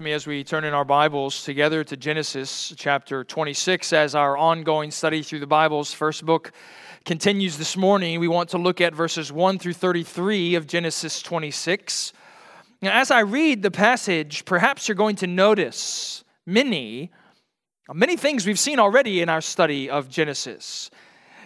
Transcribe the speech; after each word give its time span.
me 0.00 0.12
as 0.12 0.28
we 0.28 0.44
turn 0.44 0.62
in 0.62 0.74
our 0.74 0.84
Bibles 0.84 1.42
together 1.42 1.82
to 1.82 1.96
Genesis 1.96 2.72
chapter 2.76 3.24
26 3.24 3.92
as 3.92 4.14
our 4.14 4.36
ongoing 4.36 4.92
study 4.92 5.24
through 5.24 5.40
the 5.40 5.46
Bible's 5.48 5.92
first 5.92 6.24
book 6.24 6.52
continues 7.04 7.58
this 7.58 7.76
morning. 7.76 8.20
We 8.20 8.28
want 8.28 8.50
to 8.50 8.58
look 8.58 8.80
at 8.80 8.94
verses 8.94 9.32
1 9.32 9.58
through 9.58 9.72
33 9.72 10.54
of 10.54 10.68
Genesis 10.68 11.20
26. 11.20 12.12
Now, 12.80 12.92
as 12.92 13.10
I 13.10 13.22
read 13.22 13.64
the 13.64 13.72
passage, 13.72 14.44
perhaps 14.44 14.86
you're 14.86 14.94
going 14.94 15.16
to 15.16 15.26
notice 15.26 16.22
many, 16.46 17.10
many 17.92 18.16
things 18.16 18.46
we've 18.46 18.56
seen 18.56 18.78
already 18.78 19.20
in 19.20 19.28
our 19.28 19.40
study 19.40 19.90
of 19.90 20.08
Genesis. 20.08 20.92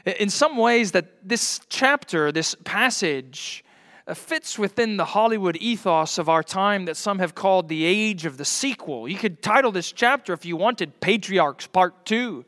In 0.04 0.28
some 0.28 0.58
ways, 0.58 0.92
that 0.92 1.26
this 1.26 1.58
chapter, 1.70 2.30
this 2.30 2.54
passage, 2.64 3.64
Uh, 4.04 4.14
fits 4.14 4.58
within 4.58 4.96
the 4.96 5.04
Hollywood 5.04 5.56
ethos 5.58 6.18
of 6.18 6.28
our 6.28 6.42
time 6.42 6.86
that 6.86 6.96
some 6.96 7.20
have 7.20 7.36
called 7.36 7.68
the 7.68 7.84
age 7.84 8.26
of 8.26 8.36
the 8.36 8.44
sequel. 8.44 9.08
You 9.08 9.16
could 9.16 9.40
title 9.42 9.70
this 9.70 9.92
chapter, 9.92 10.32
if 10.32 10.44
you 10.44 10.56
wanted, 10.56 11.00
Patriarchs 11.00 11.68
Part 11.68 12.04
2. 12.06 12.44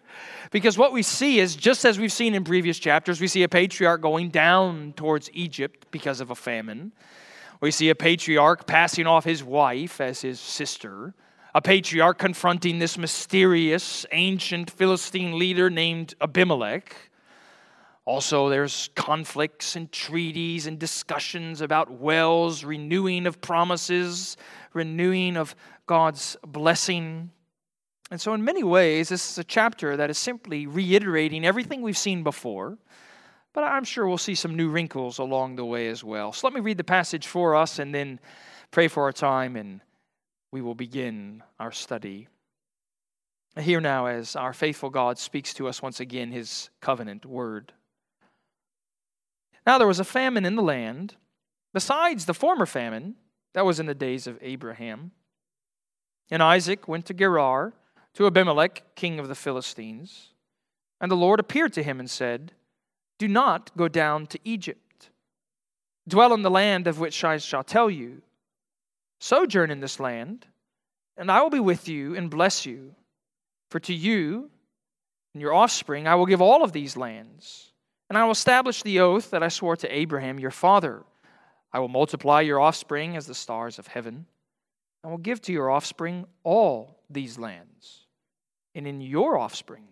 Because 0.50 0.77
what 0.77 0.92
we 0.92 1.02
see 1.02 1.38
is, 1.38 1.54
just 1.54 1.84
as 1.84 1.96
we've 1.96 2.12
seen 2.12 2.34
in 2.34 2.42
previous 2.42 2.80
chapters, 2.80 3.20
we 3.20 3.28
see 3.28 3.44
a 3.44 3.48
patriarch 3.48 4.00
going 4.00 4.30
down 4.30 4.94
towards 4.96 5.30
Egypt 5.32 5.86
because 5.92 6.20
of 6.20 6.30
a 6.30 6.34
famine. 6.34 6.90
We 7.60 7.70
see 7.70 7.88
a 7.88 7.94
patriarch 7.94 8.66
passing 8.66 9.06
off 9.06 9.24
his 9.24 9.44
wife 9.44 10.00
as 10.00 10.22
his 10.22 10.41
sister. 10.41 11.14
A 11.55 11.62
patriarch 11.62 12.18
confronting 12.18 12.80
this 12.80 12.98
mysterious 12.98 14.05
ancient 14.10 14.72
Philistine 14.72 15.38
leader 15.38 15.70
named 15.70 16.14
Abimelech. 16.20 16.96
Also, 18.06 18.50
there's 18.50 18.90
conflicts 18.94 19.76
and 19.76 19.90
treaties 19.90 20.66
and 20.66 20.78
discussions 20.78 21.62
about 21.62 21.90
wells, 21.90 22.62
renewing 22.62 23.27
of 23.27 23.40
promises, 23.40 24.36
renewing 24.74 25.38
of 25.38 25.56
God's 25.86 26.36
blessing. 26.46 27.30
And 28.10 28.20
so, 28.20 28.34
in 28.34 28.44
many 28.44 28.62
ways, 28.62 29.08
this 29.08 29.30
is 29.30 29.38
a 29.38 29.44
chapter 29.44 29.96
that 29.96 30.10
is 30.10 30.19
simply 30.19 30.66
reiterating 30.66 31.47
everything 31.47 31.80
we've 31.80 31.97
seen 31.97 32.22
before, 32.22 32.77
but 33.55 33.64
I'm 33.64 33.84
sure 33.84 34.06
we'll 34.06 34.19
see 34.19 34.34
some 34.34 34.55
new 34.55 34.69
wrinkles 34.69 35.19
along 35.19 35.56
the 35.56 35.64
way 35.64 35.88
as 35.88 36.05
well. 36.05 36.32
So, 36.32 36.47
let 36.47 36.52
me 36.52 36.60
read 36.60 36.77
the 36.77 36.84
passage 36.84 37.27
for 37.27 37.56
us 37.56 37.78
and 37.78 37.94
then 37.94 38.20
pray 38.70 38.88
for 38.88 39.05
our 39.05 39.12
time, 39.12 39.56
and 39.56 39.80
we 40.52 40.60
will 40.60 40.75
begin 40.75 41.42
our 41.58 41.72
study. 41.72 42.28
Here 43.58 43.80
now, 43.80 44.06
as 44.06 44.36
our 44.36 44.52
faithful 44.52 44.91
God 44.91 45.16
speaks 45.16 45.55
to 45.55 45.69
us 45.69 45.80
once 45.80 46.00
again 46.00 46.32
his 46.32 46.69
covenant 46.82 47.25
word. 47.25 47.72
Now 49.66 49.78
there 49.78 49.86
was 49.86 50.00
a 50.00 50.04
famine 50.04 50.44
in 50.44 50.56
the 50.56 50.62
land, 50.62 51.16
besides 51.72 52.26
the 52.26 52.34
former 52.34 52.66
famine 52.66 53.16
that 53.54 53.64
was 53.64 53.80
in 53.80 53.86
the 53.86 53.94
days 53.94 54.26
of 54.26 54.38
Abraham. 54.42 55.12
And 56.30 56.42
Isaac 56.42 56.86
went 56.86 57.06
to 57.06 57.14
Gerar, 57.14 57.72
to 58.14 58.26
Abimelech, 58.26 58.94
king 58.94 59.18
of 59.18 59.28
the 59.28 59.34
Philistines. 59.34 60.28
And 61.00 61.10
the 61.10 61.16
Lord 61.16 61.40
appeared 61.40 61.72
to 61.74 61.82
him 61.82 61.98
and 61.98 62.08
said, 62.08 62.52
Do 63.18 63.28
not 63.28 63.76
go 63.76 63.88
down 63.88 64.26
to 64.28 64.38
Egypt. 64.44 65.10
Dwell 66.06 66.34
in 66.34 66.42
the 66.42 66.50
land 66.50 66.86
of 66.86 66.98
which 66.98 67.24
I 67.24 67.38
shall 67.38 67.64
tell 67.64 67.90
you. 67.90 68.22
Sojourn 69.20 69.70
in 69.70 69.80
this 69.80 69.98
land, 69.98 70.46
and 71.16 71.30
I 71.30 71.40
will 71.40 71.50
be 71.50 71.60
with 71.60 71.88
you 71.88 72.14
and 72.14 72.28
bless 72.28 72.66
you. 72.66 72.94
For 73.70 73.80
to 73.80 73.94
you 73.94 74.50
and 75.32 75.40
your 75.40 75.54
offspring 75.54 76.06
I 76.06 76.14
will 76.14 76.26
give 76.26 76.42
all 76.42 76.62
of 76.62 76.72
these 76.72 76.96
lands 76.96 77.72
and 78.08 78.19
I 78.19 78.24
will 78.24 78.33
establish 78.33 78.83
the 78.83 79.00
oath 79.00 79.30
that 79.30 79.42
I 79.42 79.48
swore 79.48 79.77
to 79.77 79.88
Abraham 79.88 80.38
your 80.38 80.50
father. 80.50 81.02
I 81.72 81.78
will 81.78 81.88
multiply 81.88 82.41
your 82.41 82.60
offspring 82.60 83.16
as 83.16 83.27
the 83.27 83.34
stars 83.34 83.78
of 83.78 83.88
heaven, 83.88 84.27
and 85.02 85.10
will 85.10 85.19
give 85.19 85.41
to 85.42 85.52
your 85.52 85.70
offspring 85.70 86.27
all 86.42 87.00
these 87.10 87.38
lands. 87.38 88.06
And 88.75 88.86
in 88.86 89.00
your 89.00 89.38
offspring, 89.38 89.84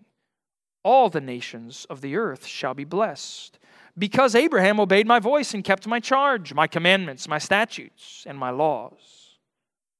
all 0.84 1.08
the 1.08 1.20
nations 1.20 1.86
of 1.88 2.00
the 2.00 2.16
earth 2.16 2.46
shall 2.46 2.74
be 2.74 2.84
blessed. 2.84 3.58
Because 3.96 4.34
Abraham 4.34 4.80
obeyed 4.80 5.06
my 5.06 5.18
voice 5.18 5.54
and 5.54 5.62
kept 5.62 5.86
my 5.86 6.00
charge, 6.00 6.54
my 6.54 6.66
commandments, 6.66 7.28
my 7.28 7.38
statutes, 7.38 8.24
and 8.26 8.38
my 8.38 8.50
laws. 8.50 9.38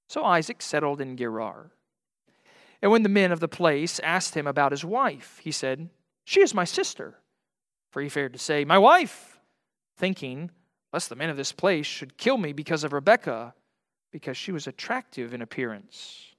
So 0.09 0.25
Isaac 0.25 0.63
settled 0.63 1.01
in 1.01 1.17
Gerar. 1.17 1.71
And 2.81 2.91
when 2.91 3.03
the 3.03 3.09
men 3.09 3.33
of 3.33 3.41
the 3.41 3.49
place 3.49 4.01
asked 4.01 4.35
him 4.35 4.47
about 4.47 4.73
his 4.73 4.85
wife, 4.85 5.41
he 5.43 5.53
said, 5.53 5.89
She 6.25 6.41
is 6.41 6.55
my 6.55 6.65
sister. 6.65 7.19
For 7.93 8.01
he 8.01 8.09
feared 8.09 8.33
to 8.33 8.39
say, 8.39 8.65
My 8.65 8.79
wife, 8.79 9.39
thinking, 9.97 10.51
lest 10.93 11.09
the 11.09 11.15
men 11.15 11.31
of 11.31 11.37
this 11.37 11.53
place 11.53 11.87
should 11.87 12.19
kill 12.19 12.39
me 12.39 12.53
because 12.53 12.85
of 12.85 12.93
Rebekah, 12.93 13.55
because 14.11 14.37
she 14.37 14.51
was 14.51 14.67
attractive 14.67 15.33
in 15.33 15.43
appearance. 15.43 16.35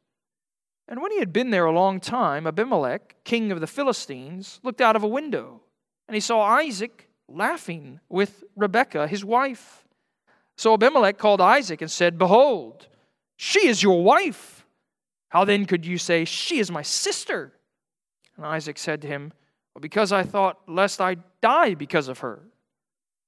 And 0.87 1.01
when 1.01 1.11
he 1.11 1.19
had 1.19 1.31
been 1.31 1.51
there 1.51 1.65
a 1.65 1.71
long 1.71 1.99
time, 1.99 2.45
Abimelech, 2.45 3.23
king 3.23 3.51
of 3.51 3.61
the 3.61 3.67
Philistines, 3.67 4.59
looked 4.63 4.81
out 4.81 4.95
of 4.95 5.03
a 5.03 5.07
window, 5.07 5.61
and 6.07 6.15
he 6.15 6.19
saw 6.21 6.41
Isaac 6.41 7.07
laughing 7.29 7.99
with 8.09 8.43
Rebekah, 8.55 9.07
his 9.07 9.23
wife. 9.23 9.85
So 10.57 10.73
Abimelech 10.73 11.17
called 11.17 11.39
Isaac 11.39 11.81
and 11.81 11.89
said, 11.89 12.17
Behold, 12.17 12.87
she 13.37 13.67
is 13.67 13.81
your 13.81 14.03
wife. 14.03 14.65
How 15.29 15.45
then 15.45 15.65
could 15.65 15.85
you 15.85 15.97
say, 15.97 16.25
She 16.25 16.59
is 16.59 16.69
my 16.69 16.81
sister? 16.81 17.53
And 18.35 18.45
Isaac 18.45 18.77
said 18.77 19.01
to 19.03 19.07
him, 19.07 19.33
well, 19.73 19.81
because 19.81 20.11
I 20.11 20.23
thought, 20.23 20.59
lest 20.67 21.01
I 21.01 21.17
die 21.41 21.73
because 21.73 22.07
of 22.07 22.19
her. 22.19 22.41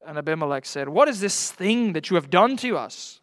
And 0.05 0.17
Abimelech 0.17 0.65
said, 0.65 0.87
What 0.87 1.07
is 1.07 1.19
this 1.19 1.51
thing 1.51 1.93
that 1.93 2.09
you 2.09 2.15
have 2.15 2.29
done 2.29 2.57
to 2.57 2.77
us? 2.77 3.19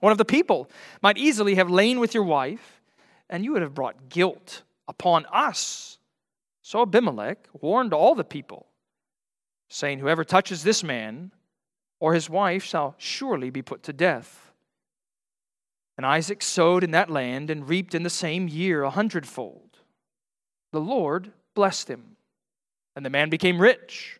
One 0.00 0.12
of 0.12 0.18
the 0.18 0.24
people 0.24 0.70
might 1.02 1.18
easily 1.18 1.54
have 1.56 1.70
lain 1.70 1.98
with 1.98 2.14
your 2.14 2.24
wife, 2.24 2.82
and 3.30 3.44
you 3.44 3.52
would 3.52 3.62
have 3.62 3.74
brought 3.74 4.08
guilt 4.08 4.62
upon 4.86 5.26
us. 5.32 5.98
So 6.62 6.82
Abimelech 6.82 7.48
warned 7.52 7.94
all 7.94 8.14
the 8.14 8.24
people, 8.24 8.66
saying, 9.68 9.98
Whoever 9.98 10.24
touches 10.24 10.62
this 10.62 10.84
man 10.84 11.32
or 12.00 12.14
his 12.14 12.30
wife 12.30 12.62
shall 12.62 12.94
surely 12.98 13.50
be 13.50 13.62
put 13.62 13.82
to 13.84 13.92
death. 13.92 14.52
And 15.96 16.06
Isaac 16.06 16.42
sowed 16.42 16.84
in 16.84 16.92
that 16.92 17.10
land 17.10 17.50
and 17.50 17.68
reaped 17.68 17.94
in 17.94 18.04
the 18.04 18.10
same 18.10 18.46
year 18.46 18.82
a 18.82 18.90
hundredfold. 18.90 19.78
The 20.70 20.80
Lord 20.80 21.32
blessed 21.54 21.88
him. 21.88 22.17
And 22.98 23.06
the 23.06 23.10
man 23.10 23.30
became 23.30 23.62
rich 23.62 24.18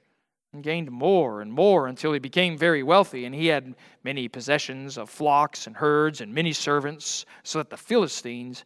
and 0.52 0.62
gained 0.62 0.88
more 0.92 1.42
and 1.42 1.52
more 1.52 1.88
until 1.88 2.12
he 2.12 2.20
became 2.20 2.56
very 2.56 2.84
wealthy, 2.84 3.24
and 3.24 3.34
he 3.34 3.48
had 3.48 3.74
many 4.04 4.28
possessions 4.28 4.96
of 4.96 5.10
flocks 5.10 5.66
and 5.66 5.74
herds 5.74 6.20
and 6.20 6.32
many 6.32 6.52
servants, 6.52 7.26
so 7.42 7.58
that 7.58 7.70
the 7.70 7.76
Philistines 7.76 8.64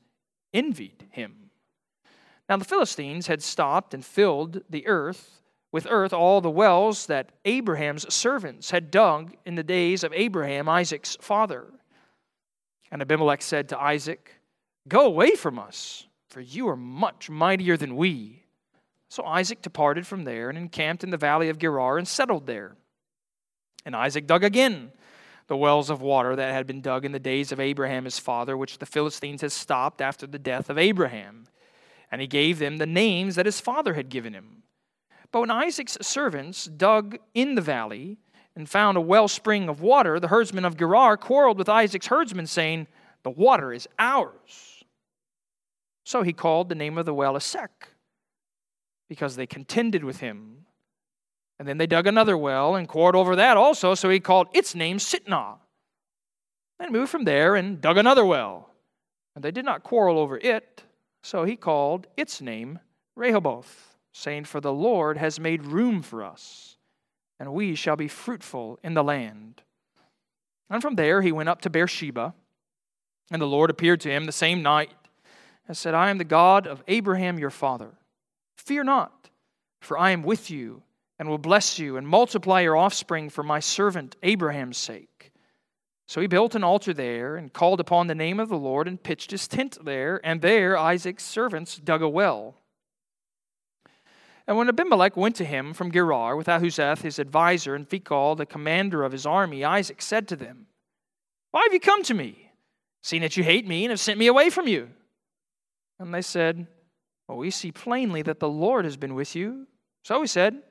envied 0.52 1.06
him. 1.12 1.48
Now 2.46 2.58
the 2.58 2.66
Philistines 2.66 3.26
had 3.26 3.42
stopped 3.42 3.94
and 3.94 4.04
filled 4.04 4.60
the 4.68 4.86
earth 4.86 5.40
with 5.72 5.86
earth 5.88 6.12
all 6.12 6.42
the 6.42 6.50
wells 6.50 7.06
that 7.06 7.32
Abraham's 7.46 8.12
servants 8.12 8.70
had 8.70 8.90
dug 8.90 9.34
in 9.46 9.54
the 9.54 9.62
days 9.62 10.04
of 10.04 10.12
Abraham, 10.12 10.68
Isaac's 10.68 11.16
father. 11.22 11.68
And 12.90 13.00
Abimelech 13.00 13.40
said 13.40 13.70
to 13.70 13.80
Isaac, 13.80 14.30
Go 14.86 15.06
away 15.06 15.36
from 15.36 15.58
us, 15.58 16.06
for 16.28 16.42
you 16.42 16.68
are 16.68 16.76
much 16.76 17.30
mightier 17.30 17.78
than 17.78 17.96
we. 17.96 18.41
So 19.12 19.24
Isaac 19.24 19.60
departed 19.60 20.06
from 20.06 20.24
there 20.24 20.48
and 20.48 20.56
encamped 20.56 21.04
in 21.04 21.10
the 21.10 21.18
valley 21.18 21.50
of 21.50 21.58
Gerar 21.58 21.98
and 21.98 22.08
settled 22.08 22.46
there. 22.46 22.76
And 23.84 23.94
Isaac 23.94 24.26
dug 24.26 24.42
again 24.42 24.90
the 25.48 25.56
wells 25.58 25.90
of 25.90 26.00
water 26.00 26.34
that 26.34 26.54
had 26.54 26.66
been 26.66 26.80
dug 26.80 27.04
in 27.04 27.12
the 27.12 27.18
days 27.18 27.52
of 27.52 27.60
Abraham 27.60 28.06
his 28.06 28.18
father, 28.18 28.56
which 28.56 28.78
the 28.78 28.86
Philistines 28.86 29.42
had 29.42 29.52
stopped 29.52 30.00
after 30.00 30.26
the 30.26 30.38
death 30.38 30.70
of 30.70 30.78
Abraham. 30.78 31.44
And 32.10 32.22
he 32.22 32.26
gave 32.26 32.58
them 32.58 32.78
the 32.78 32.86
names 32.86 33.34
that 33.34 33.44
his 33.44 33.60
father 33.60 33.92
had 33.92 34.08
given 34.08 34.32
him. 34.32 34.62
But 35.30 35.40
when 35.40 35.50
Isaac's 35.50 35.98
servants 36.00 36.64
dug 36.64 37.18
in 37.34 37.54
the 37.54 37.60
valley 37.60 38.16
and 38.56 38.66
found 38.66 38.96
a 38.96 39.02
wellspring 39.02 39.68
of 39.68 39.82
water, 39.82 40.20
the 40.20 40.28
herdsmen 40.28 40.64
of 40.64 40.78
Gerar 40.78 41.18
quarreled 41.18 41.58
with 41.58 41.68
Isaac's 41.68 42.06
herdsmen, 42.06 42.46
saying, 42.46 42.86
The 43.24 43.30
water 43.30 43.74
is 43.74 43.86
ours. 43.98 44.84
So 46.02 46.22
he 46.22 46.32
called 46.32 46.70
the 46.70 46.74
name 46.74 46.96
of 46.96 47.04
the 47.04 47.12
well 47.12 47.36
Esek 47.36 47.91
because 49.08 49.36
they 49.36 49.46
contended 49.46 50.04
with 50.04 50.20
him. 50.20 50.66
And 51.58 51.68
then 51.68 51.78
they 51.78 51.86
dug 51.86 52.06
another 52.06 52.36
well 52.36 52.74
and 52.74 52.88
quarreled 52.88 53.14
over 53.14 53.36
that 53.36 53.56
also, 53.56 53.94
so 53.94 54.08
he 54.08 54.20
called 54.20 54.48
its 54.52 54.74
name 54.74 54.98
Sitnah. 54.98 55.56
And 56.80 56.90
moved 56.90 57.10
from 57.10 57.24
there 57.24 57.54
and 57.54 57.80
dug 57.80 57.96
another 57.98 58.24
well. 58.24 58.70
And 59.34 59.44
they 59.44 59.50
did 59.50 59.64
not 59.64 59.82
quarrel 59.82 60.18
over 60.18 60.38
it, 60.38 60.82
so 61.22 61.44
he 61.44 61.56
called 61.56 62.06
its 62.16 62.40
name 62.40 62.80
Rehoboth, 63.14 63.96
saying, 64.12 64.44
For 64.44 64.60
the 64.60 64.72
Lord 64.72 65.16
has 65.18 65.38
made 65.38 65.64
room 65.64 66.02
for 66.02 66.24
us, 66.24 66.76
and 67.38 67.52
we 67.52 67.74
shall 67.74 67.96
be 67.96 68.08
fruitful 68.08 68.78
in 68.82 68.94
the 68.94 69.04
land. 69.04 69.62
And 70.68 70.82
from 70.82 70.96
there 70.96 71.22
he 71.22 71.32
went 71.32 71.48
up 71.48 71.60
to 71.62 71.70
Beersheba, 71.70 72.34
and 73.30 73.40
the 73.40 73.46
Lord 73.46 73.70
appeared 73.70 74.00
to 74.00 74.10
him 74.10 74.26
the 74.26 74.32
same 74.32 74.62
night 74.62 74.92
and 75.68 75.76
said, 75.76 75.94
I 75.94 76.10
am 76.10 76.18
the 76.18 76.24
God 76.24 76.66
of 76.66 76.82
Abraham 76.88 77.38
your 77.38 77.50
father. 77.50 77.92
Fear 78.64 78.84
not, 78.84 79.30
for 79.80 79.98
I 79.98 80.12
am 80.12 80.22
with 80.22 80.50
you 80.50 80.82
and 81.18 81.28
will 81.28 81.38
bless 81.38 81.78
you 81.78 81.96
and 81.96 82.06
multiply 82.06 82.60
your 82.60 82.76
offspring 82.76 83.28
for 83.28 83.42
my 83.42 83.58
servant 83.58 84.14
Abraham's 84.22 84.78
sake. 84.78 85.32
So 86.06 86.20
he 86.20 86.28
built 86.28 86.54
an 86.54 86.62
altar 86.62 86.92
there 86.92 87.36
and 87.36 87.52
called 87.52 87.80
upon 87.80 88.06
the 88.06 88.14
name 88.14 88.38
of 88.38 88.48
the 88.48 88.58
Lord 88.58 88.86
and 88.86 89.02
pitched 89.02 89.32
his 89.32 89.48
tent 89.48 89.78
there, 89.84 90.20
and 90.22 90.42
there 90.42 90.78
Isaac's 90.78 91.24
servants 91.24 91.76
dug 91.76 92.02
a 92.02 92.08
well. 92.08 92.54
And 94.46 94.56
when 94.56 94.68
Abimelech 94.68 95.16
went 95.16 95.36
to 95.36 95.44
him 95.44 95.72
from 95.72 95.90
Gerar 95.90 96.36
with 96.36 96.46
Ahuzzath 96.46 97.02
his 97.02 97.18
adviser 97.18 97.74
and 97.74 97.88
Phicol 97.88 98.36
the 98.36 98.46
commander 98.46 99.02
of 99.02 99.12
his 99.12 99.26
army, 99.26 99.64
Isaac 99.64 100.00
said 100.02 100.28
to 100.28 100.36
them, 100.36 100.66
Why 101.50 101.62
have 101.64 101.72
you 101.72 101.80
come 101.80 102.02
to 102.04 102.14
me, 102.14 102.50
seeing 103.02 103.22
that 103.22 103.36
you 103.36 103.42
hate 103.42 103.66
me 103.66 103.84
and 103.84 103.90
have 103.90 104.00
sent 104.00 104.18
me 104.18 104.28
away 104.28 104.50
from 104.50 104.68
you? 104.68 104.90
And 105.98 106.12
they 106.12 106.22
said, 106.22 106.66
Well, 107.32 107.38
we 107.38 107.50
see 107.50 107.72
plainly 107.72 108.20
that 108.20 108.40
the 108.40 108.48
Lord 108.48 108.84
has 108.84 108.98
been 108.98 109.14
with 109.14 109.34
you. 109.34 109.66
So 110.04 110.20
he 110.20 110.26
said, 110.26 110.62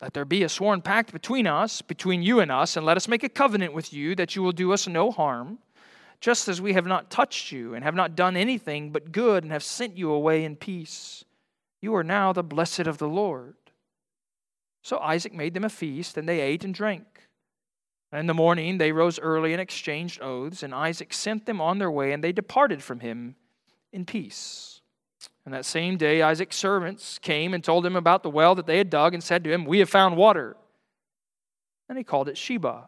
Let 0.00 0.14
there 0.14 0.24
be 0.24 0.44
a 0.44 0.48
sworn 0.48 0.82
pact 0.82 1.12
between 1.12 1.48
us, 1.48 1.82
between 1.82 2.22
you 2.22 2.38
and 2.38 2.52
us, 2.52 2.76
and 2.76 2.86
let 2.86 2.96
us 2.96 3.08
make 3.08 3.24
a 3.24 3.28
covenant 3.28 3.72
with 3.72 3.92
you 3.92 4.14
that 4.14 4.36
you 4.36 4.42
will 4.42 4.52
do 4.52 4.72
us 4.72 4.86
no 4.86 5.10
harm, 5.10 5.58
just 6.20 6.46
as 6.46 6.62
we 6.62 6.74
have 6.74 6.86
not 6.86 7.10
touched 7.10 7.50
you 7.50 7.74
and 7.74 7.82
have 7.82 7.96
not 7.96 8.14
done 8.14 8.36
anything 8.36 8.92
but 8.92 9.10
good 9.10 9.42
and 9.42 9.50
have 9.50 9.64
sent 9.64 9.98
you 9.98 10.12
away 10.12 10.44
in 10.44 10.54
peace. 10.54 11.24
You 11.82 11.92
are 11.96 12.04
now 12.04 12.32
the 12.32 12.44
blessed 12.44 12.86
of 12.86 12.98
the 12.98 13.08
Lord. 13.08 13.56
So 14.82 15.00
Isaac 15.00 15.34
made 15.34 15.54
them 15.54 15.64
a 15.64 15.68
feast, 15.68 16.16
and 16.16 16.28
they 16.28 16.38
ate 16.38 16.62
and 16.62 16.72
drank. 16.72 17.04
In 18.12 18.28
the 18.28 18.32
morning 18.32 18.78
they 18.78 18.92
rose 18.92 19.18
early 19.18 19.52
and 19.52 19.60
exchanged 19.60 20.22
oaths, 20.22 20.62
and 20.62 20.72
Isaac 20.72 21.12
sent 21.12 21.46
them 21.46 21.60
on 21.60 21.80
their 21.80 21.90
way, 21.90 22.12
and 22.12 22.22
they 22.22 22.30
departed 22.30 22.80
from 22.80 23.00
him 23.00 23.34
in 23.92 24.04
peace. 24.04 24.79
And 25.50 25.56
that 25.56 25.64
same 25.64 25.96
day 25.96 26.22
Isaac's 26.22 26.54
servants 26.54 27.18
came 27.18 27.54
and 27.54 27.64
told 27.64 27.84
him 27.84 27.96
about 27.96 28.22
the 28.22 28.30
well 28.30 28.54
that 28.54 28.66
they 28.66 28.78
had 28.78 28.88
dug, 28.88 29.14
and 29.14 29.20
said 29.20 29.42
to 29.42 29.52
him, 29.52 29.64
We 29.64 29.80
have 29.80 29.90
found 29.90 30.16
water. 30.16 30.56
And 31.88 31.98
he 31.98 32.04
called 32.04 32.28
it 32.28 32.36
Shibah. 32.36 32.84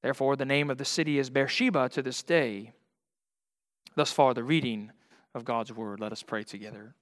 Therefore, 0.00 0.36
the 0.36 0.44
name 0.44 0.70
of 0.70 0.78
the 0.78 0.84
city 0.84 1.18
is 1.18 1.28
Beersheba 1.28 1.88
to 1.88 2.00
this 2.00 2.22
day. 2.22 2.70
Thus 3.96 4.12
far, 4.12 4.32
the 4.32 4.44
reading 4.44 4.92
of 5.34 5.44
God's 5.44 5.72
word. 5.72 5.98
Let 5.98 6.12
us 6.12 6.22
pray 6.22 6.44
together. 6.44 6.94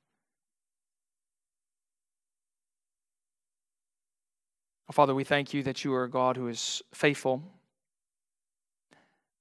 Father, 4.90 5.14
we 5.14 5.24
thank 5.24 5.52
you 5.52 5.62
that 5.64 5.84
you 5.84 5.92
are 5.92 6.04
a 6.04 6.10
God 6.10 6.38
who 6.38 6.48
is 6.48 6.80
faithful, 6.94 7.42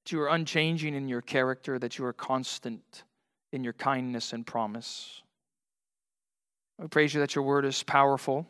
that 0.03 0.11
you 0.11 0.19
are 0.19 0.27
unchanging 0.27 0.95
in 0.95 1.07
your 1.07 1.21
character, 1.21 1.79
that 1.79 1.97
you 1.97 2.03
are 2.03 2.11
constant 2.11 3.05
in 3.53 3.63
your 3.63 3.71
kindness 3.71 4.33
and 4.33 4.45
promise. 4.45 5.21
We 6.79 6.87
praise 6.87 7.13
you 7.13 7.19
that 7.19 7.35
your 7.35 7.43
word 7.43 7.65
is 7.65 7.83
powerful, 7.83 8.47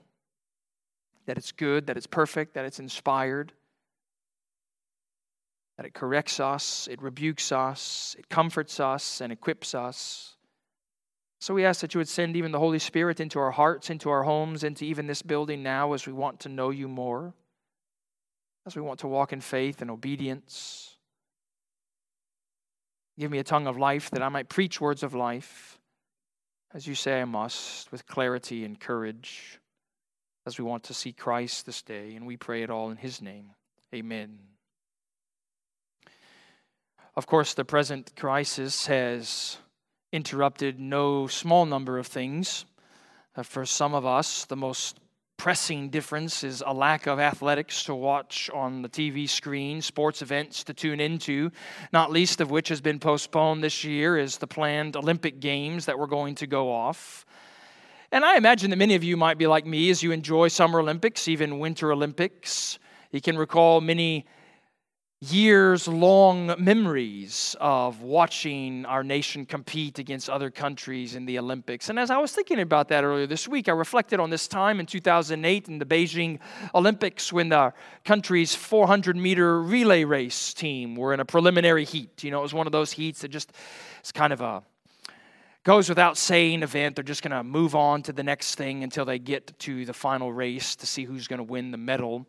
that 1.25 1.37
it's 1.37 1.51
good, 1.51 1.87
that 1.87 1.97
it's 1.97 2.07
perfect, 2.07 2.53
that 2.53 2.63
it's 2.63 2.79
inspired, 2.79 3.53
that 5.77 5.87
it 5.87 5.95
corrects 5.95 6.39
us, 6.39 6.87
it 6.91 7.01
rebukes 7.01 7.51
us, 7.51 8.15
it 8.19 8.29
comforts 8.29 8.79
us, 8.79 9.19
and 9.19 9.33
equips 9.33 9.73
us. 9.73 10.35
So 11.41 11.55
we 11.55 11.65
ask 11.65 11.81
that 11.81 11.95
you 11.95 11.99
would 11.99 12.07
send 12.07 12.35
even 12.35 12.51
the 12.51 12.59
Holy 12.59 12.79
Spirit 12.79 13.19
into 13.19 13.39
our 13.39 13.51
hearts, 13.51 13.89
into 13.89 14.09
our 14.09 14.23
homes, 14.23 14.63
into 14.63 14.85
even 14.85 15.07
this 15.07 15.23
building 15.23 15.63
now 15.63 15.93
as 15.93 16.05
we 16.05 16.13
want 16.13 16.41
to 16.41 16.49
know 16.49 16.69
you 16.69 16.87
more, 16.87 17.33
as 18.67 18.75
we 18.75 18.81
want 18.81 18.99
to 18.99 19.07
walk 19.07 19.33
in 19.33 19.41
faith 19.41 19.81
and 19.81 19.89
obedience. 19.89 20.97
Give 23.17 23.31
me 23.31 23.39
a 23.39 23.43
tongue 23.43 23.65
of 23.65 23.77
life 23.77 24.11
that 24.11 24.21
I 24.21 24.29
might 24.29 24.49
preach 24.49 24.79
words 24.79 25.01
of 25.01 25.15
life, 25.15 25.78
as 26.73 26.87
you 26.87 26.95
say 26.95 27.21
I 27.21 27.25
must, 27.25 27.91
with 27.91 28.07
clarity 28.07 28.63
and 28.63 28.79
courage, 28.79 29.59
as 30.45 30.57
we 30.57 30.63
want 30.63 30.83
to 30.85 30.93
see 30.93 31.11
Christ 31.11 31.65
this 31.65 31.81
day. 31.81 32.15
And 32.15 32.25
we 32.25 32.37
pray 32.37 32.63
it 32.63 32.69
all 32.69 32.91
in 32.91 32.97
his 32.97 33.21
name. 33.21 33.51
Amen. 33.93 34.39
Of 37.15 37.25
course, 37.25 37.53
the 37.53 37.65
present 37.65 38.15
crisis 38.15 38.85
has 38.87 39.57
interrupted 40.11 40.79
no 40.79 41.27
small 41.27 41.65
number 41.65 41.97
of 41.97 42.07
things. 42.07 42.65
Uh, 43.35 43.43
for 43.43 43.65
some 43.65 43.93
of 43.93 44.05
us, 44.05 44.45
the 44.45 44.55
most 44.55 44.99
pressing 45.39 45.89
difference 45.89 46.43
is 46.43 46.61
a 46.67 46.73
lack 46.73 47.07
of 47.07 47.17
athletics 47.17 47.85
to 47.85 47.95
watch 47.95 48.49
on 48.53 48.81
the 48.81 48.89
TV 48.89 49.27
screen, 49.27 49.81
sports 49.81 50.21
events 50.21 50.65
to 50.65 50.73
tune 50.73 50.99
into, 50.99 51.49
not 51.93 52.11
least 52.11 52.41
of 52.41 52.51
which 52.51 52.67
has 52.67 52.81
been 52.81 52.99
postponed 52.99 53.63
this 53.63 53.85
year 53.85 54.17
is 54.17 54.37
the 54.37 54.45
planned 54.45 54.97
Olympic 54.97 55.39
Games 55.39 55.85
that 55.85 55.97
were 55.97 56.07
going 56.07 56.35
to 56.35 56.45
go 56.45 56.69
off. 56.69 57.25
And 58.11 58.25
I 58.25 58.35
imagine 58.35 58.69
that 58.71 58.75
many 58.75 58.95
of 58.95 59.03
you 59.03 59.15
might 59.15 59.37
be 59.37 59.47
like 59.47 59.65
me 59.65 59.89
as 59.89 60.03
you 60.03 60.11
enjoy 60.11 60.49
Summer 60.49 60.81
Olympics, 60.81 61.29
even 61.29 61.57
Winter 61.57 61.93
Olympics. 61.93 62.77
You 63.11 63.21
can 63.21 63.37
recall 63.37 63.79
many 63.79 64.25
years 65.21 65.85
long 65.85 66.55
memories 66.57 67.53
of 67.59 68.01
watching 68.01 68.85
our 68.85 69.03
nation 69.03 69.45
compete 69.45 69.99
against 69.99 70.29
other 70.29 70.49
countries 70.49 71.13
in 71.13 71.25
the 71.25 71.37
Olympics. 71.37 71.89
And 71.89 71.99
as 71.99 72.09
I 72.09 72.17
was 72.17 72.31
thinking 72.31 72.61
about 72.61 72.87
that 72.87 73.03
earlier 73.03 73.27
this 73.27 73.45
week, 73.45 73.67
I 73.67 73.73
reflected 73.73 74.21
on 74.21 74.29
this 74.29 74.47
time 74.47 74.79
in 74.79 74.85
2008 74.85 75.67
in 75.67 75.77
the 75.77 75.85
Beijing 75.85 76.39
Olympics 76.73 77.33
when 77.33 77.49
the 77.49 77.73
country's 78.05 78.55
400 78.55 79.17
meter 79.17 79.61
relay 79.61 80.05
race 80.05 80.53
team 80.53 80.95
were 80.95 81.13
in 81.13 81.19
a 81.19 81.25
preliminary 81.25 81.83
heat. 81.83 82.23
You 82.23 82.31
know, 82.31 82.39
it 82.39 82.43
was 82.43 82.53
one 82.53 82.65
of 82.65 82.71
those 82.71 82.93
heats 82.93 83.19
that 83.19 83.27
just 83.27 83.51
is 84.01 84.13
kind 84.13 84.31
of 84.31 84.39
a 84.39 84.63
goes 85.65 85.89
without 85.89 86.17
saying 86.17 86.63
event. 86.63 86.95
They're 86.95 87.03
just 87.03 87.23
going 87.23 87.35
to 87.35 87.43
move 87.43 87.75
on 87.75 88.03
to 88.03 88.13
the 88.13 88.23
next 88.23 88.55
thing 88.55 88.83
until 88.83 89.03
they 89.03 89.19
get 89.19 89.59
to 89.59 89.85
the 89.85 89.93
final 89.93 90.31
race 90.31 90.77
to 90.77 90.87
see 90.87 91.03
who's 91.03 91.27
going 91.27 91.39
to 91.39 91.43
win 91.43 91.71
the 91.71 91.77
medal. 91.77 92.25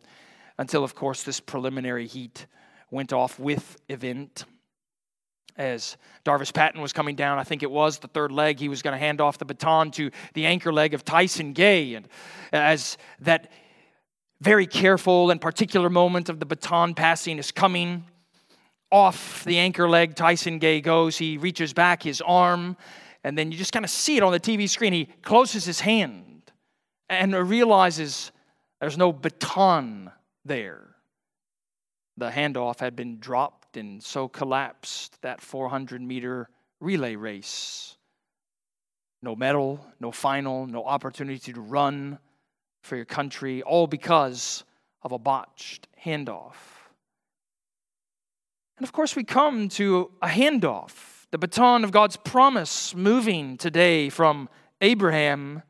Until, 0.57 0.83
of 0.83 0.93
course, 0.93 1.23
this 1.23 1.39
preliminary 1.39 2.05
heat 2.05 2.45
went 2.91 3.13
off 3.13 3.39
with 3.39 3.77
event. 3.89 4.45
As 5.57 5.97
Darvis 6.23 6.53
Patton 6.53 6.81
was 6.81 6.93
coming 6.93 7.15
down, 7.15 7.37
I 7.37 7.43
think 7.43 7.63
it 7.63 7.71
was 7.71 7.99
the 7.99 8.07
third 8.07 8.31
leg, 8.31 8.59
he 8.59 8.69
was 8.69 8.81
going 8.81 8.93
to 8.93 8.97
hand 8.97 9.19
off 9.19 9.37
the 9.37 9.45
baton 9.45 9.91
to 9.91 10.11
the 10.33 10.45
anchor 10.45 10.71
leg 10.71 10.93
of 10.93 11.03
Tyson 11.03 11.53
Gay. 11.53 11.95
And 11.95 12.07
as 12.53 12.97
that 13.21 13.51
very 14.39 14.65
careful 14.65 15.29
and 15.29 15.41
particular 15.41 15.89
moment 15.89 16.29
of 16.29 16.39
the 16.39 16.45
baton 16.45 16.93
passing 16.93 17.37
is 17.37 17.51
coming, 17.51 18.05
off 18.91 19.43
the 19.45 19.57
anchor 19.57 19.89
leg, 19.89 20.15
Tyson 20.15 20.59
Gay 20.59 20.81
goes. 20.81 21.17
He 21.17 21.37
reaches 21.37 21.73
back 21.73 22.03
his 22.03 22.21
arm, 22.21 22.75
and 23.23 23.37
then 23.37 23.51
you 23.51 23.57
just 23.57 23.71
kind 23.71 23.85
of 23.85 23.91
see 23.91 24.17
it 24.17 24.23
on 24.23 24.31
the 24.31 24.39
TV 24.39 24.69
screen. 24.69 24.93
He 24.93 25.05
closes 25.21 25.63
his 25.63 25.79
hand 25.79 26.51
and 27.09 27.33
realizes 27.33 28.31
there's 28.79 28.97
no 28.97 29.13
baton 29.13 30.11
there 30.43 30.90
the 32.21 32.29
handoff 32.29 32.79
had 32.79 32.95
been 32.95 33.17
dropped 33.17 33.77
and 33.77 34.03
so 34.03 34.27
collapsed 34.27 35.19
that 35.23 35.41
400 35.41 35.99
meter 35.99 36.49
relay 36.79 37.15
race. 37.15 37.97
No 39.23 39.35
medal, 39.35 39.83
no 39.99 40.11
final, 40.11 40.67
no 40.67 40.85
opportunity 40.85 41.51
to 41.51 41.59
run 41.59 42.19
for 42.83 42.95
your 42.95 43.05
country, 43.05 43.63
all 43.63 43.87
because 43.87 44.63
of 45.01 45.11
a 45.11 45.17
botched 45.17 45.87
handoff. 46.05 46.53
And 48.77 48.83
of 48.83 48.93
course, 48.93 49.15
we 49.15 49.23
come 49.23 49.67
to 49.69 50.11
a 50.21 50.27
handoff, 50.27 51.25
the 51.31 51.39
baton 51.39 51.83
of 51.83 51.91
God's 51.91 52.17
promise 52.17 52.93
moving 52.93 53.57
today 53.57 54.09
from 54.09 54.47
Abraham 54.79 55.63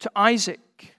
to 0.00 0.10
Isaac. 0.16 0.96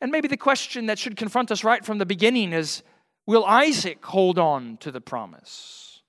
And 0.00 0.10
maybe 0.10 0.28
the 0.28 0.38
question 0.38 0.86
that 0.86 0.98
should 0.98 1.18
confront 1.18 1.52
us 1.52 1.62
right 1.62 1.84
from 1.84 1.98
the 1.98 2.06
beginning 2.06 2.54
is 2.54 2.82
Will 3.26 3.44
Isaac 3.44 4.04
hold 4.04 4.38
on 4.38 4.76
to 4.78 4.90
the 4.90 5.00
promise? 5.00 6.02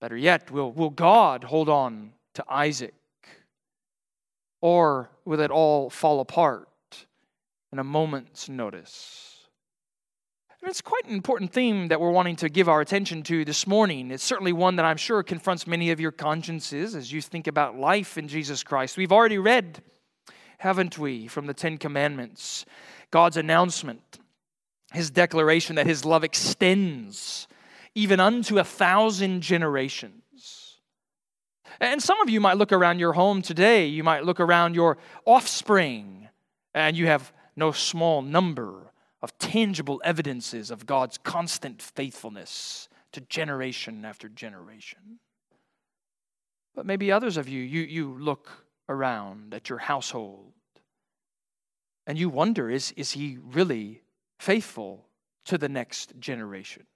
Better 0.00 0.16
yet, 0.16 0.50
will, 0.50 0.70
will 0.70 0.90
God 0.90 1.44
hold 1.44 1.68
on 1.68 2.12
to 2.34 2.44
Isaac? 2.48 2.94
Or 4.60 5.10
will 5.24 5.40
it 5.40 5.50
all 5.50 5.88
fall 5.88 6.20
apart 6.20 6.68
in 7.72 7.78
a 7.78 7.84
moment's 7.84 8.48
notice? 8.48 9.48
And 10.60 10.70
it's 10.70 10.82
quite 10.82 11.06
an 11.06 11.14
important 11.14 11.52
theme 11.52 11.88
that 11.88 12.00
we're 12.00 12.10
wanting 12.10 12.36
to 12.36 12.48
give 12.48 12.68
our 12.68 12.80
attention 12.80 13.22
to 13.24 13.44
this 13.44 13.66
morning. 13.66 14.10
It's 14.10 14.24
certainly 14.24 14.52
one 14.52 14.76
that 14.76 14.84
I'm 14.84 14.96
sure 14.96 15.22
confronts 15.22 15.66
many 15.66 15.90
of 15.90 16.00
your 16.00 16.12
consciences 16.12 16.94
as 16.94 17.12
you 17.12 17.20
think 17.20 17.46
about 17.46 17.78
life 17.78 18.18
in 18.18 18.28
Jesus 18.28 18.62
Christ. 18.62 18.96
We've 18.96 19.12
already 19.12 19.38
read, 19.38 19.82
haven't 20.58 20.98
we, 20.98 21.26
from 21.26 21.46
the 21.46 21.54
Ten 21.54 21.76
Commandments, 21.78 22.64
God's 23.10 23.36
announcement 23.36 24.18
his 24.94 25.10
declaration 25.10 25.76
that 25.76 25.86
his 25.86 26.04
love 26.04 26.24
extends 26.24 27.46
even 27.94 28.20
unto 28.20 28.58
a 28.58 28.64
thousand 28.64 29.40
generations. 29.40 30.78
And 31.80 32.02
some 32.02 32.20
of 32.20 32.30
you 32.30 32.40
might 32.40 32.56
look 32.56 32.72
around 32.72 32.98
your 32.98 33.12
home 33.12 33.42
today, 33.42 33.86
you 33.86 34.04
might 34.04 34.24
look 34.24 34.40
around 34.40 34.74
your 34.74 34.98
offspring, 35.24 36.28
and 36.74 36.96
you 36.96 37.06
have 37.06 37.32
no 37.56 37.72
small 37.72 38.22
number 38.22 38.92
of 39.22 39.36
tangible 39.38 40.00
evidences 40.04 40.70
of 40.70 40.86
God's 40.86 41.18
constant 41.18 41.80
faithfulness 41.80 42.88
to 43.12 43.20
generation 43.20 44.04
after 44.04 44.28
generation. 44.28 45.18
But 46.74 46.86
maybe 46.86 47.12
others 47.12 47.36
of 47.36 47.48
you, 47.48 47.62
you, 47.62 47.82
you 47.82 48.18
look 48.18 48.50
around 48.88 49.54
at 49.54 49.68
your 49.68 49.78
household 49.78 50.52
and 52.06 52.18
you 52.18 52.28
wonder 52.28 52.70
is, 52.70 52.92
is 52.96 53.12
he 53.12 53.38
really 53.42 54.02
faithful 54.38 55.06
to 55.46 55.58
the 55.58 55.68
next 55.68 56.18
generation? 56.18 56.86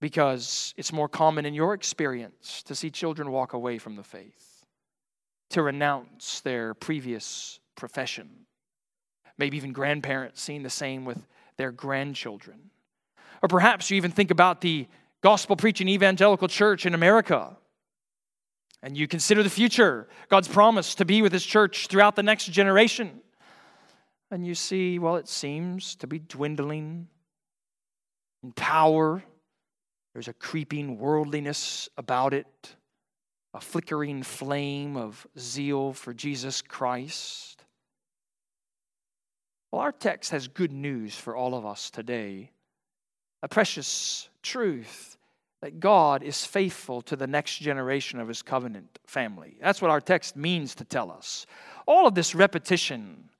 because 0.00 0.72
it's 0.76 0.92
more 0.92 1.08
common 1.08 1.44
in 1.44 1.54
your 1.54 1.74
experience 1.74 2.62
to 2.64 2.74
see 2.74 2.90
children 2.90 3.30
walk 3.30 3.52
away 3.52 3.78
from 3.78 3.96
the 3.96 4.02
faith, 4.02 4.64
to 5.50 5.62
renounce 5.62 6.40
their 6.40 6.74
previous 6.74 7.60
profession. 7.76 8.28
Maybe 9.36 9.56
even 9.58 9.72
grandparents 9.72 10.40
seeing 10.42 10.62
the 10.62 10.70
same 10.70 11.04
with 11.04 11.18
their 11.56 11.70
grandchildren. 11.70 12.70
Or 13.42 13.48
perhaps 13.48 13.90
you 13.90 13.96
even 13.96 14.10
think 14.10 14.30
about 14.30 14.60
the 14.60 14.86
gospel 15.22 15.56
preaching 15.56 15.88
evangelical 15.88 16.48
church 16.48 16.86
in 16.86 16.94
America. 16.94 17.56
And 18.82 18.96
you 18.96 19.06
consider 19.06 19.42
the 19.42 19.50
future, 19.50 20.08
God's 20.30 20.48
promise 20.48 20.94
to 20.96 21.04
be 21.04 21.20
with 21.20 21.32
His 21.32 21.44
church 21.44 21.88
throughout 21.88 22.16
the 22.16 22.22
next 22.22 22.50
generation. 22.50 23.20
And 24.30 24.46
you 24.46 24.54
see, 24.54 24.98
well, 24.98 25.16
it 25.16 25.28
seems 25.28 25.96
to 25.96 26.06
be 26.06 26.20
dwindling 26.20 27.08
in 28.42 28.52
power. 28.52 29.22
There's 30.12 30.28
a 30.28 30.32
creeping 30.32 30.98
worldliness 30.98 31.88
about 31.96 32.32
it, 32.32 32.76
a 33.54 33.60
flickering 33.60 34.22
flame 34.22 34.96
of 34.96 35.26
zeal 35.38 35.92
for 35.92 36.14
Jesus 36.14 36.62
Christ. 36.62 37.64
Well, 39.72 39.82
our 39.82 39.92
text 39.92 40.30
has 40.30 40.48
good 40.48 40.72
news 40.72 41.16
for 41.16 41.36
all 41.36 41.54
of 41.54 41.66
us 41.66 41.90
today 41.90 42.50
a 43.42 43.48
precious 43.48 44.28
truth 44.42 45.16
that 45.62 45.80
God 45.80 46.22
is 46.22 46.44
faithful 46.44 47.02
to 47.02 47.16
the 47.16 47.26
next 47.26 47.58
generation 47.58 48.18
of 48.20 48.28
his 48.28 48.42
covenant 48.42 48.98
family. 49.06 49.56
That's 49.60 49.82
what 49.82 49.90
our 49.90 50.00
text 50.00 50.36
means 50.36 50.74
to 50.76 50.84
tell 50.84 51.10
us. 51.10 51.46
All 51.86 52.06
of 52.06 52.14
this 52.14 52.34
repetition 52.34 53.30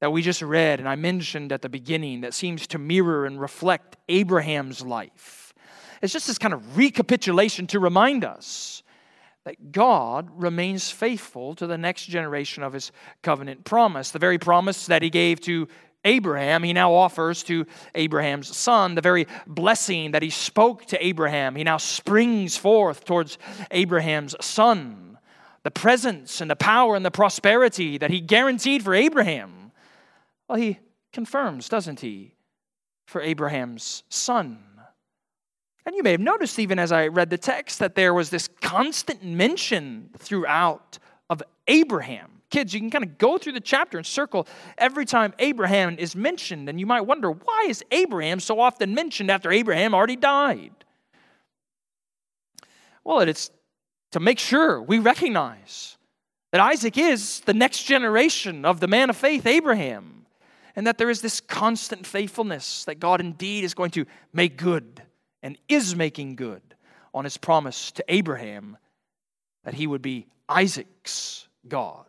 that 0.00 0.12
we 0.12 0.22
just 0.22 0.42
read 0.42 0.80
and 0.80 0.88
I 0.88 0.96
mentioned 0.96 1.52
at 1.52 1.62
the 1.62 1.68
beginning 1.68 2.20
that 2.22 2.34
seems 2.34 2.66
to 2.68 2.78
mirror 2.78 3.26
and 3.26 3.40
reflect 3.40 3.96
Abraham's 4.08 4.82
life. 4.82 5.52
It's 6.02 6.12
just 6.12 6.26
this 6.26 6.38
kind 6.38 6.54
of 6.54 6.76
recapitulation 6.76 7.66
to 7.68 7.80
remind 7.80 8.24
us 8.24 8.82
that 9.44 9.72
God 9.72 10.28
remains 10.34 10.90
faithful 10.90 11.54
to 11.56 11.66
the 11.66 11.78
next 11.78 12.06
generation 12.06 12.62
of 12.62 12.72
his 12.72 12.92
covenant 13.22 13.64
promise, 13.64 14.10
the 14.10 14.18
very 14.18 14.38
promise 14.38 14.86
that 14.86 15.02
he 15.02 15.10
gave 15.10 15.40
to 15.42 15.68
Abraham, 16.04 16.62
he 16.62 16.72
now 16.72 16.94
offers 16.94 17.42
to 17.44 17.66
Abraham's 17.94 18.56
son 18.56 18.94
the 18.94 19.00
very 19.00 19.26
blessing 19.46 20.12
that 20.12 20.22
he 20.22 20.30
spoke 20.30 20.86
to 20.86 21.04
Abraham. 21.04 21.56
He 21.56 21.64
now 21.64 21.76
springs 21.76 22.56
forth 22.56 23.04
towards 23.04 23.36
Abraham's 23.70 24.34
son. 24.40 25.18
The 25.64 25.70
presence 25.70 26.40
and 26.40 26.50
the 26.50 26.56
power 26.56 26.94
and 26.94 27.04
the 27.04 27.10
prosperity 27.10 27.98
that 27.98 28.10
he 28.10 28.20
guaranteed 28.20 28.84
for 28.84 28.94
Abraham 28.94 29.67
well, 30.48 30.58
he 30.58 30.78
confirms, 31.12 31.68
doesn't 31.68 32.00
he, 32.00 32.34
for 33.06 33.20
Abraham's 33.20 34.02
son. 34.08 34.58
And 35.86 35.94
you 35.94 36.02
may 36.02 36.10
have 36.12 36.20
noticed, 36.20 36.58
even 36.58 36.78
as 36.78 36.92
I 36.92 37.06
read 37.06 37.30
the 37.30 37.38
text, 37.38 37.78
that 37.78 37.94
there 37.94 38.12
was 38.12 38.28
this 38.30 38.48
constant 38.60 39.24
mention 39.24 40.10
throughout 40.18 40.98
of 41.30 41.42
Abraham. 41.66 42.30
Kids, 42.50 42.72
you 42.72 42.80
can 42.80 42.90
kind 42.90 43.04
of 43.04 43.18
go 43.18 43.36
through 43.36 43.52
the 43.52 43.60
chapter 43.60 43.98
and 43.98 44.06
circle 44.06 44.46
every 44.78 45.04
time 45.04 45.34
Abraham 45.38 45.98
is 45.98 46.16
mentioned, 46.16 46.68
and 46.68 46.80
you 46.80 46.86
might 46.86 47.02
wonder 47.02 47.30
why 47.30 47.66
is 47.68 47.84
Abraham 47.90 48.40
so 48.40 48.60
often 48.60 48.94
mentioned 48.94 49.30
after 49.30 49.50
Abraham 49.50 49.94
already 49.94 50.16
died? 50.16 50.72
Well, 53.04 53.20
it's 53.20 53.50
to 54.12 54.20
make 54.20 54.38
sure 54.38 54.80
we 54.82 54.98
recognize 54.98 55.96
that 56.52 56.60
Isaac 56.60 56.96
is 56.96 57.40
the 57.40 57.54
next 57.54 57.84
generation 57.84 58.64
of 58.64 58.80
the 58.80 58.88
man 58.88 59.10
of 59.10 59.16
faith, 59.16 59.46
Abraham 59.46 60.17
and 60.78 60.86
that 60.86 60.96
there 60.96 61.10
is 61.10 61.20
this 61.20 61.40
constant 61.40 62.06
faithfulness 62.06 62.84
that 62.84 63.00
God 63.00 63.20
indeed 63.20 63.64
is 63.64 63.74
going 63.74 63.90
to 63.90 64.06
make 64.32 64.56
good 64.56 65.02
and 65.42 65.58
is 65.68 65.96
making 65.96 66.36
good 66.36 66.62
on 67.12 67.24
his 67.24 67.36
promise 67.36 67.90
to 67.90 68.04
Abraham 68.06 68.76
that 69.64 69.74
he 69.74 69.88
would 69.88 70.02
be 70.02 70.28
Isaac's 70.48 71.48
God. 71.66 72.06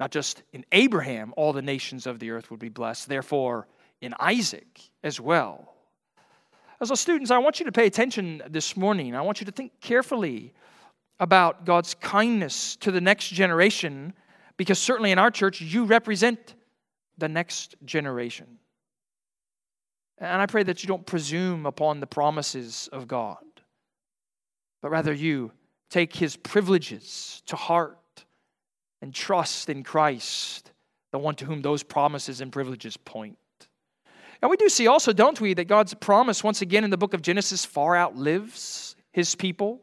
Not 0.00 0.10
just 0.10 0.42
in 0.54 0.64
Abraham, 0.72 1.34
all 1.36 1.52
the 1.52 1.60
nations 1.60 2.06
of 2.06 2.20
the 2.20 2.30
earth 2.30 2.50
would 2.50 2.58
be 2.58 2.70
blessed, 2.70 3.06
therefore, 3.06 3.68
in 4.00 4.14
Isaac 4.18 4.80
as 5.04 5.20
well. 5.20 5.74
As 6.80 6.90
a 6.90 6.96
students, 6.96 7.30
I 7.30 7.36
want 7.36 7.60
you 7.60 7.66
to 7.66 7.72
pay 7.72 7.84
attention 7.84 8.42
this 8.48 8.78
morning. 8.78 9.14
I 9.14 9.20
want 9.20 9.42
you 9.42 9.44
to 9.44 9.52
think 9.52 9.72
carefully 9.82 10.54
about 11.20 11.66
God's 11.66 11.92
kindness 11.92 12.76
to 12.76 12.90
the 12.90 13.02
next 13.02 13.28
generation, 13.28 14.14
because 14.56 14.78
certainly 14.78 15.10
in 15.10 15.18
our 15.18 15.30
church, 15.30 15.60
you 15.60 15.84
represent 15.84 16.54
the 17.18 17.28
next 17.28 17.76
generation. 17.84 18.46
And 20.18 20.40
I 20.42 20.46
pray 20.46 20.62
that 20.64 20.82
you 20.82 20.88
don't 20.88 21.06
presume 21.06 21.66
upon 21.66 22.00
the 22.00 22.06
promises 22.06 22.88
of 22.92 23.06
God, 23.06 23.44
but 24.82 24.90
rather 24.90 25.12
you 25.12 25.52
take 25.90 26.14
his 26.14 26.36
privileges 26.36 27.42
to 27.46 27.56
heart 27.56 27.98
and 29.00 29.14
trust 29.14 29.68
in 29.68 29.84
Christ, 29.84 30.72
the 31.12 31.18
one 31.18 31.34
to 31.36 31.44
whom 31.44 31.62
those 31.62 31.82
promises 31.82 32.40
and 32.40 32.52
privileges 32.52 32.96
point. 32.96 33.38
And 34.40 34.50
we 34.50 34.56
do 34.56 34.68
see 34.68 34.86
also, 34.86 35.12
don't 35.12 35.40
we, 35.40 35.54
that 35.54 35.64
God's 35.64 35.94
promise, 35.94 36.44
once 36.44 36.62
again 36.62 36.84
in 36.84 36.90
the 36.90 36.96
book 36.96 37.14
of 37.14 37.22
Genesis, 37.22 37.64
far 37.64 37.96
outlives 37.96 38.96
his 39.12 39.34
people. 39.34 39.80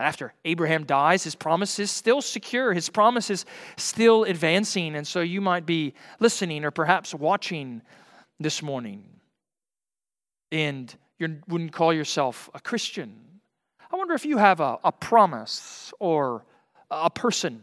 After 0.00 0.32
Abraham 0.46 0.84
dies, 0.84 1.24
his 1.24 1.34
promise 1.34 1.78
is 1.78 1.90
still 1.90 2.22
secure. 2.22 2.72
His 2.72 2.88
promise 2.88 3.28
is 3.28 3.44
still 3.76 4.24
advancing. 4.24 4.96
And 4.96 5.06
so 5.06 5.20
you 5.20 5.42
might 5.42 5.66
be 5.66 5.92
listening 6.18 6.64
or 6.64 6.70
perhaps 6.70 7.14
watching 7.14 7.82
this 8.38 8.62
morning 8.62 9.04
and 10.50 10.94
you 11.18 11.38
wouldn't 11.48 11.72
call 11.72 11.92
yourself 11.92 12.48
a 12.54 12.60
Christian. 12.60 13.14
I 13.92 13.96
wonder 13.96 14.14
if 14.14 14.24
you 14.24 14.38
have 14.38 14.60
a, 14.60 14.78
a 14.82 14.92
promise 14.92 15.92
or 16.00 16.44
a 16.90 17.10
person 17.10 17.62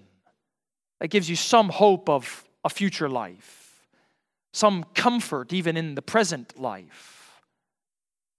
that 0.99 1.07
gives 1.07 1.29
you 1.29 1.35
some 1.35 1.69
hope 1.69 2.07
of 2.07 2.47
a 2.63 2.69
future 2.69 3.09
life, 3.09 3.87
some 4.53 4.85
comfort 4.93 5.53
even 5.53 5.75
in 5.75 5.95
the 5.95 6.01
present 6.01 6.59
life. 6.59 7.41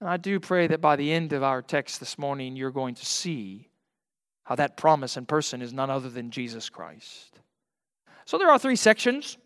And 0.01 0.09
I 0.09 0.17
do 0.17 0.39
pray 0.39 0.69
that 0.69 0.81
by 0.81 0.97
the 0.97 1.13
end 1.13 1.33
of 1.33 1.43
our 1.43 1.63
text 1.63 1.99
this 1.99 2.17
morning, 2.17 2.55
you're 2.55 2.71
going 2.71 2.95
to 2.95 3.05
see 3.05 3.69
how 4.49 4.55
that 4.55 4.79
promise 4.79 5.19
and 5.19 5.29
person 5.29 5.61
is 5.61 5.75
none 5.75 5.91
other 5.91 6.09
than 6.09 6.31
Jesus 6.31 6.71
Christ. 6.71 7.39
So 8.25 8.39
there 8.39 8.49
are 8.49 8.59
three 8.59 8.77
sections 8.77 9.37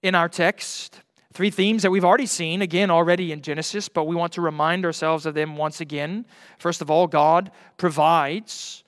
in 0.00 0.14
our 0.14 0.28
text, 0.28 1.00
three 1.32 1.50
themes 1.50 1.82
that 1.82 1.90
we've 1.90 2.04
already 2.04 2.26
seen, 2.26 2.62
again, 2.62 2.88
already 2.88 3.32
in 3.32 3.42
Genesis, 3.42 3.88
but 3.88 4.04
we 4.04 4.14
want 4.14 4.34
to 4.34 4.40
remind 4.40 4.84
ourselves 4.84 5.26
of 5.26 5.34
them 5.34 5.56
once 5.56 5.80
again. 5.80 6.24
First 6.56 6.82
of 6.82 6.88
all, 6.88 7.08
God 7.08 7.50
provides 7.78 8.84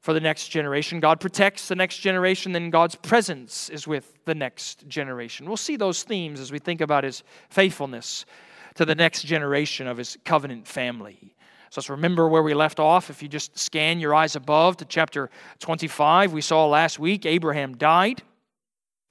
for 0.00 0.12
the 0.12 0.20
next 0.20 0.48
generation. 0.48 1.00
God 1.00 1.18
protects 1.18 1.66
the 1.68 1.76
next 1.76 2.00
generation, 2.00 2.52
then 2.52 2.68
God's 2.68 2.94
presence 2.94 3.70
is 3.70 3.88
with 3.88 4.12
the 4.26 4.34
next 4.34 4.86
generation. 4.86 5.46
We'll 5.46 5.56
see 5.56 5.76
those 5.76 6.02
themes 6.02 6.40
as 6.40 6.52
we 6.52 6.58
think 6.58 6.82
about 6.82 7.04
his 7.04 7.22
faithfulness 7.48 8.26
to 8.74 8.84
the 8.84 8.94
next 8.94 9.22
generation 9.22 9.86
of 9.86 9.96
his 9.96 10.18
covenant 10.26 10.66
family. 10.66 11.34
So 11.74 11.80
let's 11.80 11.90
remember 11.90 12.28
where 12.28 12.44
we 12.44 12.54
left 12.54 12.78
off. 12.78 13.10
If 13.10 13.20
you 13.20 13.28
just 13.28 13.58
scan 13.58 13.98
your 13.98 14.14
eyes 14.14 14.36
above 14.36 14.76
to 14.76 14.84
chapter 14.84 15.28
25, 15.58 16.32
we 16.32 16.40
saw 16.40 16.68
last 16.68 17.00
week 17.00 17.26
Abraham 17.26 17.76
died 17.76 18.22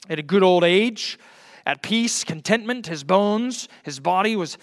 at 0.08 0.18
a 0.18 0.22
good 0.22 0.44
old 0.44 0.64
age, 0.64 1.20
at 1.66 1.82
peace, 1.84 2.24
contentment. 2.24 2.88
His 2.88 3.04
bones, 3.04 3.68
his 3.84 4.00
body 4.00 4.38
was 4.38 4.58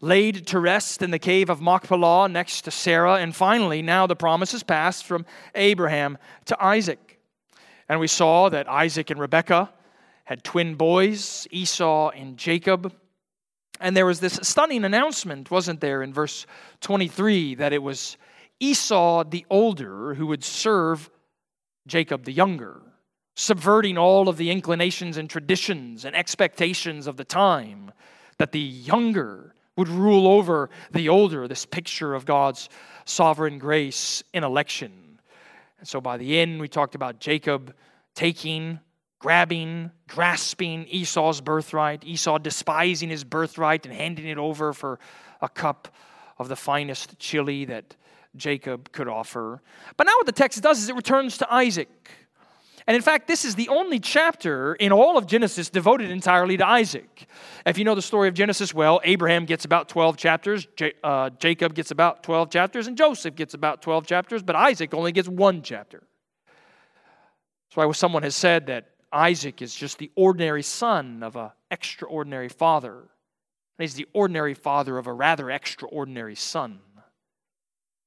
laid 0.00 0.46
to 0.46 0.60
rest 0.60 1.02
in 1.02 1.10
the 1.10 1.18
cave 1.18 1.50
of 1.50 1.60
Machpelah 1.60 2.28
next 2.28 2.60
to 2.66 2.70
Sarah. 2.70 3.16
And 3.16 3.34
finally, 3.34 3.82
now 3.82 4.06
the 4.06 4.14
promise 4.14 4.54
is 4.54 4.62
passed 4.62 5.04
from 5.04 5.26
Abraham 5.56 6.18
to 6.44 6.64
Isaac. 6.64 7.18
And 7.88 7.98
we 7.98 8.06
saw 8.06 8.48
that 8.50 8.68
Isaac 8.68 9.10
and 9.10 9.18
Rebekah 9.18 9.72
had 10.22 10.44
twin 10.44 10.76
boys, 10.76 11.48
Esau 11.50 12.10
and 12.10 12.36
Jacob. 12.36 12.94
And 13.80 13.96
there 13.96 14.06
was 14.06 14.20
this 14.20 14.38
stunning 14.42 14.84
announcement, 14.84 15.50
wasn't 15.50 15.80
there, 15.80 16.02
in 16.02 16.12
verse 16.12 16.46
23, 16.82 17.56
that 17.56 17.72
it 17.72 17.82
was 17.82 18.18
Esau 18.60 19.24
the 19.24 19.46
older 19.48 20.14
who 20.14 20.26
would 20.26 20.44
serve 20.44 21.10
Jacob 21.86 22.24
the 22.24 22.32
younger, 22.32 22.82
subverting 23.36 23.96
all 23.96 24.28
of 24.28 24.36
the 24.36 24.50
inclinations 24.50 25.16
and 25.16 25.30
traditions 25.30 26.04
and 26.04 26.14
expectations 26.14 27.06
of 27.06 27.16
the 27.16 27.24
time, 27.24 27.90
that 28.36 28.52
the 28.52 28.60
younger 28.60 29.54
would 29.76 29.88
rule 29.88 30.26
over 30.26 30.68
the 30.90 31.08
older, 31.08 31.48
this 31.48 31.64
picture 31.64 32.14
of 32.14 32.26
God's 32.26 32.68
sovereign 33.06 33.58
grace 33.58 34.22
in 34.34 34.44
election. 34.44 35.18
And 35.78 35.88
so 35.88 36.02
by 36.02 36.18
the 36.18 36.38
end, 36.38 36.60
we 36.60 36.68
talked 36.68 36.94
about 36.94 37.18
Jacob 37.18 37.74
taking 38.14 38.78
grabbing, 39.20 39.90
grasping 40.08 40.86
Esau's 40.88 41.40
birthright, 41.40 42.02
Esau 42.04 42.38
despising 42.38 43.10
his 43.10 43.22
birthright 43.22 43.86
and 43.86 43.94
handing 43.94 44.26
it 44.26 44.38
over 44.38 44.72
for 44.72 44.98
a 45.40 45.48
cup 45.48 45.88
of 46.38 46.48
the 46.48 46.56
finest 46.56 47.18
chili 47.18 47.66
that 47.66 47.94
Jacob 48.34 48.90
could 48.92 49.08
offer. 49.08 49.62
But 49.96 50.06
now 50.06 50.14
what 50.16 50.26
the 50.26 50.32
text 50.32 50.60
does 50.62 50.82
is 50.82 50.88
it 50.88 50.96
returns 50.96 51.38
to 51.38 51.52
Isaac. 51.52 52.10
And 52.86 52.96
in 52.96 53.02
fact, 53.02 53.28
this 53.28 53.44
is 53.44 53.56
the 53.56 53.68
only 53.68 54.00
chapter 54.00 54.74
in 54.74 54.90
all 54.90 55.18
of 55.18 55.26
Genesis 55.26 55.68
devoted 55.68 56.10
entirely 56.10 56.56
to 56.56 56.66
Isaac. 56.66 57.26
If 57.66 57.76
you 57.76 57.84
know 57.84 57.94
the 57.94 58.02
story 58.02 58.26
of 58.26 58.34
Genesis 58.34 58.72
well, 58.72 59.00
Abraham 59.04 59.44
gets 59.44 59.66
about 59.66 59.90
12 59.90 60.16
chapters, 60.16 60.66
J- 60.76 60.94
uh, 61.04 61.28
Jacob 61.38 61.74
gets 61.74 61.90
about 61.90 62.22
12 62.22 62.50
chapters, 62.50 62.86
and 62.86 62.96
Joseph 62.96 63.36
gets 63.36 63.52
about 63.52 63.82
12 63.82 64.06
chapters, 64.06 64.42
but 64.42 64.56
Isaac 64.56 64.94
only 64.94 65.12
gets 65.12 65.28
one 65.28 65.60
chapter. 65.60 66.02
That's 67.68 67.76
why 67.76 67.92
someone 67.92 68.22
has 68.22 68.34
said 68.34 68.66
that 68.66 68.89
Isaac 69.12 69.60
is 69.62 69.74
just 69.74 69.98
the 69.98 70.10
ordinary 70.14 70.62
son 70.62 71.22
of 71.22 71.36
an 71.36 71.50
extraordinary 71.70 72.48
father. 72.48 72.96
And 72.98 73.08
he's 73.78 73.94
the 73.94 74.06
ordinary 74.12 74.54
father 74.54 74.98
of 74.98 75.06
a 75.06 75.12
rather 75.12 75.50
extraordinary 75.50 76.36
son. 76.36 76.80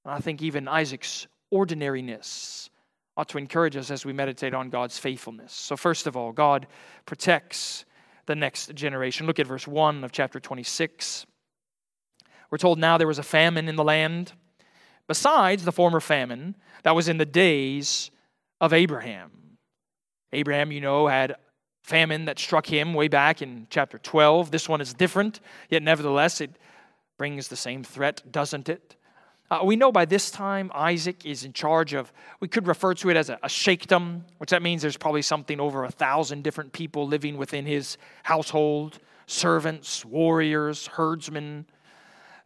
And 0.05 0.13
I 0.13 0.19
think 0.19 0.41
even 0.41 0.67
Isaac's 0.67 1.27
ordinariness 1.51 2.69
ought 3.15 3.29
to 3.29 3.37
encourage 3.37 3.75
us 3.75 3.91
as 3.91 4.05
we 4.05 4.13
meditate 4.13 4.53
on 4.53 4.69
God's 4.69 4.97
faithfulness. 4.97 5.53
So, 5.53 5.77
first 5.77 6.07
of 6.07 6.17
all, 6.17 6.31
God 6.31 6.67
protects 7.05 7.85
the 8.25 8.35
next 8.35 8.73
generation. 8.73 9.27
Look 9.27 9.39
at 9.39 9.47
verse 9.47 9.67
1 9.67 10.03
of 10.03 10.11
chapter 10.11 10.39
26. 10.39 11.25
We're 12.49 12.57
told 12.57 12.79
now 12.79 12.97
there 12.97 13.07
was 13.07 13.19
a 13.19 13.23
famine 13.23 13.67
in 13.67 13.75
the 13.75 13.83
land, 13.83 14.33
besides 15.07 15.65
the 15.65 15.71
former 15.71 15.99
famine 15.99 16.55
that 16.83 16.95
was 16.95 17.07
in 17.07 17.17
the 17.17 17.25
days 17.25 18.09
of 18.61 18.73
Abraham. 18.73 19.42
Abraham, 20.33 20.71
you 20.71 20.81
know, 20.81 21.07
had 21.07 21.35
famine 21.83 22.25
that 22.25 22.39
struck 22.39 22.65
him 22.65 22.93
way 22.93 23.07
back 23.07 23.41
in 23.41 23.67
chapter 23.69 23.97
12. 23.97 24.51
This 24.51 24.67
one 24.67 24.81
is 24.81 24.93
different, 24.93 25.39
yet 25.69 25.83
nevertheless, 25.83 26.41
it 26.41 26.51
brings 27.17 27.47
the 27.47 27.55
same 27.55 27.83
threat, 27.83 28.23
doesn't 28.31 28.69
it? 28.69 28.95
Uh, 29.51 29.59
we 29.63 29.75
know 29.75 29.91
by 29.91 30.05
this 30.05 30.31
time 30.31 30.71
Isaac 30.73 31.25
is 31.25 31.43
in 31.43 31.53
charge 31.53 31.93
of, 31.93 32.11
we 32.39 32.47
could 32.47 32.65
refer 32.65 32.93
to 32.95 33.09
it 33.09 33.17
as 33.17 33.29
a, 33.29 33.37
a 33.43 34.17
which 34.37 34.49
that 34.49 34.63
means 34.63 34.81
there's 34.81 34.97
probably 34.97 35.21
something 35.21 35.59
over 35.59 35.83
a 35.83 35.91
thousand 35.91 36.43
different 36.43 36.73
people 36.73 37.05
living 37.05 37.37
within 37.37 37.65
his 37.65 37.97
household 38.23 38.99
servants, 39.27 40.03
warriors, 40.03 40.87
herdsmen, 40.87 41.65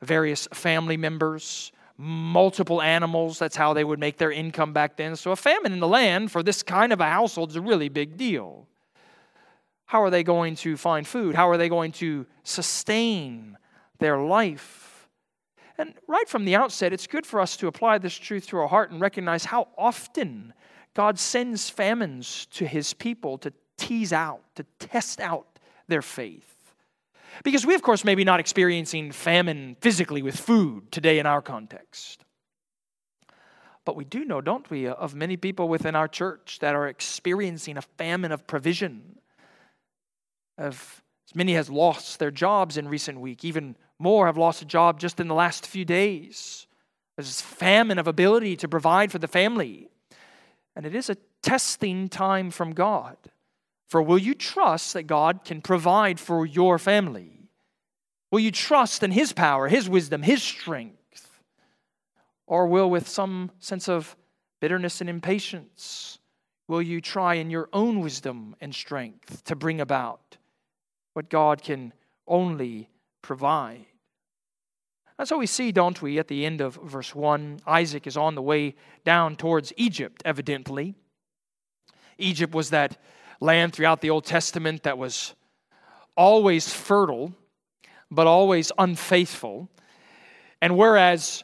various 0.01 0.47
family 0.53 0.97
members, 0.97 1.71
multiple 1.97 2.81
animals. 2.81 3.39
That's 3.39 3.55
how 3.55 3.73
they 3.73 3.83
would 3.83 3.99
make 3.99 4.17
their 4.17 4.31
income 4.31 4.73
back 4.73 4.97
then. 4.97 5.15
So 5.15 5.31
a 5.31 5.35
famine 5.35 5.73
in 5.73 5.79
the 5.79 5.87
land 5.87 6.31
for 6.31 6.43
this 6.43 6.63
kind 6.63 6.93
of 6.93 7.01
a 7.01 7.09
household 7.09 7.49
is 7.49 7.55
a 7.55 7.61
really 7.61 7.89
big 7.89 8.17
deal. 8.17 8.67
How 9.85 10.03
are 10.03 10.09
they 10.09 10.23
going 10.23 10.55
to 10.57 10.77
find 10.77 11.07
food? 11.07 11.33
How 11.35 11.49
are 11.49 11.57
they 11.57 11.69
going 11.69 11.93
to 11.93 12.25
sustain 12.43 13.57
their 13.99 14.17
life? 14.17 15.07
And 15.77 15.93
right 16.07 16.27
from 16.27 16.45
the 16.45 16.55
outset, 16.55 16.91
it's 16.91 17.07
good 17.07 17.25
for 17.25 17.39
us 17.39 17.55
to 17.57 17.67
apply 17.67 17.99
this 17.99 18.15
truth 18.15 18.47
to 18.47 18.57
our 18.57 18.67
heart 18.67 18.91
and 18.91 18.99
recognize 18.99 19.45
how 19.45 19.69
often 19.77 20.53
God 20.93 21.19
sends 21.19 21.69
famines 21.69 22.47
to 22.53 22.65
his 22.65 22.93
people 22.93 23.37
to 23.39 23.53
tease 23.77 24.11
out, 24.11 24.41
to 24.55 24.65
test 24.79 25.21
out 25.21 25.59
their 25.87 26.01
faith. 26.01 26.56
Because 27.43 27.65
we, 27.65 27.75
of 27.75 27.81
course, 27.81 28.03
may 28.03 28.15
be 28.15 28.23
not 28.23 28.39
experiencing 28.39 29.11
famine 29.11 29.75
physically 29.81 30.21
with 30.21 30.39
food 30.39 30.91
today 30.91 31.19
in 31.19 31.25
our 31.25 31.41
context. 31.41 32.23
But 33.85 33.95
we 33.95 34.03
do 34.03 34.25
know, 34.25 34.41
don't 34.41 34.69
we, 34.69 34.87
of 34.87 35.15
many 35.15 35.37
people 35.37 35.69
within 35.69 35.95
our 35.95 36.07
church 36.07 36.59
that 36.59 36.75
are 36.75 36.87
experiencing 36.87 37.77
a 37.77 37.81
famine 37.81 38.31
of 38.31 38.45
provision. 38.45 39.19
Of 40.57 41.01
many 41.33 41.53
has 41.53 41.69
lost 41.69 42.19
their 42.19 42.31
jobs 42.31 42.77
in 42.77 42.89
recent 42.89 43.19
week, 43.19 43.45
even 43.45 43.75
more 43.99 44.25
have 44.25 44.37
lost 44.37 44.61
a 44.61 44.65
job 44.65 44.99
just 44.99 45.19
in 45.19 45.27
the 45.27 45.35
last 45.35 45.65
few 45.65 45.85
days. 45.85 46.67
There's 47.15 47.27
this 47.27 47.41
famine 47.41 47.97
of 47.97 48.07
ability 48.07 48.57
to 48.57 48.67
provide 48.67 49.11
for 49.11 49.19
the 49.19 49.27
family. 49.27 49.89
And 50.75 50.85
it 50.85 50.93
is 50.93 51.09
a 51.09 51.17
testing 51.41 52.09
time 52.09 52.51
from 52.51 52.73
God. 52.73 53.17
For 53.87 54.01
will 54.01 54.17
you 54.17 54.33
trust 54.33 54.93
that 54.93 55.03
God 55.03 55.45
can 55.45 55.61
provide 55.61 56.19
for 56.19 56.45
your 56.45 56.77
family? 56.77 57.49
Will 58.31 58.39
you 58.39 58.51
trust 58.51 59.03
in 59.03 59.11
His 59.11 59.31
power, 59.33 59.67
His 59.67 59.89
wisdom, 59.89 60.23
His 60.23 60.43
strength? 60.43 61.39
Or 62.45 62.67
will, 62.67 62.89
with 62.89 63.07
some 63.07 63.51
sense 63.59 63.87
of 63.87 64.15
bitterness 64.59 65.01
and 65.01 65.09
impatience, 65.09 66.19
will 66.67 66.81
you 66.81 66.99
try 66.99 67.35
in 67.35 67.49
your 67.49 67.69
own 67.71 68.01
wisdom 68.01 68.55
and 68.59 68.75
strength 68.75 69.43
to 69.45 69.55
bring 69.55 69.79
about 69.79 70.37
what 71.13 71.29
God 71.29 71.63
can 71.63 71.93
only 72.27 72.89
provide. 73.21 73.85
That's 75.17 75.31
what 75.31 75.39
we 75.39 75.47
see, 75.47 75.71
don't 75.71 75.99
we, 75.99 76.19
at 76.19 76.27
the 76.27 76.45
end 76.45 76.61
of 76.61 76.75
verse 76.75 77.15
1. 77.15 77.61
Isaac 77.65 78.05
is 78.05 78.15
on 78.15 78.35
the 78.35 78.41
way 78.41 78.75
down 79.03 79.35
towards 79.35 79.73
Egypt, 79.77 80.21
evidently. 80.25 80.93
Egypt 82.19 82.53
was 82.53 82.69
that 82.69 82.97
land 83.39 83.73
throughout 83.73 84.01
the 84.01 84.09
Old 84.09 84.25
Testament 84.25 84.83
that 84.83 84.97
was 84.97 85.33
always 86.15 86.73
fertile, 86.73 87.33
but 88.09 88.27
always 88.27 88.71
unfaithful. 88.77 89.69
And 90.61 90.77
whereas 90.77 91.43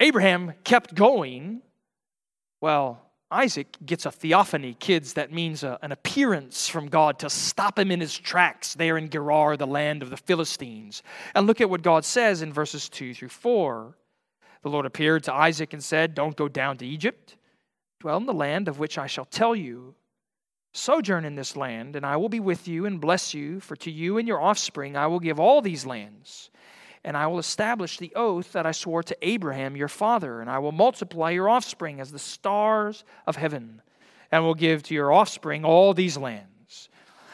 Abraham 0.00 0.52
kept 0.64 0.94
going, 0.94 1.62
well, 2.60 3.00
Isaac 3.30 3.76
gets 3.84 4.06
a 4.06 4.12
theophany, 4.12 4.74
kids, 4.74 5.14
that 5.14 5.32
means 5.32 5.64
a, 5.64 5.78
an 5.82 5.92
appearance 5.92 6.68
from 6.68 6.88
God 6.88 7.18
to 7.20 7.30
stop 7.30 7.78
him 7.78 7.90
in 7.90 8.00
his 8.00 8.16
tracks 8.16 8.74
there 8.74 8.96
in 8.96 9.08
Gerar, 9.08 9.56
the 9.56 9.66
land 9.66 10.02
of 10.02 10.10
the 10.10 10.16
Philistines. 10.16 11.02
And 11.34 11.46
look 11.46 11.60
at 11.60 11.70
what 11.70 11.82
God 11.82 12.04
says 12.04 12.42
in 12.42 12.52
verses 12.52 12.88
2 12.88 13.14
through 13.14 13.30
4. 13.30 13.96
The 14.62 14.70
Lord 14.70 14.86
appeared 14.86 15.24
to 15.24 15.34
Isaac 15.34 15.72
and 15.72 15.82
said, 15.82 16.14
Don't 16.14 16.36
go 16.36 16.48
down 16.48 16.76
to 16.78 16.86
Egypt. 16.86 17.36
Dwell 18.00 18.18
in 18.18 18.26
the 18.26 18.32
land 18.32 18.68
of 18.68 18.78
which 18.78 18.98
I 18.98 19.06
shall 19.06 19.24
tell 19.24 19.56
you. 19.56 19.94
Sojourn 20.74 21.24
in 21.24 21.34
this 21.34 21.56
land, 21.56 21.96
and 21.96 22.04
I 22.04 22.16
will 22.16 22.28
be 22.28 22.40
with 22.40 22.68
you 22.68 22.84
and 22.84 23.00
bless 23.00 23.32
you, 23.32 23.60
for 23.60 23.76
to 23.76 23.90
you 23.90 24.18
and 24.18 24.28
your 24.28 24.42
offspring 24.42 24.96
I 24.96 25.06
will 25.06 25.20
give 25.20 25.40
all 25.40 25.62
these 25.62 25.86
lands 25.86 26.50
and 27.04 27.16
I 27.16 27.26
will 27.26 27.38
establish 27.38 27.98
the 27.98 28.12
oath 28.16 28.52
that 28.52 28.64
I 28.64 28.72
swore 28.72 29.02
to 29.02 29.16
Abraham 29.20 29.76
your 29.76 29.88
father, 29.88 30.40
and 30.40 30.48
I 30.48 30.58
will 30.58 30.72
multiply 30.72 31.30
your 31.30 31.50
offspring 31.50 32.00
as 32.00 32.10
the 32.10 32.18
stars 32.18 33.04
of 33.26 33.36
heaven, 33.36 33.82
and 34.32 34.42
will 34.42 34.54
give 34.54 34.82
to 34.84 34.94
your 34.94 35.12
offspring 35.12 35.64
all 35.64 35.92
these 35.92 36.16
lands. 36.16 36.88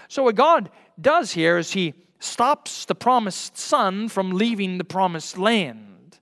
So, 0.09 0.24
what 0.24 0.35
God 0.35 0.70
does 1.00 1.33
here 1.33 1.57
is 1.57 1.72
He 1.72 1.94
stops 2.18 2.85
the 2.85 2.96
promised 2.96 3.57
son 3.57 4.09
from 4.09 4.33
leaving 4.33 4.76
the 4.76 4.85
promised 4.85 5.38
land. 5.38 6.18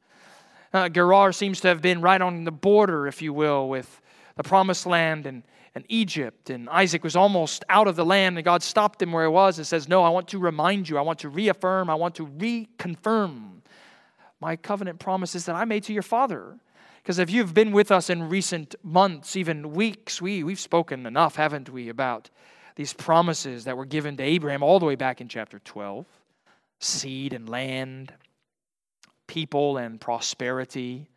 Uh, 0.73 0.91
Gerar 0.91 1.33
seems 1.33 1.61
to 1.63 1.69
have 1.69 1.81
been 1.81 2.03
right 2.03 2.21
on 2.21 2.45
the 2.45 2.53
border, 2.53 3.07
if 3.07 3.23
you 3.23 3.33
will, 3.33 3.71
with 3.71 4.03
the 4.37 4.43
promised 4.43 4.85
land 4.85 5.27
and 5.27 5.43
and 5.75 5.85
Egypt. 5.89 6.51
And 6.51 6.69
Isaac 6.69 7.05
was 7.05 7.17
almost 7.17 7.65
out 7.69 7.89
of 7.89 7.97
the 7.97 8.05
land, 8.05 8.37
and 8.37 8.45
God 8.45 8.63
stopped 8.63 9.03
him 9.03 9.13
where 9.13 9.25
he 9.25 9.31
was 9.31 9.59
and 9.59 9.67
says, 9.67 9.89
No, 9.89 10.03
I 10.03 10.09
want 10.09 10.29
to 10.29 10.39
remind 10.39 10.89
you, 10.89 10.99
I 10.99 11.03
want 11.03 11.21
to 11.21 11.29
reaffirm, 11.29 11.91
I 11.91 11.95
want 11.95 12.15
to 12.17 12.27
reconfirm 12.27 13.61
my 14.41 14.57
covenant 14.57 14.99
promises 14.99 15.47
that 15.47 15.57
I 15.57 15.65
made 15.65 15.85
to 15.85 15.93
your 15.93 16.03
father. 16.03 16.59
Because 17.03 17.19
if 17.19 17.31
you've 17.31 17.55
been 17.55 17.73
with 17.73 17.91
us 17.91 18.11
in 18.11 18.29
recent 18.29 18.75
months, 18.83 19.35
even 19.35 19.73
weeks, 19.73 20.21
we, 20.21 20.45
we've 20.45 20.61
spoken 20.61 21.07
enough, 21.07 21.37
haven't 21.37 21.71
we, 21.71 21.89
about 21.89 22.29
these 22.77 22.93
promises 22.93 23.65
that 23.65 23.77
were 23.77 23.87
given 23.87 24.17
to 24.19 24.23
Abraham 24.23 24.63
all 24.63 24.79
the 24.79 24.87
way 24.87 24.95
back 24.95 25.21
in 25.21 25.29
chapter 25.29 25.59
12 25.59 26.07
seed 26.81 27.33
and 27.33 27.49
land, 27.49 28.13
people 29.27 29.77
and 29.77 30.01
prosperity. 30.01 31.09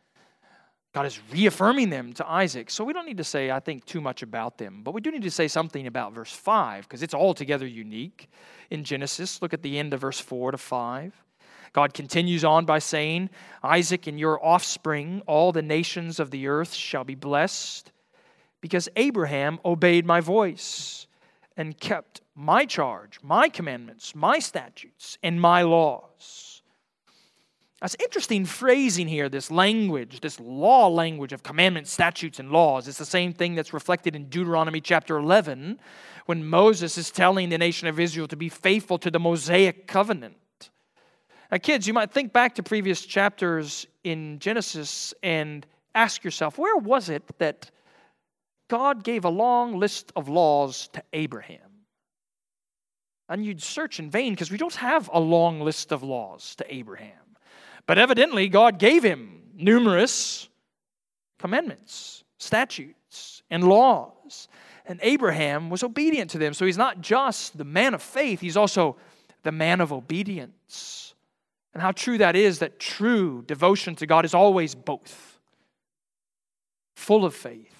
God 0.93 1.05
is 1.05 1.21
reaffirming 1.31 1.89
them 1.89 2.11
to 2.13 2.29
Isaac. 2.29 2.69
So 2.69 2.83
we 2.83 2.91
don't 2.91 3.05
need 3.05 3.17
to 3.17 3.23
say, 3.23 3.49
I 3.49 3.61
think, 3.61 3.85
too 3.85 4.01
much 4.01 4.23
about 4.23 4.57
them. 4.57 4.81
But 4.83 4.93
we 4.93 4.99
do 4.99 5.09
need 5.09 5.21
to 5.21 5.31
say 5.31 5.47
something 5.47 5.87
about 5.87 6.13
verse 6.13 6.33
5 6.33 6.83
because 6.83 7.01
it's 7.01 7.13
altogether 7.13 7.65
unique 7.65 8.29
in 8.69 8.83
Genesis. 8.83 9.41
Look 9.41 9.53
at 9.53 9.61
the 9.61 9.79
end 9.79 9.93
of 9.93 10.01
verse 10.01 10.19
4 10.19 10.51
to 10.51 10.57
5. 10.57 11.13
God 11.73 11.93
continues 11.93 12.43
on 12.43 12.65
by 12.65 12.79
saying, 12.79 13.29
Isaac 13.63 14.07
and 14.07 14.19
your 14.19 14.43
offspring, 14.45 15.21
all 15.25 15.53
the 15.53 15.61
nations 15.61 16.19
of 16.19 16.29
the 16.29 16.47
earth 16.47 16.73
shall 16.73 17.05
be 17.05 17.15
blessed 17.15 17.93
because 18.59 18.89
Abraham 18.97 19.59
obeyed 19.63 20.05
my 20.05 20.19
voice 20.19 21.07
and 21.55 21.79
kept 21.79 22.21
my 22.35 22.65
charge, 22.65 23.19
my 23.23 23.47
commandments, 23.47 24.13
my 24.13 24.39
statutes, 24.39 25.17
and 25.23 25.39
my 25.39 25.61
laws. 25.61 26.10
That's 27.81 27.95
interesting 27.99 28.45
phrasing 28.45 29.07
here, 29.07 29.27
this 29.27 29.49
language, 29.49 30.19
this 30.21 30.39
law 30.39 30.87
language 30.87 31.33
of 31.33 31.41
commandments, 31.41 31.91
statutes, 31.91 32.39
and 32.39 32.51
laws. 32.51 32.87
It's 32.87 32.99
the 32.99 33.05
same 33.05 33.33
thing 33.33 33.55
that's 33.55 33.73
reflected 33.73 34.15
in 34.15 34.29
Deuteronomy 34.29 34.81
chapter 34.81 35.17
11 35.17 35.79
when 36.27 36.45
Moses 36.45 36.99
is 36.99 37.09
telling 37.09 37.49
the 37.49 37.57
nation 37.57 37.87
of 37.87 37.99
Israel 37.99 38.27
to 38.27 38.35
be 38.35 38.49
faithful 38.49 38.99
to 38.99 39.09
the 39.09 39.19
Mosaic 39.19 39.87
covenant. 39.87 40.35
Now, 41.51 41.57
kids, 41.57 41.87
you 41.87 41.93
might 41.93 42.11
think 42.11 42.31
back 42.31 42.53
to 42.55 42.63
previous 42.63 43.03
chapters 43.03 43.87
in 44.03 44.37
Genesis 44.37 45.15
and 45.23 45.65
ask 45.95 46.23
yourself, 46.23 46.59
where 46.59 46.77
was 46.77 47.09
it 47.09 47.23
that 47.39 47.71
God 48.69 49.03
gave 49.03 49.25
a 49.25 49.29
long 49.29 49.79
list 49.79 50.13
of 50.15 50.29
laws 50.29 50.87
to 50.93 51.03
Abraham? 51.13 51.59
And 53.27 53.43
you'd 53.43 53.61
search 53.61 53.99
in 53.99 54.11
vain 54.11 54.33
because 54.33 54.51
we 54.51 54.57
don't 54.57 54.75
have 54.75 55.09
a 55.11 55.19
long 55.19 55.61
list 55.61 55.91
of 55.91 56.03
laws 56.03 56.53
to 56.55 56.73
Abraham. 56.73 57.20
But 57.85 57.97
evidently, 57.97 58.47
God 58.47 58.79
gave 58.79 59.03
him 59.03 59.41
numerous 59.55 60.49
commandments, 61.39 62.23
statutes, 62.37 63.43
and 63.49 63.63
laws. 63.63 64.47
And 64.85 64.99
Abraham 65.03 65.69
was 65.69 65.83
obedient 65.83 66.31
to 66.31 66.37
them. 66.37 66.53
So 66.53 66.65
he's 66.65 66.77
not 66.77 67.01
just 67.01 67.57
the 67.57 67.65
man 67.65 67.93
of 67.93 68.01
faith, 68.01 68.39
he's 68.39 68.57
also 68.57 68.97
the 69.43 69.51
man 69.51 69.81
of 69.81 69.91
obedience. 69.91 71.13
And 71.73 71.81
how 71.81 71.91
true 71.91 72.17
that 72.17 72.35
is 72.35 72.59
that 72.59 72.79
true 72.79 73.43
devotion 73.47 73.95
to 73.97 74.05
God 74.05 74.25
is 74.25 74.33
always 74.33 74.75
both 74.75 75.39
full 76.95 77.25
of 77.25 77.33
faith, 77.33 77.73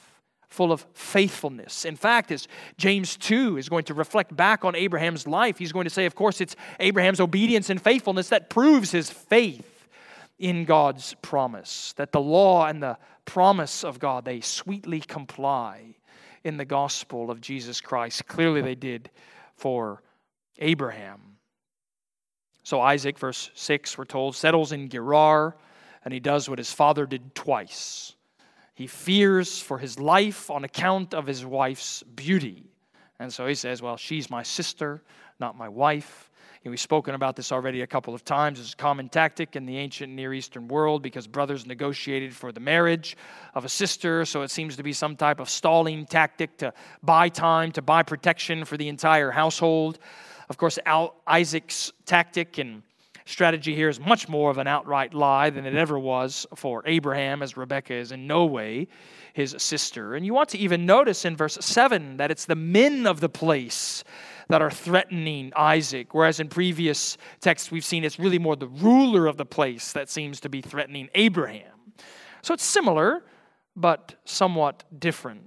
full 0.48 0.72
of 0.72 0.86
faithfulness. 0.94 1.86
In 1.86 1.96
fact, 1.96 2.32
as 2.32 2.48
James 2.78 3.18
2 3.18 3.58
is 3.58 3.70
going 3.70 3.84
to 3.86 3.94
reflect 3.94 4.36
back 4.36 4.64
on 4.64 4.76
Abraham's 4.76 5.28
life, 5.28 5.58
he's 5.58 5.74
going 5.74 5.84
to 5.84 5.90
say, 5.90 6.06
of 6.06 6.16
course, 6.16 6.40
it's 6.42 6.56
Abraham's 6.80 7.20
obedience 7.20 7.70
and 7.70 7.82
faithfulness 7.82 8.30
that 8.30 8.50
proves 8.50 8.92
his 8.92 9.10
faith 9.10 9.71
in 10.42 10.66
God's 10.66 11.16
promise, 11.22 11.94
that 11.98 12.12
the 12.12 12.20
law 12.20 12.66
and 12.66 12.82
the 12.82 12.98
promise 13.26 13.84
of 13.84 14.00
God, 14.00 14.26
they 14.26 14.42
sweetly 14.42 15.00
comply 15.00 15.96
in 16.44 16.58
the 16.58 16.66
gospel 16.66 17.30
of 17.30 17.40
Jesus 17.40 17.80
Christ. 17.80 18.26
Clearly, 18.26 18.62
they 18.62 18.76
did 18.76 19.12
for 19.56 20.02
Abraham. 20.58 21.20
So 22.64 22.82
Isaac, 22.82 23.20
verse 23.20 23.52
6, 23.54 23.98
we're 23.98 24.06
told, 24.06 24.36
settles 24.36 24.72
in 24.72 24.90
Gerar, 24.90 25.56
and 26.04 26.12
he 26.12 26.20
does 26.20 26.50
what 26.50 26.58
his 26.58 26.74
father 26.74 27.06
did 27.06 27.36
twice. 27.36 28.16
He 28.74 28.88
fears 28.88 29.62
for 29.62 29.78
his 29.78 30.00
life 30.00 30.50
on 30.50 30.64
account 30.64 31.14
of 31.14 31.28
his 31.28 31.46
wife's 31.46 32.02
beauty. 32.04 32.64
And 33.20 33.32
so 33.32 33.46
he 33.46 33.54
says, 33.54 33.80
Well, 33.80 33.98
she's 33.98 34.32
my 34.32 34.42
sister, 34.42 35.04
not 35.40 35.56
my 35.56 35.70
wife. 35.70 36.31
We've 36.64 36.80
spoken 36.80 37.16
about 37.16 37.36
this 37.36 37.52
already 37.52 37.82
a 37.82 37.88
couple 37.88 38.14
of 38.14 38.24
times. 38.24 38.60
It's 38.60 38.74
a 38.74 38.76
common 38.76 39.10
tactic 39.10 39.56
in 39.56 39.66
the 39.66 39.78
ancient 39.78 40.14
Near 40.14 40.32
Eastern 40.32 40.68
world 40.68 41.02
because 41.02 41.26
brothers 41.26 41.66
negotiated 41.66 42.36
for 42.36 42.52
the 42.52 42.60
marriage 42.60 43.18
of 43.56 43.66
a 43.66 43.70
sister. 43.70 44.26
So 44.26 44.44
it 44.44 44.52
seems 44.52 44.76
to 44.76 44.84
be 44.84 44.94
some 44.94 45.16
type 45.16 45.40
of 45.40 45.50
stalling 45.50 46.06
tactic 46.06 46.58
to 46.58 46.72
buy 47.02 47.30
time, 47.30 47.72
to 47.72 47.82
buy 47.82 48.04
protection 48.04 48.64
for 48.64 48.78
the 48.78 48.90
entire 48.90 49.32
household. 49.32 49.98
Of 50.50 50.58
course, 50.58 50.78
Isaac's 51.26 51.94
tactic 52.06 52.60
and 52.60 52.84
strategy 53.26 53.74
here 53.74 53.90
is 53.90 54.00
much 54.00 54.30
more 54.30 54.52
of 54.52 54.60
an 54.60 54.68
outright 54.68 55.16
lie 55.16 55.50
than 55.50 55.66
it 55.66 55.76
ever 55.76 55.98
was 55.98 56.46
for 56.56 56.84
Abraham, 56.86 57.42
as 57.42 57.58
Rebekah 57.58 57.94
is 57.94 58.12
in 58.12 58.28
no 58.28 58.46
way 58.46 58.88
his 59.34 59.56
sister. 59.58 60.14
And 60.14 60.26
you 60.26 60.34
want 60.36 60.50
to 60.50 60.60
even 60.60 60.86
notice 60.86 61.26
in 61.26 61.36
verse 61.36 61.58
7 61.60 62.18
that 62.18 62.30
it's 62.30 62.46
the 62.46 62.56
men 62.56 63.08
of 63.08 63.20
the 63.20 63.30
place 63.30 64.04
that 64.52 64.62
are 64.62 64.70
threatening 64.70 65.54
Isaac, 65.56 66.14
whereas 66.14 66.42
in 66.42 66.50
previous 66.50 67.18
texts 67.40 67.72
we've 67.72 67.86
seen 67.86 68.04
it's 68.04 68.20
really 68.20 68.38
more 68.38 68.58
the 68.58 68.68
ruler 68.68 69.26
of 69.26 69.38
the 69.38 69.46
place 69.46 69.94
that 69.94 70.10
seems 70.10 70.42
to 70.42 70.50
be 70.50 70.62
threatening 70.62 71.08
Abraham. 71.16 71.72
So 72.42 72.54
it's 72.54 72.66
similar, 72.66 73.24
but 73.78 74.16
somewhat 74.26 74.84
different. 75.00 75.44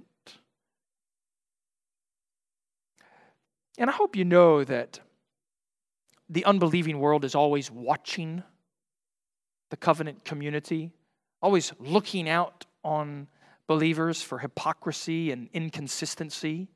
And 3.77 3.91
I 3.91 3.93
hope 3.93 4.15
you 4.15 4.25
know 4.25 4.63
that 4.63 4.99
the 6.27 6.43
unbelieving 6.45 6.99
world 6.99 7.23
is 7.23 7.35
always 7.35 7.69
watching 7.69 8.41
the 9.69 9.77
covenant 9.77 10.25
community, 10.25 10.93
always 11.43 11.73
looking 11.79 12.27
out 12.27 12.65
on 12.83 13.27
believers 13.67 14.23
for 14.23 14.39
hypocrisy 14.39 15.31
and 15.31 15.47
inconsistency. 15.53 16.69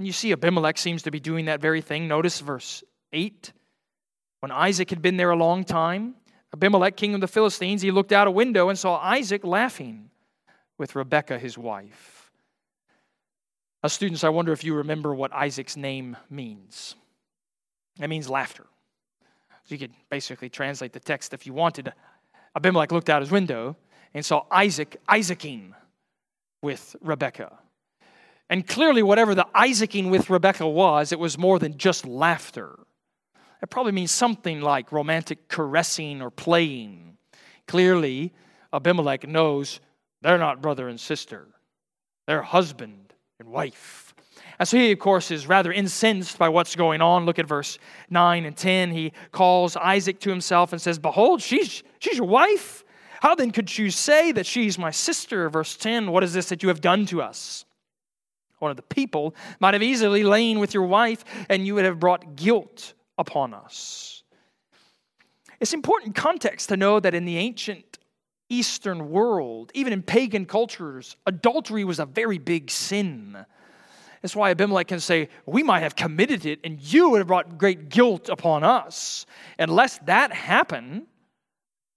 And 0.00 0.06
you 0.06 0.14
see, 0.14 0.32
Abimelech 0.32 0.78
seems 0.78 1.02
to 1.02 1.10
be 1.10 1.20
doing 1.20 1.44
that 1.44 1.60
very 1.60 1.82
thing. 1.82 2.08
Notice 2.08 2.40
verse 2.40 2.82
8. 3.12 3.52
When 4.40 4.50
Isaac 4.50 4.88
had 4.88 5.02
been 5.02 5.18
there 5.18 5.28
a 5.28 5.36
long 5.36 5.62
time, 5.62 6.14
Abimelech, 6.54 6.96
king 6.96 7.14
of 7.14 7.20
the 7.20 7.28
Philistines, 7.28 7.82
he 7.82 7.90
looked 7.90 8.10
out 8.10 8.26
a 8.26 8.30
window 8.30 8.70
and 8.70 8.78
saw 8.78 8.96
Isaac 8.96 9.44
laughing 9.44 10.08
with 10.78 10.96
Rebekah, 10.96 11.38
his 11.38 11.58
wife. 11.58 12.30
Now, 13.82 13.88
students, 13.88 14.24
I 14.24 14.30
wonder 14.30 14.52
if 14.52 14.64
you 14.64 14.74
remember 14.76 15.14
what 15.14 15.34
Isaac's 15.34 15.76
name 15.76 16.16
means. 16.30 16.94
It 18.00 18.08
means 18.08 18.30
laughter. 18.30 18.64
So 19.64 19.74
you 19.74 19.78
could 19.78 19.92
basically 20.08 20.48
translate 20.48 20.94
the 20.94 21.00
text 21.00 21.34
if 21.34 21.46
you 21.46 21.52
wanted. 21.52 21.92
Abimelech 22.56 22.90
looked 22.90 23.10
out 23.10 23.20
his 23.20 23.30
window 23.30 23.76
and 24.14 24.24
saw 24.24 24.46
Isaac 24.50 24.96
Isaacing 25.06 25.74
with 26.62 26.96
Rebekah. 27.02 27.58
And 28.50 28.66
clearly, 28.66 29.04
whatever 29.04 29.34
the 29.34 29.46
Isaacing 29.54 30.10
with 30.10 30.28
Rebekah 30.28 30.68
was, 30.68 31.12
it 31.12 31.20
was 31.20 31.38
more 31.38 31.60
than 31.60 31.78
just 31.78 32.04
laughter. 32.04 32.76
It 33.62 33.70
probably 33.70 33.92
means 33.92 34.10
something 34.10 34.60
like 34.60 34.90
romantic 34.90 35.46
caressing 35.46 36.20
or 36.20 36.30
playing. 36.30 37.16
Clearly, 37.68 38.32
Abimelech 38.72 39.28
knows 39.28 39.78
they're 40.20 40.36
not 40.36 40.60
brother 40.60 40.88
and 40.88 40.98
sister, 40.98 41.46
they're 42.26 42.42
husband 42.42 43.14
and 43.38 43.48
wife. 43.48 44.14
And 44.58 44.68
so 44.68 44.76
he, 44.76 44.92
of 44.92 44.98
course, 44.98 45.30
is 45.30 45.46
rather 45.46 45.72
incensed 45.72 46.36
by 46.36 46.50
what's 46.50 46.76
going 46.76 47.00
on. 47.00 47.24
Look 47.24 47.38
at 47.38 47.46
verse 47.46 47.78
9 48.10 48.44
and 48.44 48.54
10. 48.54 48.90
He 48.90 49.12
calls 49.32 49.74
Isaac 49.74 50.20
to 50.20 50.28
himself 50.28 50.74
and 50.74 50.82
says, 50.82 50.98
Behold, 50.98 51.40
she's, 51.40 51.82
she's 51.98 52.18
your 52.18 52.26
wife. 52.26 52.84
How 53.22 53.34
then 53.34 53.52
could 53.52 53.78
you 53.78 53.90
say 53.90 54.32
that 54.32 54.44
she's 54.44 54.78
my 54.78 54.90
sister? 54.90 55.48
Verse 55.48 55.76
10 55.76 56.10
What 56.10 56.24
is 56.24 56.34
this 56.34 56.50
that 56.50 56.62
you 56.62 56.68
have 56.68 56.82
done 56.82 57.06
to 57.06 57.22
us? 57.22 57.64
One 58.60 58.70
of 58.70 58.76
the 58.76 58.82
people, 58.82 59.34
might 59.58 59.74
have 59.74 59.82
easily 59.82 60.22
lain 60.22 60.58
with 60.60 60.72
your 60.72 60.84
wife 60.84 61.24
and 61.48 61.66
you 61.66 61.74
would 61.74 61.84
have 61.84 61.98
brought 61.98 62.36
guilt 62.36 62.94
upon 63.18 63.52
us. 63.52 64.22
It's 65.58 65.74
important 65.74 66.14
context 66.14 66.68
to 66.70 66.76
know 66.76 67.00
that 67.00 67.14
in 67.14 67.24
the 67.24 67.36
ancient 67.36 67.98
Eastern 68.48 69.10
world, 69.10 69.70
even 69.74 69.92
in 69.92 70.02
pagan 70.02 70.46
cultures, 70.46 71.16
adultery 71.26 71.84
was 71.84 71.98
a 71.98 72.06
very 72.06 72.38
big 72.38 72.70
sin. 72.70 73.44
That's 74.22 74.36
why 74.36 74.50
Abimelech 74.50 74.88
can 74.88 75.00
say, 75.00 75.28
We 75.46 75.62
might 75.62 75.80
have 75.80 75.96
committed 75.96 76.44
it 76.46 76.60
and 76.64 76.80
you 76.80 77.10
would 77.10 77.18
have 77.18 77.26
brought 77.26 77.58
great 77.58 77.88
guilt 77.88 78.28
upon 78.28 78.64
us. 78.64 79.26
Unless 79.58 79.98
that 80.00 80.32
happen, 80.32 81.06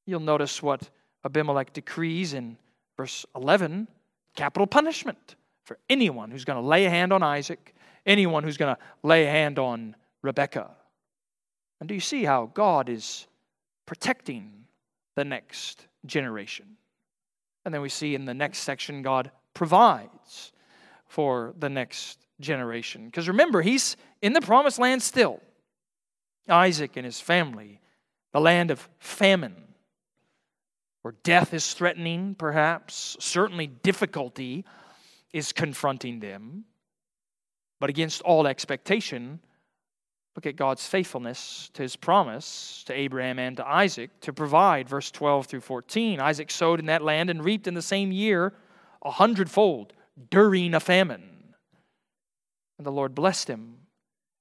you'll 0.05 0.19
notice 0.19 0.61
what 0.61 0.89
Abimelech 1.25 1.73
decrees 1.73 2.33
in 2.33 2.57
verse 2.97 3.25
11 3.35 3.87
capital 4.35 4.67
punishment 4.67 5.35
for 5.63 5.77
anyone 5.89 6.31
who's 6.31 6.45
going 6.45 6.61
to 6.61 6.67
lay 6.67 6.85
a 6.85 6.89
hand 6.89 7.13
on 7.13 7.23
Isaac, 7.23 7.73
anyone 8.05 8.43
who's 8.43 8.57
going 8.57 8.75
to 8.75 8.81
lay 9.01 9.25
a 9.25 9.31
hand 9.31 9.59
on 9.59 9.95
Rebekah. 10.21 10.71
And 11.79 11.87
do 11.87 11.95
you 11.95 12.01
see 12.01 12.23
how 12.23 12.51
God 12.53 12.89
is 12.89 13.27
protecting 13.85 14.65
the 15.15 15.25
next 15.25 15.87
generation? 16.05 16.77
And 17.65 17.73
then 17.73 17.81
we 17.81 17.89
see 17.89 18.15
in 18.15 18.25
the 18.25 18.33
next 18.33 18.59
section, 18.59 19.01
God 19.01 19.31
provides 19.53 20.51
for 21.07 21.53
the 21.57 21.69
next 21.69 22.19
generation. 22.39 23.05
Because 23.05 23.27
remember, 23.27 23.61
he's 23.61 23.95
in 24.21 24.33
the 24.33 24.41
promised 24.41 24.79
land 24.79 25.01
still. 25.01 25.41
Isaac 26.49 26.97
and 26.97 27.05
his 27.05 27.21
family, 27.21 27.79
the 28.33 28.41
land 28.41 28.69
of 28.69 28.89
famine, 28.99 29.55
where 31.03 31.15
death 31.23 31.53
is 31.53 31.73
threatening, 31.73 32.35
perhaps, 32.35 33.15
certainly 33.19 33.67
difficulty 33.67 34.65
is 35.33 35.51
confronting 35.51 36.19
them. 36.19 36.65
But 37.79 37.89
against 37.89 38.21
all 38.21 38.47
expectation, 38.47 39.39
look 40.35 40.45
at 40.45 40.55
God's 40.55 40.87
faithfulness 40.87 41.69
to 41.73 41.81
his 41.81 41.95
promise 41.95 42.83
to 42.85 42.93
Abraham 42.93 43.39
and 43.39 43.57
to 43.57 43.67
Isaac 43.67 44.11
to 44.21 44.31
provide. 44.31 44.87
Verse 44.87 45.11
12 45.11 45.47
through 45.47 45.61
14 45.61 46.19
Isaac 46.19 46.49
sowed 46.49 46.79
in 46.79 46.85
that 46.85 47.03
land 47.03 47.29
and 47.29 47.43
reaped 47.43 47.67
in 47.67 47.73
the 47.73 47.81
same 47.81 48.11
year 48.11 48.53
a 49.01 49.11
hundredfold 49.11 49.93
during 50.29 50.73
a 50.73 50.79
famine. 50.79 51.55
And 52.77 52.85
the 52.85 52.91
Lord 52.91 53.15
blessed 53.15 53.49
him. 53.49 53.77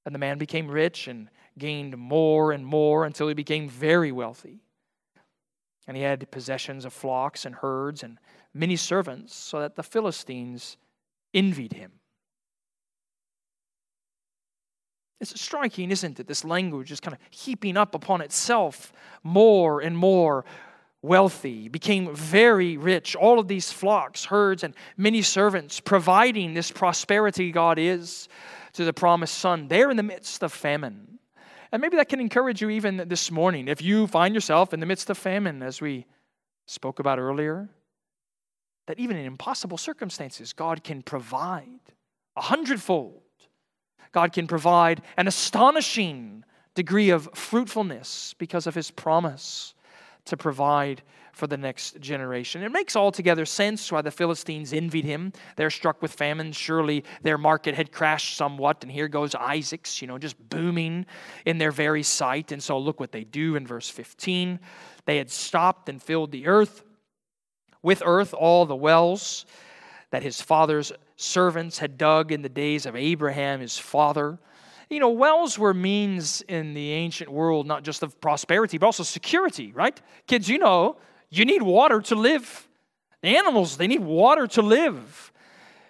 And 0.04 0.14
the 0.14 0.18
man 0.18 0.38
became 0.38 0.68
rich 0.68 1.06
and 1.06 1.28
gained 1.58 1.96
more 1.96 2.52
and 2.52 2.64
more 2.66 3.04
until 3.04 3.28
he 3.28 3.34
became 3.34 3.68
very 3.68 4.10
wealthy. 4.10 4.60
And 5.86 5.96
he 5.96 6.02
had 6.02 6.30
possessions 6.30 6.84
of 6.84 6.92
flocks 6.92 7.44
and 7.44 7.54
herds 7.54 8.02
and 8.02 8.18
many 8.54 8.76
servants, 8.76 9.34
so 9.34 9.60
that 9.60 9.76
the 9.76 9.82
Philistines 9.82 10.76
envied 11.34 11.72
him. 11.72 11.92
It's 15.20 15.40
striking, 15.40 15.92
isn't 15.92 16.18
it? 16.18 16.26
This 16.26 16.44
language 16.44 16.90
is 16.90 16.98
kind 16.98 17.14
of 17.14 17.20
heaping 17.30 17.76
up 17.76 17.94
upon 17.94 18.22
itself 18.22 18.92
more 19.22 19.80
and 19.80 19.96
more 19.96 20.44
wealthy, 21.00 21.68
became 21.68 22.14
very 22.14 22.76
rich. 22.76 23.14
All 23.14 23.38
of 23.38 23.48
these 23.48 23.70
flocks, 23.70 24.24
herds, 24.24 24.64
and 24.64 24.74
many 24.96 25.22
servants 25.22 25.80
providing 25.80 26.54
this 26.54 26.70
prosperity 26.70 27.52
God 27.52 27.78
is 27.78 28.28
to 28.74 28.84
the 28.84 28.92
promised 28.92 29.38
son. 29.38 29.68
They're 29.68 29.90
in 29.90 29.96
the 29.96 30.02
midst 30.02 30.42
of 30.42 30.52
famine. 30.52 31.18
And 31.72 31.80
maybe 31.80 31.96
that 31.96 32.08
can 32.08 32.20
encourage 32.20 32.60
you 32.60 32.70
even 32.70 33.08
this 33.08 33.30
morning. 33.30 33.68
If 33.68 33.80
you 33.80 34.06
find 34.06 34.34
yourself 34.34 34.74
in 34.74 34.80
the 34.80 34.86
midst 34.86 35.08
of 35.10 35.18
famine, 35.18 35.62
as 35.62 35.80
we 35.80 36.06
spoke 36.66 36.98
about 36.98 37.18
earlier, 37.18 37.68
that 38.86 38.98
even 38.98 39.16
in 39.16 39.26
impossible 39.26 39.78
circumstances, 39.78 40.52
God 40.52 40.82
can 40.84 41.02
provide 41.02 41.80
a 42.36 42.42
hundredfold. 42.42 43.22
God 44.12 44.32
can 44.32 44.46
provide 44.46 45.02
an 45.16 45.26
astonishing 45.26 46.44
degree 46.74 47.10
of 47.10 47.28
fruitfulness 47.34 48.34
because 48.38 48.66
of 48.66 48.74
his 48.74 48.90
promise 48.90 49.74
to 50.24 50.36
provide 50.36 51.02
for 51.32 51.46
the 51.46 51.56
next 51.56 51.98
generation. 52.00 52.62
It 52.62 52.70
makes 52.70 52.94
altogether 52.94 53.46
sense 53.46 53.90
why 53.90 54.02
the 54.02 54.10
Philistines 54.10 54.72
envied 54.72 55.04
him. 55.04 55.32
They're 55.56 55.70
struck 55.70 56.02
with 56.02 56.12
famine. 56.12 56.52
Surely 56.52 57.04
their 57.22 57.38
market 57.38 57.74
had 57.74 57.90
crashed 57.90 58.36
somewhat, 58.36 58.82
and 58.82 58.92
here 58.92 59.08
goes 59.08 59.34
Isaac's, 59.34 60.02
you 60.02 60.08
know, 60.08 60.18
just 60.18 60.36
booming 60.50 61.06
in 61.46 61.56
their 61.56 61.72
very 61.72 62.02
sight. 62.02 62.52
And 62.52 62.62
so 62.62 62.78
look 62.78 63.00
what 63.00 63.12
they 63.12 63.24
do 63.24 63.56
in 63.56 63.66
verse 63.66 63.88
15. 63.88 64.60
They 65.06 65.16
had 65.16 65.30
stopped 65.30 65.88
and 65.88 66.02
filled 66.02 66.32
the 66.32 66.46
earth 66.46 66.84
with 67.82 68.02
earth 68.04 68.32
all 68.34 68.66
the 68.66 68.76
wells 68.76 69.44
that 70.10 70.22
his 70.22 70.40
father's 70.40 70.92
servants 71.16 71.78
had 71.78 71.98
dug 71.98 72.32
in 72.32 72.42
the 72.42 72.48
days 72.48 72.86
of 72.86 72.94
Abraham, 72.94 73.60
his 73.60 73.78
father. 73.78 74.38
You 74.90 75.00
know, 75.00 75.08
wells 75.08 75.58
were 75.58 75.72
means 75.72 76.42
in 76.42 76.74
the 76.74 76.90
ancient 76.92 77.30
world 77.30 77.66
not 77.66 77.82
just 77.82 78.02
of 78.02 78.20
prosperity, 78.20 78.76
but 78.76 78.86
also 78.86 79.02
security, 79.02 79.72
right? 79.72 79.98
Kids, 80.26 80.48
you 80.48 80.58
know, 80.58 80.96
you 81.30 81.44
need 81.46 81.62
water 81.62 82.00
to 82.02 82.14
live. 82.14 82.68
The 83.22 83.36
animals, 83.36 83.78
they 83.78 83.86
need 83.86 84.00
water 84.00 84.46
to 84.48 84.62
live. 84.62 85.32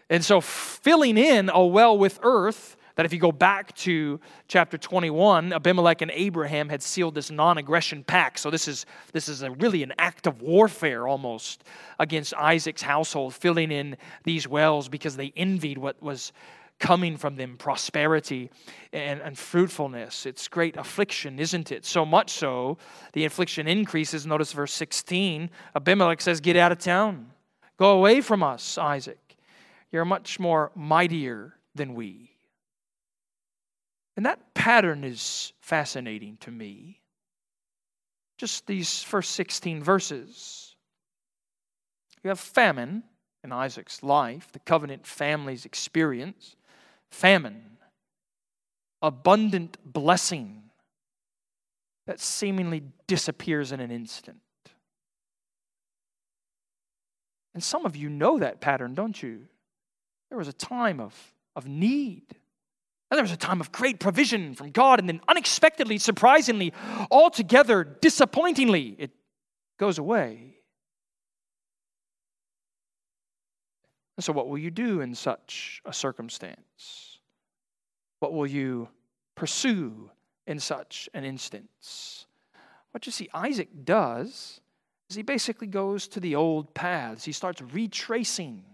And 0.09 0.24
so 0.24 0.40
filling 0.40 1.18
in 1.18 1.48
a 1.48 1.64
well 1.64 1.98
with 1.98 2.20
earth, 2.22 2.76
that 3.03 3.07
if 3.07 3.12
you 3.12 3.19
go 3.19 3.33
back 3.33 3.75
to 3.75 4.21
chapter 4.47 4.79
21, 4.79 5.53
Abimelech 5.53 6.03
and 6.03 6.11
Abraham 6.12 6.69
had 6.69 6.81
sealed 6.81 7.17
this 7.17 7.33
non-aggression 7.33 8.05
pact. 8.05 8.38
So 8.38 8.49
this 8.49 8.69
is 8.69 8.87
this 9.12 9.29
is 9.29 9.43
a 9.43 9.51
really 9.51 9.83
an 9.83 9.93
act 9.99 10.29
of 10.29 10.41
warfare 10.41 11.09
almost 11.09 11.65
against 11.99 12.33
Isaac's 12.35 12.83
household, 12.83 13.35
filling 13.35 13.73
in 13.73 13.97
these 14.23 14.47
wells 14.47 14.88
because 14.88 15.17
they 15.17 15.33
envied 15.35 15.79
what 15.79 16.01
was 16.01 16.33
coming 16.79 17.17
from 17.17 17.35
them 17.35 17.57
prosperity 17.57 18.51
and, 18.93 19.21
and 19.21 19.37
fruitfulness. 19.37 20.25
It's 20.25 20.47
great 20.47 20.77
affliction, 20.77 21.41
isn't 21.41 21.73
it? 21.73 21.85
So 21.85 22.07
much 22.07 22.31
so, 22.31 22.79
the 23.15 23.25
affliction 23.25 23.67
increases. 23.67 24.27
Notice 24.29 24.53
verse 24.53 24.73
16 24.75 25.51
Abimelech 25.75 26.21
says, 26.21 26.41
Get 26.41 26.57
out 26.57 26.71
of 26.71 26.79
town. 26.79 27.33
Go 27.79 27.99
away 27.99 28.21
from 28.21 28.45
us, 28.45 28.79
Isaac. 28.79 29.37
You're 29.91 30.05
much 30.05 30.38
more 30.38 30.71
mightier 30.77 31.57
than 31.75 31.95
we. 31.95 32.32
And 34.16 34.27
that 34.27 34.55
pattern 34.55 35.05
is 35.05 35.53
fascinating 35.61 36.37
to 36.38 36.51
me. 36.51 37.01
Just 38.38 38.66
these 38.66 39.03
first 39.03 39.33
16 39.33 39.83
verses. 39.83 40.77
You 42.22 42.29
have 42.29 42.40
famine 42.40 43.05
in 43.42 43.53
Isaac's 43.53 44.03
life, 44.03 44.53
the 44.53 44.59
covenant 44.61 45.07
family's 45.07 45.64
experience 45.64 46.57
famine, 47.12 47.77
abundant 49.03 49.77
blessing 49.85 50.62
that 52.07 52.18
seemingly 52.18 52.83
disappears 53.07 53.70
in 53.70 53.81
an 53.81 53.90
instant. 53.90 54.40
And 57.55 57.62
some 57.62 57.85
of 57.85 57.94
you 57.94 58.09
know 58.09 58.38
that 58.38 58.61
pattern, 58.61 58.94
don't 58.94 59.22
you? 59.22 59.42
There 60.31 60.38
was 60.38 60.48
a 60.48 60.55
time 60.55 61.01
of, 61.01 61.14
of 61.55 61.68
need. 61.68 62.22
And 63.12 63.18
there 63.18 63.25
was 63.25 63.31
a 63.31 63.37
time 63.37 63.61
of 63.61 63.70
great 63.70 64.01
provision 64.01 64.55
from 64.55 64.70
God, 64.70 64.98
and 64.98 65.07
then 65.07 65.20
unexpectedly, 65.29 65.98
surprisingly, 65.98 66.72
altogether 67.11 67.85
disappointingly, 67.85 68.96
it 68.98 69.11
goes 69.79 69.98
away. 69.98 70.57
And 74.16 74.25
so, 74.25 74.33
what 74.33 74.48
will 74.48 74.57
you 74.57 74.70
do 74.70 75.03
in 75.03 75.14
such 75.14 75.83
a 75.85 75.92
circumstance? 75.92 77.18
What 78.20 78.33
will 78.33 78.46
you 78.46 78.88
pursue 79.35 80.11
in 80.46 80.59
such 80.59 81.11
an 81.12 81.25
instance? 81.25 82.25
What 82.92 83.05
you 83.05 83.12
see 83.12 83.29
Isaac 83.35 83.68
does 83.85 84.62
is 85.11 85.16
he 85.16 85.22
basically 85.22 85.66
goes 85.66 86.09
to 86.09 86.20
the 86.20 86.35
old 86.35 86.72
paths. 86.72 87.27
He 87.27 87.33
starts 87.33 87.61
retracing 87.61 88.64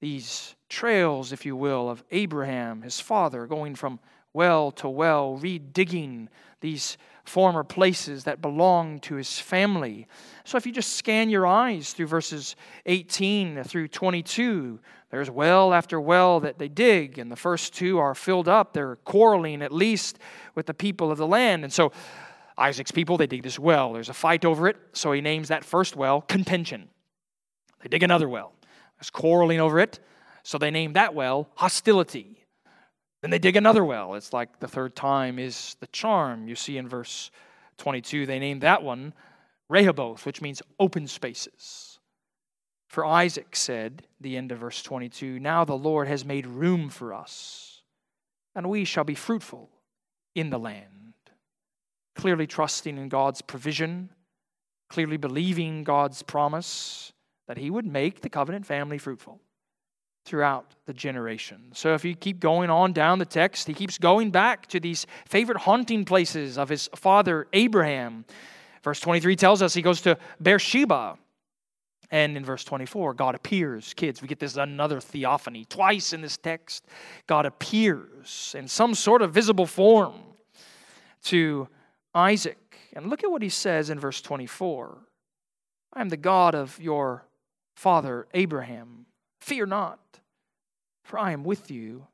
these 0.00 0.54
trails, 0.68 1.32
if 1.32 1.44
you 1.44 1.56
will, 1.56 1.90
of 1.90 2.04
Abraham, 2.10 2.82
his 2.82 3.00
father, 3.00 3.46
going 3.46 3.74
from 3.74 3.98
well 4.32 4.70
to 4.72 4.88
well, 4.88 5.38
redigging 5.40 6.28
these 6.60 6.98
former 7.24 7.62
places 7.62 8.24
that 8.24 8.40
belonged 8.40 9.02
to 9.02 9.14
his 9.14 9.38
family. 9.38 10.06
So 10.44 10.56
if 10.56 10.66
you 10.66 10.72
just 10.72 10.96
scan 10.96 11.28
your 11.30 11.46
eyes 11.46 11.92
through 11.92 12.06
verses 12.06 12.56
18 12.86 13.62
through 13.64 13.88
22, 13.88 14.80
there's 15.10 15.30
well 15.30 15.72
after 15.72 16.00
well 16.00 16.40
that 16.40 16.58
they 16.58 16.68
dig, 16.68 17.18
and 17.18 17.30
the 17.30 17.36
first 17.36 17.74
two 17.74 17.98
are 17.98 18.14
filled 18.14 18.48
up. 18.48 18.72
They're 18.72 18.96
quarreling 18.96 19.62
at 19.62 19.72
least 19.72 20.18
with 20.54 20.66
the 20.66 20.74
people 20.74 21.10
of 21.10 21.18
the 21.18 21.26
land. 21.26 21.64
And 21.64 21.72
so 21.72 21.92
Isaac's 22.56 22.90
people, 22.90 23.16
they 23.16 23.26
dig 23.26 23.42
this 23.42 23.58
well. 23.58 23.92
There's 23.92 24.08
a 24.08 24.14
fight 24.14 24.44
over 24.44 24.68
it, 24.68 24.76
so 24.92 25.12
he 25.12 25.20
names 25.20 25.48
that 25.48 25.64
first 25.64 25.96
well 25.96 26.20
contention. 26.22 26.88
They 27.82 27.88
dig 27.88 28.02
another 28.02 28.28
well. 28.28 28.52
There's 28.98 29.10
quarreling 29.10 29.60
over 29.60 29.78
it, 29.78 30.00
so 30.42 30.58
they 30.58 30.70
name 30.70 30.94
that 30.94 31.14
well 31.14 31.48
hostility. 31.56 32.44
Then 33.22 33.30
they 33.30 33.38
dig 33.38 33.56
another 33.56 33.84
well. 33.84 34.14
It's 34.14 34.32
like 34.32 34.60
the 34.60 34.68
third 34.68 34.94
time 34.94 35.38
is 35.38 35.76
the 35.80 35.86
charm 35.88 36.48
you 36.48 36.54
see 36.54 36.78
in 36.78 36.88
verse 36.88 37.30
22. 37.78 38.26
They 38.26 38.38
name 38.38 38.60
that 38.60 38.82
one 38.82 39.12
Rehoboth, 39.68 40.24
which 40.24 40.40
means 40.40 40.62
open 40.80 41.06
spaces. 41.06 41.98
For 42.88 43.04
Isaac 43.04 43.54
said, 43.54 44.06
the 44.20 44.36
end 44.36 44.50
of 44.50 44.60
verse 44.60 44.82
22, 44.82 45.38
Now 45.38 45.64
the 45.64 45.76
Lord 45.76 46.08
has 46.08 46.24
made 46.24 46.46
room 46.46 46.88
for 46.88 47.12
us, 47.12 47.82
and 48.54 48.70
we 48.70 48.84
shall 48.84 49.04
be 49.04 49.14
fruitful 49.14 49.68
in 50.34 50.50
the 50.50 50.58
land. 50.58 51.12
Clearly 52.16 52.46
trusting 52.46 52.96
in 52.96 53.08
God's 53.10 53.42
provision, 53.42 54.08
clearly 54.88 55.18
believing 55.18 55.84
God's 55.84 56.22
promise 56.22 57.12
that 57.48 57.58
He 57.58 57.70
would 57.70 57.86
make 57.86 58.20
the 58.20 58.28
covenant 58.28 58.64
family 58.64 58.98
fruitful 58.98 59.40
throughout 60.28 60.74
the 60.84 60.92
generation. 60.92 61.58
So 61.72 61.94
if 61.94 62.04
you 62.04 62.14
keep 62.14 62.38
going 62.38 62.68
on 62.68 62.92
down 62.92 63.18
the 63.18 63.24
text, 63.24 63.66
he 63.66 63.72
keeps 63.72 63.96
going 63.96 64.30
back 64.30 64.66
to 64.66 64.78
these 64.78 65.06
favorite 65.26 65.56
haunting 65.56 66.04
places 66.04 66.58
of 66.58 66.68
his 66.68 66.88
father 66.94 67.48
Abraham. 67.54 68.26
Verse 68.84 69.00
23 69.00 69.36
tells 69.36 69.62
us 69.62 69.72
he 69.72 69.80
goes 69.80 70.02
to 70.02 70.18
Beersheba. 70.40 71.16
And 72.10 72.36
in 72.36 72.44
verse 72.44 72.64
24, 72.64 73.14
God 73.14 73.34
appears. 73.34 73.92
Kids, 73.94 74.22
we 74.22 74.28
get 74.28 74.38
this 74.38 74.56
another 74.56 75.00
theophany. 75.00 75.64
Twice 75.66 76.12
in 76.12 76.22
this 76.22 76.36
text, 76.36 76.86
God 77.26 77.44
appears 77.44 78.54
in 78.56 78.66
some 78.68 78.94
sort 78.94 79.20
of 79.20 79.32
visible 79.32 79.66
form 79.66 80.14
to 81.24 81.68
Isaac. 82.14 82.76
And 82.94 83.10
look 83.10 83.24
at 83.24 83.30
what 83.30 83.42
he 83.42 83.50
says 83.50 83.90
in 83.90 83.98
verse 83.98 84.20
24 84.20 84.98
I 85.94 86.00
am 86.00 86.08
the 86.10 86.16
God 86.16 86.54
of 86.54 86.78
your 86.80 87.27
father 87.78 88.26
Abraham. 88.34 89.06
Fear 89.40 89.66
not, 89.66 90.00
for 91.04 91.16
I 91.16 91.30
am 91.30 91.44
with 91.44 91.70
you 91.70 92.08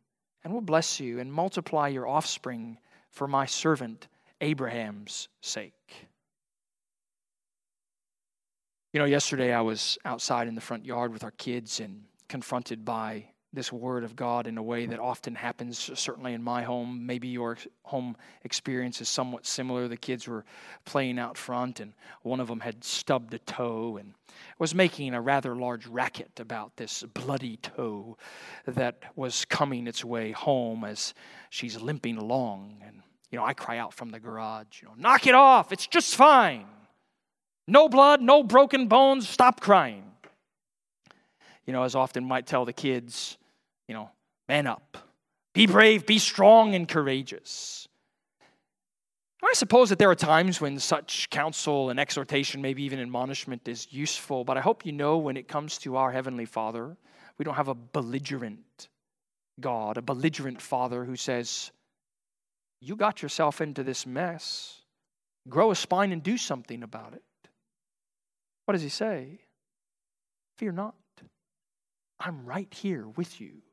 and 0.45 0.53
will 0.53 0.61
bless 0.61 1.01
you 1.01 1.19
and 1.19 1.33
multiply 1.33 1.89
your 1.89 2.07
offspring 2.07 2.77
for 3.09 3.27
my 3.27 3.47
servant 3.47 4.07
Abraham's 4.43 5.29
sake. 5.41 6.07
You 8.93 9.01
know, 9.01 9.07
yesterday 9.07 9.55
I 9.55 9.63
was 9.63 9.97
outside 10.05 10.49
in 10.49 10.55
the 10.55 10.61
front 10.61 10.85
yard 10.85 11.15
with 11.15 11.25
our 11.25 11.31
kids 11.31 11.81
and 11.81 12.05
confronted 12.29 12.85
by 12.85 13.31
this 13.55 13.73
word 13.73 14.05
of 14.05 14.17
God 14.17 14.47
in 14.47 14.59
a 14.59 14.63
way 14.63 14.87
that 14.87 14.99
often 14.99 15.35
happens, 15.35 15.91
certainly 15.95 16.35
in 16.35 16.43
my 16.43 16.63
home. 16.63 17.07
Maybe 17.07 17.29
your 17.29 17.57
home 17.85 18.17
experience 18.43 19.01
is 19.01 19.09
somewhat 19.09 19.47
similar. 19.47 19.87
The 19.87 19.97
kids 19.97 20.27
were 20.27 20.45
playing 20.85 21.19
out 21.19 21.39
front, 21.39 21.81
and 21.81 21.93
one 22.23 22.41
of 22.41 22.49
them 22.49 22.61
had 22.61 22.83
stubbed 22.83 23.33
a 23.33 23.39
toe 23.39 23.97
and 23.97 24.15
was 24.59 24.75
making 24.75 25.15
a 25.15 25.21
rather 25.21 25.55
large 25.55 25.87
racket 25.87 26.41
about 26.41 26.77
this 26.77 27.03
bloody 27.15 27.57
toe 27.59 28.17
that 28.67 29.03
was 29.15 29.45
coming 29.45 29.87
its 29.87 30.05
way 30.05 30.33
home 30.33 30.85
as 30.85 31.15
she's 31.51 31.81
limping 31.81 32.17
along. 32.17 32.83
And, 32.85 33.03
you 33.31 33.39
know, 33.39 33.45
I 33.45 33.55
cry 33.55 33.79
out 33.79 33.95
from 33.95 34.11
the 34.11 34.21
garage, 34.21 34.83
you 34.83 34.89
know, 34.89 34.95
knock 34.97 35.27
it 35.27 35.35
off, 35.35 35.73
it's 35.73 35.87
just 35.87 36.17
fine. 36.17 36.67
No 37.67 37.89
blood, 37.89 38.21
no 38.21 38.43
broken 38.43 38.89
bones, 38.89 39.29
stop 39.29 39.61
crying. 39.61 40.05
You 41.67 41.73
know, 41.73 41.85
as 41.85 41.95
often 41.95 42.25
might 42.25 42.47
tell 42.47 42.67
the 42.67 42.75
kids, 42.75 43.39
you 43.89 43.95
know, 43.95 44.11
man 44.49 44.67
up. 44.67 44.99
Be 45.55 45.67
brave, 45.67 46.07
be 46.07 46.19
strong 46.19 46.75
and 46.75 46.89
courageous. 46.89 47.89
I 49.43 49.53
suppose 49.53 49.91
that 49.91 49.99
there 49.99 50.11
are 50.11 50.17
times 50.17 50.61
when 50.61 50.79
such 50.79 51.29
counsel 51.31 51.91
and 51.91 52.01
exhortation, 52.01 52.63
maybe 52.63 52.83
even 52.83 52.99
admonishment, 52.99 53.69
is 53.69 53.87
useful, 53.93 54.43
but 54.43 54.57
I 54.57 54.61
hope 54.61 54.87
you 54.87 54.93
know 54.93 55.19
when 55.19 55.37
it 55.37 55.49
comes 55.49 55.79
to 55.79 55.97
our 55.97 56.11
Heavenly 56.11 56.47
Father, 56.47 56.97
we 57.39 57.45
don't 57.45 57.55
have 57.55 57.69
a 57.69 57.75
belligerent 57.75 58.89
God, 59.61 59.97
a 59.97 60.03
belligerent 60.03 60.61
Father 60.61 61.05
who 61.05 61.15
says, 61.15 61.71
You 62.81 62.97
got 62.97 63.23
yourself 63.23 63.61
into 63.61 63.83
this 63.83 64.07
mess. 64.07 64.81
Grow 65.49 65.71
a 65.71 65.77
spine 65.77 66.11
and 66.11 66.23
do 66.23 66.37
something 66.37 66.83
about 66.83 67.13
it. 67.13 67.23
What 68.65 68.73
does 68.73 68.83
He 68.83 68.89
say? 68.89 69.41
Fear 70.59 70.73
not. 70.73 70.95
I'm 72.19 72.47
right 72.47 72.73
here 72.73 73.07
with 73.07 73.41
you 73.41 73.64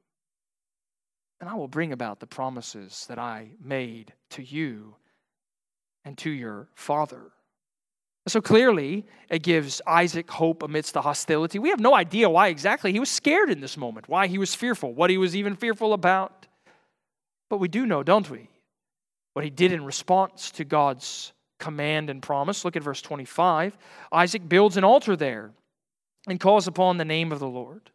and 1.41 1.49
I 1.49 1.55
will 1.55 1.67
bring 1.67 1.91
about 1.91 2.19
the 2.19 2.27
promises 2.27 3.05
that 3.09 3.17
I 3.17 3.49
made 3.61 4.13
to 4.29 4.43
you 4.43 4.95
and 6.05 6.17
to 6.19 6.29
your 6.29 6.69
father. 6.75 7.31
So 8.27 8.39
clearly, 8.39 9.07
it 9.29 9.41
gives 9.41 9.81
Isaac 9.87 10.29
hope 10.29 10.61
amidst 10.61 10.93
the 10.93 11.01
hostility. 11.01 11.57
We 11.57 11.69
have 11.69 11.79
no 11.79 11.95
idea 11.95 12.29
why 12.29 12.49
exactly 12.49 12.91
he 12.93 12.99
was 12.99 13.09
scared 13.09 13.49
in 13.49 13.59
this 13.59 13.75
moment, 13.75 14.07
why 14.07 14.27
he 14.27 14.37
was 14.37 14.53
fearful, 14.53 14.93
what 14.93 15.09
he 15.09 15.17
was 15.17 15.35
even 15.35 15.55
fearful 15.55 15.93
about. 15.93 16.45
But 17.49 17.57
we 17.57 17.67
do 17.67 17.87
know, 17.87 18.03
don't 18.03 18.29
we? 18.29 18.47
What 19.33 19.43
he 19.43 19.49
did 19.49 19.71
in 19.71 19.83
response 19.83 20.51
to 20.51 20.63
God's 20.63 21.33
command 21.59 22.11
and 22.11 22.21
promise. 22.21 22.63
Look 22.63 22.75
at 22.75 22.83
verse 22.83 23.01
25. 23.01 23.75
Isaac 24.11 24.47
builds 24.47 24.77
an 24.77 24.83
altar 24.83 25.15
there 25.15 25.51
and 26.27 26.39
calls 26.39 26.67
upon 26.67 26.97
the 26.97 27.05
name 27.05 27.31
of 27.31 27.39
the 27.39 27.47
Lord. 27.47 27.89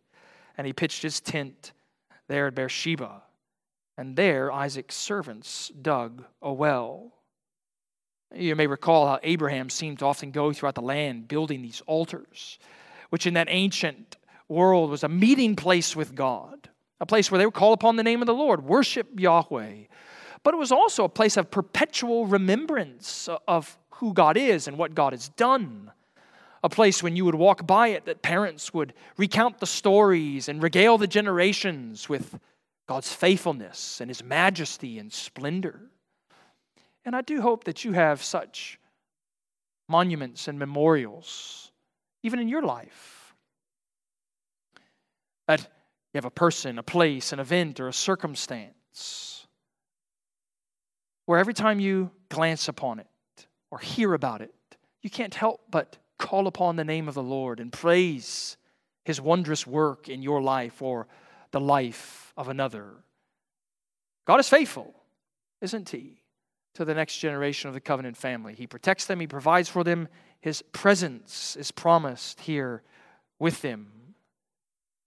And 0.59 0.67
he 0.67 0.73
pitched 0.73 1.03
his 1.03 1.21
tent 1.21 1.73
there 2.27 2.49
at 2.49 2.57
Beersheba. 2.57 3.23
And 3.99 4.17
there 4.17 4.53
Isaac's 4.53 4.95
servants 4.95 5.71
dug 5.81 6.25
a 6.43 6.53
well. 6.53 7.13
You 8.35 8.57
may 8.57 8.67
recall 8.67 9.07
how 9.07 9.21
Abraham 9.23 9.71
seemed 9.71 10.01
to 10.01 10.07
often 10.07 10.31
go 10.31 10.53
throughout 10.53 10.75
the 10.75 10.83
land 10.83 11.29
building 11.29 11.63
these 11.63 11.83
altars, 11.87 12.59
which 13.11 13.27
in 13.27 13.35
that 13.35 13.49
ancient 13.51 14.17
world 14.49 14.91
was 14.91 15.05
a 15.05 15.09
meeting 15.09 15.57
place 15.57 15.97
with 15.97 16.15
God, 16.15 16.69
a 17.01 17.07
place 17.07 17.31
where 17.31 17.39
they 17.39 17.47
would 17.47 17.55
call 17.55 17.73
upon 17.73 17.97
the 17.97 18.03
name 18.03 18.21
of 18.21 18.27
the 18.27 18.35
Lord, 18.35 18.65
worship 18.65 19.19
Yahweh. 19.19 19.85
But 20.43 20.55
it 20.55 20.59
was 20.59 20.73
also 20.73 21.05
a 21.05 21.09
place 21.09 21.37
of 21.37 21.51
perpetual 21.51 22.27
remembrance 22.27 23.29
of 23.49 23.79
who 23.91 24.13
God 24.13 24.37
is 24.37 24.69
and 24.69 24.77
what 24.77 24.95
God 24.95 25.13
has 25.13 25.31
done. 25.31 25.91
A 26.63 26.69
place 26.69 27.03
when 27.03 27.17
you 27.17 27.25
would 27.25 27.35
walk 27.35 27.67
by 27.67 27.89
it 27.89 28.05
that 28.07 28.23
parents 28.23 28.75
would 28.75 28.93
recount 29.17 29.59
the 29.59 29.67
stories 29.67 30.49
and 30.49 30.63
regale 30.63 30.99
the 30.99 31.07
generations 31.07 32.09
with 32.09 32.39
God's 32.87 33.13
faithfulness 33.13 34.01
and 34.01 34.09
His 34.11 34.23
majesty 34.23 34.99
and 34.99 35.13
splendor. 35.13 35.81
And 37.05 37.15
I 37.15 37.23
do 37.23 37.41
hope 37.41 37.65
that 37.65 37.85
you 37.85 37.93
have 37.93 38.23
such 38.23 38.79
monuments 39.89 40.49
and 40.49 40.59
memorials, 40.59 41.71
even 42.23 42.39
in 42.39 42.49
your 42.49 42.63
life. 42.63 43.35
That 45.47 45.61
you 45.61 46.19
have 46.19 46.25
a 46.25 46.31
person, 46.31 46.79
a 46.79 46.83
place, 46.83 47.33
an 47.33 47.39
event, 47.39 47.79
or 47.79 47.89
a 47.89 47.93
circumstance 47.93 49.47
where 51.27 51.39
every 51.39 51.55
time 51.55 51.79
you 51.79 52.11
glance 52.29 52.69
upon 52.69 53.01
it 53.01 53.47
or 53.71 53.79
hear 53.79 54.15
about 54.15 54.41
it, 54.41 54.55
you 55.03 55.11
can't 55.11 55.35
help 55.35 55.61
but 55.71 55.99
call 56.19 56.47
upon 56.47 56.77
the 56.77 56.85
name 56.85 57.09
of 57.09 57.15
the 57.15 57.23
Lord 57.23 57.61
and 57.61 57.73
praise 57.73 58.57
his 59.05 59.21
wondrous 59.21 59.67
work 59.67 60.09
in 60.09 60.23
your 60.23 60.41
life 60.41 60.81
or 60.81 61.07
the 61.57 61.61
life 61.61 62.35
of 62.37 62.49
another. 62.49 62.91
God 64.27 64.41
is 64.41 64.49
faithful, 64.49 64.95
isn't 65.63 65.89
he? 65.89 66.21
to 66.75 66.85
the 66.85 66.93
next 66.93 67.17
generation 67.17 67.69
of 67.69 67.75
the 67.75 67.81
covenant 67.81 68.19
family. 68.19 68.53
He 68.53 68.67
protects 68.67 69.07
them, 69.07 69.19
He 69.19 69.27
provides 69.27 69.67
for 69.67 69.83
them. 69.83 70.09
His 70.43 70.61
presence 70.61 71.57
is 71.57 71.71
promised 71.71 72.41
here 72.41 72.83
with 73.39 73.63
them. 73.63 73.89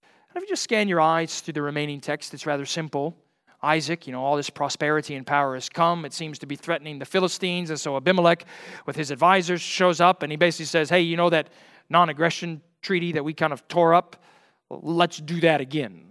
And 0.02 0.36
if 0.36 0.42
you 0.42 0.48
just 0.48 0.64
scan 0.64 0.88
your 0.88 1.00
eyes 1.00 1.40
through 1.40 1.54
the 1.54 1.62
remaining 1.62 2.00
text, 2.00 2.34
it's 2.34 2.44
rather 2.44 2.66
simple. 2.66 3.16
Isaac, 3.62 4.08
you 4.08 4.12
know, 4.12 4.20
all 4.24 4.34
this 4.34 4.50
prosperity 4.50 5.14
and 5.14 5.24
power 5.24 5.54
has 5.54 5.68
come. 5.68 6.04
It 6.04 6.12
seems 6.12 6.40
to 6.40 6.46
be 6.46 6.56
threatening 6.56 6.98
the 6.98 7.04
Philistines. 7.04 7.70
And 7.70 7.78
so 7.78 7.96
Abimelech, 7.96 8.44
with 8.84 8.96
his 8.96 9.12
advisors, 9.12 9.60
shows 9.60 10.00
up 10.00 10.24
and 10.24 10.32
he 10.32 10.36
basically 10.36 10.66
says, 10.66 10.90
Hey, 10.90 11.02
you 11.02 11.16
know 11.16 11.30
that 11.30 11.50
non 11.88 12.08
aggression 12.08 12.62
treaty 12.82 13.12
that 13.12 13.24
we 13.24 13.32
kind 13.32 13.52
of 13.52 13.68
tore 13.68 13.94
up? 13.94 14.16
let's 14.70 15.18
do 15.18 15.40
that 15.40 15.60
again 15.60 16.09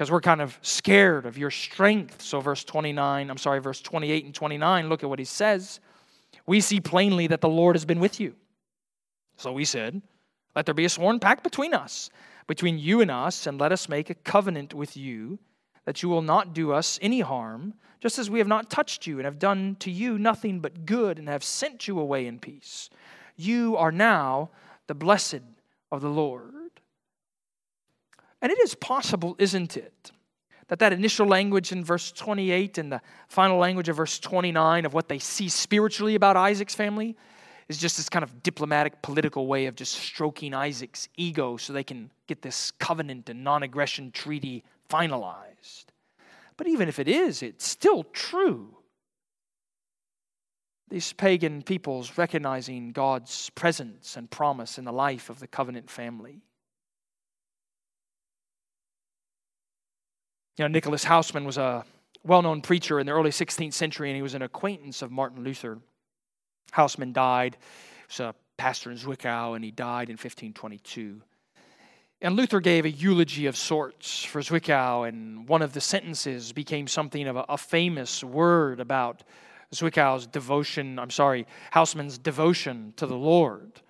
because 0.00 0.10
we're 0.10 0.22
kind 0.22 0.40
of 0.40 0.58
scared 0.62 1.26
of 1.26 1.36
your 1.36 1.50
strength. 1.50 2.22
So, 2.22 2.40
verse 2.40 2.64
29, 2.64 3.28
I'm 3.28 3.36
sorry, 3.36 3.60
verse 3.60 3.82
28 3.82 4.24
and 4.24 4.34
29, 4.34 4.88
look 4.88 5.02
at 5.02 5.10
what 5.10 5.18
he 5.18 5.26
says. 5.26 5.78
We 6.46 6.62
see 6.62 6.80
plainly 6.80 7.26
that 7.26 7.42
the 7.42 7.50
Lord 7.50 7.76
has 7.76 7.84
been 7.84 8.00
with 8.00 8.18
you. 8.18 8.34
So 9.36 9.52
we 9.52 9.66
said, 9.66 10.00
Let 10.56 10.64
there 10.64 10.74
be 10.74 10.86
a 10.86 10.88
sworn 10.88 11.20
pact 11.20 11.44
between 11.44 11.74
us, 11.74 12.08
between 12.46 12.78
you 12.78 13.02
and 13.02 13.10
us, 13.10 13.46
and 13.46 13.60
let 13.60 13.72
us 13.72 13.90
make 13.90 14.08
a 14.08 14.14
covenant 14.14 14.72
with 14.72 14.96
you 14.96 15.38
that 15.84 16.02
you 16.02 16.08
will 16.08 16.22
not 16.22 16.54
do 16.54 16.72
us 16.72 16.98
any 17.02 17.20
harm, 17.20 17.74
just 18.00 18.18
as 18.18 18.30
we 18.30 18.38
have 18.38 18.48
not 18.48 18.70
touched 18.70 19.06
you 19.06 19.18
and 19.18 19.26
have 19.26 19.38
done 19.38 19.76
to 19.80 19.90
you 19.90 20.18
nothing 20.18 20.60
but 20.60 20.86
good 20.86 21.18
and 21.18 21.28
have 21.28 21.44
sent 21.44 21.86
you 21.86 22.00
away 22.00 22.26
in 22.26 22.38
peace. 22.38 22.88
You 23.36 23.76
are 23.76 23.92
now 23.92 24.48
the 24.86 24.94
blessed 24.94 25.42
of 25.92 26.00
the 26.00 26.08
Lord. 26.08 26.59
And 28.42 28.50
it 28.50 28.58
is 28.60 28.74
possible, 28.74 29.36
isn't 29.38 29.76
it, 29.76 30.10
that 30.68 30.78
that 30.78 30.92
initial 30.92 31.26
language 31.26 31.72
in 31.72 31.84
verse 31.84 32.12
28 32.12 32.78
and 32.78 32.92
the 32.92 33.00
final 33.28 33.58
language 33.58 33.88
of 33.88 33.96
verse 33.96 34.18
29 34.18 34.86
of 34.86 34.94
what 34.94 35.08
they 35.08 35.18
see 35.18 35.48
spiritually 35.48 36.14
about 36.14 36.36
Isaac's 36.36 36.74
family 36.74 37.16
is 37.68 37.78
just 37.78 37.96
this 37.96 38.08
kind 38.08 38.22
of 38.22 38.42
diplomatic, 38.42 39.00
political 39.02 39.46
way 39.46 39.66
of 39.66 39.76
just 39.76 39.94
stroking 39.94 40.54
Isaac's 40.54 41.08
ego 41.16 41.56
so 41.56 41.72
they 41.72 41.84
can 41.84 42.10
get 42.26 42.42
this 42.42 42.72
covenant 42.72 43.28
and 43.28 43.44
non 43.44 43.62
aggression 43.62 44.10
treaty 44.10 44.64
finalized. 44.88 45.84
But 46.56 46.66
even 46.66 46.88
if 46.88 46.98
it 46.98 47.08
is, 47.08 47.42
it's 47.42 47.66
still 47.66 48.04
true. 48.04 48.76
These 50.88 51.12
pagan 51.12 51.62
peoples 51.62 52.18
recognizing 52.18 52.90
God's 52.90 53.50
presence 53.50 54.16
and 54.16 54.28
promise 54.28 54.76
in 54.76 54.84
the 54.84 54.92
life 54.92 55.30
of 55.30 55.38
the 55.38 55.46
covenant 55.46 55.88
family. 55.88 56.42
You 60.56 60.64
know, 60.64 60.68
Nicholas 60.68 61.04
Hausmann 61.04 61.44
was 61.44 61.58
a 61.58 61.84
well 62.22 62.42
known 62.42 62.60
preacher 62.60 63.00
in 63.00 63.06
the 63.06 63.12
early 63.12 63.30
16th 63.30 63.72
century, 63.72 64.10
and 64.10 64.16
he 64.16 64.22
was 64.22 64.34
an 64.34 64.42
acquaintance 64.42 65.02
of 65.02 65.10
Martin 65.10 65.42
Luther. 65.42 65.78
Hausmann 66.72 67.12
died, 67.12 67.56
he 67.60 68.04
was 68.08 68.20
a 68.20 68.34
pastor 68.56 68.90
in 68.90 68.98
Zwickau, 68.98 69.54
and 69.56 69.64
he 69.64 69.70
died 69.70 70.08
in 70.08 70.14
1522. 70.14 71.22
And 72.22 72.36
Luther 72.36 72.60
gave 72.60 72.84
a 72.84 72.90
eulogy 72.90 73.46
of 73.46 73.56
sorts 73.56 74.22
for 74.22 74.42
Zwickau, 74.42 75.08
and 75.08 75.48
one 75.48 75.62
of 75.62 75.72
the 75.72 75.80
sentences 75.80 76.52
became 76.52 76.86
something 76.86 77.26
of 77.26 77.36
a, 77.36 77.46
a 77.48 77.56
famous 77.56 78.22
word 78.22 78.78
about 78.78 79.22
Zwickau's 79.74 80.26
devotion, 80.26 80.98
I'm 80.98 81.10
sorry, 81.10 81.46
Hausmann's 81.72 82.18
devotion 82.18 82.92
to 82.96 83.06
the 83.06 83.16
Lord. 83.16 83.80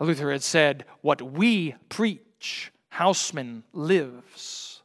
Luther 0.00 0.32
had 0.32 0.42
said, 0.42 0.84
What 1.02 1.22
we 1.22 1.74
preach, 1.88 2.72
Hausmann 2.92 3.62
lives. 3.72 4.75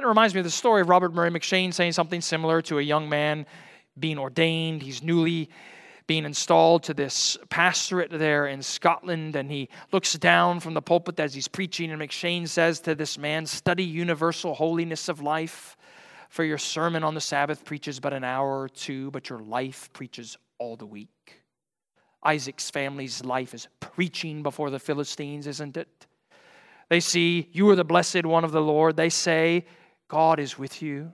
And 0.00 0.06
it 0.06 0.08
reminds 0.08 0.32
me 0.32 0.40
of 0.40 0.44
the 0.44 0.50
story 0.50 0.80
of 0.80 0.88
Robert 0.88 1.12
Murray 1.12 1.28
M'Cheyne 1.28 1.74
saying 1.74 1.92
something 1.92 2.22
similar 2.22 2.62
to 2.62 2.78
a 2.78 2.82
young 2.82 3.10
man 3.10 3.44
being 3.98 4.18
ordained. 4.18 4.80
He's 4.80 5.02
newly 5.02 5.50
being 6.06 6.24
installed 6.24 6.84
to 6.84 6.94
this 6.94 7.36
pastorate 7.50 8.10
there 8.10 8.46
in 8.46 8.62
Scotland, 8.62 9.36
and 9.36 9.50
he 9.50 9.68
looks 9.92 10.14
down 10.14 10.58
from 10.58 10.72
the 10.72 10.80
pulpit 10.80 11.20
as 11.20 11.34
he's 11.34 11.48
preaching. 11.48 11.90
And 11.90 12.00
M'Cheyne 12.00 12.48
says 12.48 12.80
to 12.80 12.94
this 12.94 13.18
man, 13.18 13.44
Study 13.44 13.84
universal 13.84 14.54
holiness 14.54 15.10
of 15.10 15.20
life, 15.20 15.76
for 16.30 16.44
your 16.44 16.56
sermon 16.56 17.04
on 17.04 17.12
the 17.12 17.20
Sabbath 17.20 17.66
preaches 17.66 18.00
but 18.00 18.14
an 18.14 18.24
hour 18.24 18.62
or 18.62 18.70
two, 18.70 19.10
but 19.10 19.28
your 19.28 19.40
life 19.40 19.92
preaches 19.92 20.38
all 20.56 20.76
the 20.76 20.86
week. 20.86 21.42
Isaac's 22.24 22.70
family's 22.70 23.22
life 23.22 23.52
is 23.52 23.68
preaching 23.80 24.42
before 24.42 24.70
the 24.70 24.78
Philistines, 24.78 25.46
isn't 25.46 25.76
it? 25.76 26.06
They 26.88 27.00
see, 27.00 27.50
You 27.52 27.68
are 27.68 27.76
the 27.76 27.84
blessed 27.84 28.24
one 28.24 28.44
of 28.44 28.52
the 28.52 28.62
Lord. 28.62 28.96
They 28.96 29.10
say, 29.10 29.66
God 30.10 30.40
is 30.40 30.58
with 30.58 30.82
you. 30.82 31.12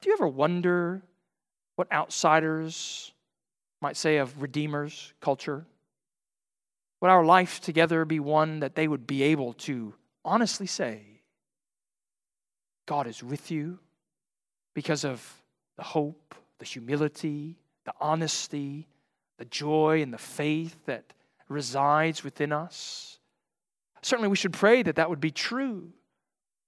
Do 0.00 0.10
you 0.10 0.14
ever 0.14 0.26
wonder 0.26 1.00
what 1.76 1.90
outsiders 1.92 3.12
might 3.80 3.96
say 3.96 4.16
of 4.16 4.42
Redeemer's 4.42 5.14
culture? 5.20 5.64
Would 7.00 7.10
our 7.10 7.24
life 7.24 7.60
together 7.60 8.04
be 8.04 8.18
one 8.18 8.60
that 8.60 8.74
they 8.74 8.88
would 8.88 9.06
be 9.06 9.22
able 9.22 9.52
to 9.52 9.94
honestly 10.24 10.66
say, 10.66 11.02
God 12.86 13.06
is 13.06 13.22
with 13.22 13.48
you 13.48 13.78
because 14.74 15.04
of 15.04 15.24
the 15.76 15.84
hope, 15.84 16.34
the 16.58 16.64
humility, 16.64 17.60
the 17.84 17.94
honesty, 18.00 18.88
the 19.38 19.44
joy, 19.44 20.02
and 20.02 20.12
the 20.12 20.18
faith 20.18 20.84
that 20.86 21.12
resides 21.48 22.24
within 22.24 22.52
us? 22.52 23.20
Certainly, 24.02 24.30
we 24.30 24.36
should 24.36 24.52
pray 24.52 24.82
that 24.82 24.96
that 24.96 25.08
would 25.08 25.20
be 25.20 25.30
true. 25.30 25.92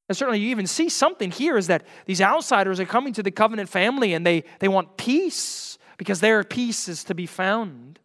And 0.09 0.17
certainly 0.17 0.41
you 0.41 0.51
even 0.51 0.67
see 0.67 0.89
something 0.89 1.31
here 1.31 1.57
is 1.57 1.67
that 1.67 1.85
these 2.05 2.21
outsiders 2.21 2.79
are 2.79 2.85
coming 2.85 3.13
to 3.15 3.23
the 3.23 3.31
covenant 3.31 3.69
family 3.69 4.15
and 4.15 4.25
they, 4.25 4.45
they 4.61 4.69
want 4.69 4.97
peace 4.97 5.79
because 5.99 6.21
their 6.21 6.45
peace 6.45 6.89
is 6.89 7.05
to 7.05 7.15
be 7.15 7.27
found. 7.27 7.99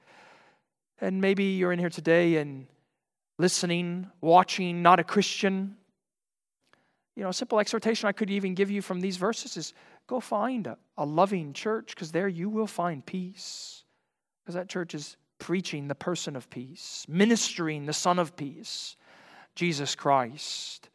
And 1.00 1.22
maybe 1.22 1.44
you're 1.44 1.72
in 1.72 1.80
here 1.80 1.90
today 1.90 2.38
and 2.38 2.68
listening, 3.38 4.10
watching, 4.20 4.82
not 4.82 5.00
a 5.00 5.04
Christian. 5.04 5.76
You 7.16 7.24
know, 7.24 7.30
a 7.30 7.34
simple 7.34 7.60
exhortation 7.60 8.08
I 8.08 8.14
could 8.14 8.30
even 8.30 8.56
give 8.56 8.72
you 8.72 8.82
from 8.82 9.02
these 9.02 9.18
verses 9.18 9.58
is 9.58 9.74
go 10.08 10.20
find 10.20 10.68
a, 10.68 10.78
a 10.98 11.06
loving 11.06 11.54
church 11.54 11.94
because 11.96 12.12
there 12.12 12.28
you 12.28 12.50
will 12.50 12.68
find 12.68 13.06
peace. 13.06 13.84
Because 14.44 14.56
that 14.56 14.70
church 14.70 14.96
is 14.96 15.18
preaching 15.38 15.88
the 15.88 15.96
person 15.96 16.36
of 16.36 16.50
peace, 16.50 17.06
ministering 17.08 17.86
the 17.86 17.94
Son 17.94 18.20
of 18.20 18.36
peace, 18.36 18.96
Jesus 19.56 19.96
Christ. 19.96 20.91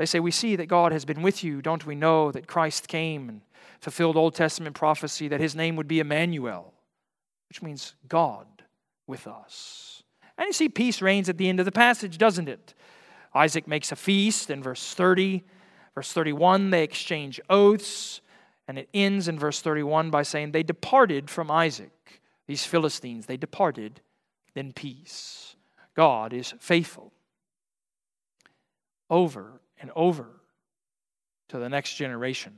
They 0.00 0.06
say, 0.06 0.18
We 0.18 0.30
see 0.30 0.56
that 0.56 0.64
God 0.64 0.92
has 0.92 1.04
been 1.04 1.20
with 1.20 1.44
you. 1.44 1.60
Don't 1.60 1.84
we 1.84 1.94
know 1.94 2.32
that 2.32 2.46
Christ 2.46 2.88
came 2.88 3.28
and 3.28 3.42
fulfilled 3.80 4.16
Old 4.16 4.34
Testament 4.34 4.74
prophecy 4.74 5.28
that 5.28 5.40
his 5.40 5.54
name 5.54 5.76
would 5.76 5.88
be 5.88 6.00
Emmanuel? 6.00 6.72
which 7.50 7.60
means 7.60 7.94
God 8.08 8.46
with 9.06 9.26
us. 9.26 10.04
And 10.38 10.46
you 10.46 10.52
see, 10.52 10.68
peace 10.68 11.02
reigns 11.02 11.28
at 11.28 11.36
the 11.36 11.48
end 11.48 11.58
of 11.58 11.66
the 11.66 11.72
passage, 11.72 12.16
doesn't 12.16 12.48
it? 12.48 12.74
Isaac 13.34 13.66
makes 13.66 13.90
a 13.90 13.96
feast 13.96 14.50
in 14.50 14.62
verse 14.62 14.94
30. 14.94 15.44
Verse 15.94 16.12
31, 16.12 16.70
they 16.70 16.84
exchange 16.84 17.40
oaths. 17.50 18.20
And 18.68 18.78
it 18.78 18.88
ends 18.94 19.26
in 19.26 19.36
verse 19.36 19.60
31 19.60 20.10
by 20.10 20.22
saying, 20.22 20.52
They 20.52 20.62
departed 20.62 21.28
from 21.28 21.50
Isaac, 21.50 22.22
these 22.46 22.64
Philistines, 22.64 23.26
they 23.26 23.36
departed 23.36 24.00
in 24.54 24.72
peace. 24.72 25.56
God 25.96 26.32
is 26.32 26.54
faithful 26.60 27.12
over 29.10 29.60
and 29.80 29.90
over 29.96 30.26
to 31.48 31.58
the 31.58 31.68
next 31.68 31.94
generation 31.94 32.52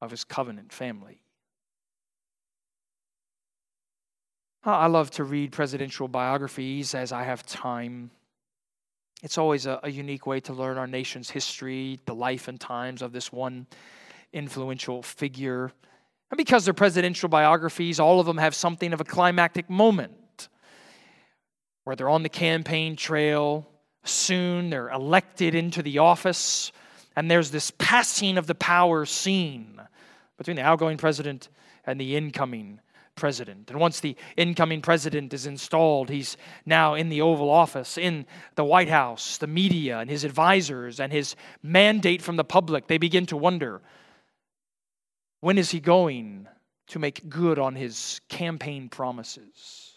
of 0.00 0.10
his 0.10 0.24
covenant 0.24 0.72
family. 0.72 1.20
I 4.64 4.86
love 4.86 5.12
to 5.12 5.24
read 5.24 5.52
presidential 5.52 6.08
biographies 6.08 6.94
as 6.94 7.12
I 7.12 7.22
have 7.22 7.46
time. 7.46 8.10
It's 9.22 9.38
always 9.38 9.66
a, 9.66 9.78
a, 9.84 9.90
unique 9.90 10.26
way 10.26 10.40
to 10.40 10.52
learn 10.52 10.76
our 10.76 10.88
nation's 10.88 11.30
history, 11.30 12.00
the 12.04 12.14
life 12.16 12.48
and 12.48 12.60
times 12.60 13.00
of 13.00 13.12
this 13.12 13.32
one 13.32 13.68
influential 14.32 15.02
figure. 15.02 15.70
And 16.30 16.36
because 16.36 16.64
they're 16.64 16.74
presidential 16.74 17.28
biographies, 17.28 18.00
all 18.00 18.18
of 18.18 18.26
them 18.26 18.38
have 18.38 18.56
something 18.56 18.92
of 18.92 19.00
a 19.00 19.04
climactic 19.04 19.70
moment 19.70 20.48
where 21.84 21.94
they're 21.94 22.08
on 22.08 22.24
the 22.24 22.28
campaign 22.28 22.96
trail. 22.96 23.68
Soon 24.06 24.70
they're 24.70 24.88
elected 24.88 25.54
into 25.54 25.82
the 25.82 25.98
office, 25.98 26.72
and 27.16 27.30
there's 27.30 27.50
this 27.50 27.72
passing 27.72 28.38
of 28.38 28.46
the 28.46 28.54
power 28.54 29.04
scene 29.04 29.80
between 30.38 30.56
the 30.56 30.62
outgoing 30.62 30.96
president 30.96 31.48
and 31.84 32.00
the 32.00 32.16
incoming 32.16 32.80
president. 33.16 33.70
And 33.70 33.80
once 33.80 34.00
the 34.00 34.16
incoming 34.36 34.82
president 34.82 35.32
is 35.34 35.46
installed, 35.46 36.10
he's 36.10 36.36
now 36.64 36.94
in 36.94 37.08
the 37.08 37.22
Oval 37.22 37.50
Office, 37.50 37.98
in 37.98 38.26
the 38.54 38.64
White 38.64 38.88
House, 38.88 39.38
the 39.38 39.46
media, 39.46 39.98
and 39.98 40.08
his 40.08 40.22
advisors, 40.22 41.00
and 41.00 41.12
his 41.12 41.34
mandate 41.62 42.22
from 42.22 42.36
the 42.36 42.44
public. 42.44 42.86
They 42.86 42.98
begin 42.98 43.26
to 43.26 43.36
wonder 43.36 43.80
when 45.40 45.58
is 45.58 45.70
he 45.70 45.80
going 45.80 46.46
to 46.88 46.98
make 46.98 47.28
good 47.28 47.58
on 47.58 47.74
his 47.74 48.20
campaign 48.28 48.88
promises? 48.88 49.94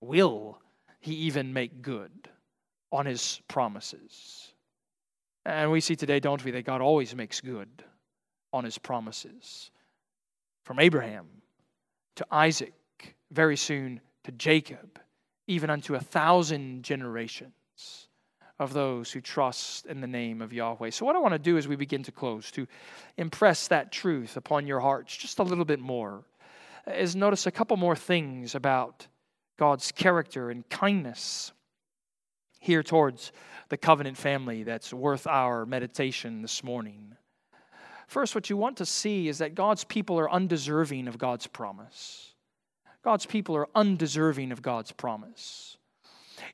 Will 0.00 0.58
he 1.00 1.14
even 1.14 1.52
make 1.52 1.80
good 1.82 2.10
on 2.92 3.06
his 3.06 3.40
promises? 3.48 4.52
And 5.44 5.72
we 5.72 5.80
see 5.80 5.96
today, 5.96 6.20
don't 6.20 6.44
we, 6.44 6.52
that 6.52 6.64
God 6.64 6.80
always 6.80 7.14
makes 7.14 7.40
good 7.40 7.68
on 8.52 8.64
his 8.64 8.78
promises. 8.78 9.70
From 10.64 10.78
Abraham 10.78 11.26
to 12.16 12.26
Isaac, 12.30 12.74
very 13.32 13.56
soon 13.56 14.00
to 14.24 14.32
Jacob, 14.32 15.00
even 15.48 15.70
unto 15.70 15.94
a 15.94 16.00
thousand 16.00 16.84
generations 16.84 17.52
of 18.58 18.72
those 18.72 19.10
who 19.10 19.20
trust 19.20 19.86
in 19.86 20.00
the 20.00 20.06
name 20.06 20.40
of 20.40 20.52
Yahweh. 20.52 20.90
So, 20.90 21.04
what 21.04 21.16
I 21.16 21.18
want 21.18 21.32
to 21.32 21.38
do 21.38 21.58
as 21.58 21.66
we 21.66 21.74
begin 21.74 22.04
to 22.04 22.12
close, 22.12 22.50
to 22.52 22.66
impress 23.16 23.68
that 23.68 23.90
truth 23.90 24.36
upon 24.36 24.66
your 24.66 24.78
hearts 24.78 25.16
just 25.16 25.40
a 25.40 25.42
little 25.42 25.64
bit 25.64 25.80
more, 25.80 26.22
is 26.86 27.16
notice 27.16 27.46
a 27.46 27.50
couple 27.50 27.76
more 27.76 27.96
things 27.96 28.54
about 28.54 29.06
God's 29.58 29.90
character 29.90 30.50
and 30.50 30.68
kindness 30.68 31.52
here 32.62 32.84
towards 32.84 33.32
the 33.70 33.76
covenant 33.76 34.16
family 34.16 34.62
that's 34.62 34.94
worth 34.94 35.26
our 35.26 35.66
meditation 35.66 36.42
this 36.42 36.62
morning. 36.62 37.16
First, 38.06 38.36
what 38.36 38.48
you 38.48 38.56
want 38.56 38.76
to 38.76 38.86
see 38.86 39.26
is 39.26 39.38
that 39.38 39.56
God's 39.56 39.82
people 39.82 40.16
are 40.20 40.30
undeserving 40.30 41.08
of 41.08 41.18
God's 41.18 41.48
promise. 41.48 42.34
God's 43.02 43.26
people 43.26 43.56
are 43.56 43.66
undeserving 43.74 44.52
of 44.52 44.62
God's 44.62 44.92
promise. 44.92 45.76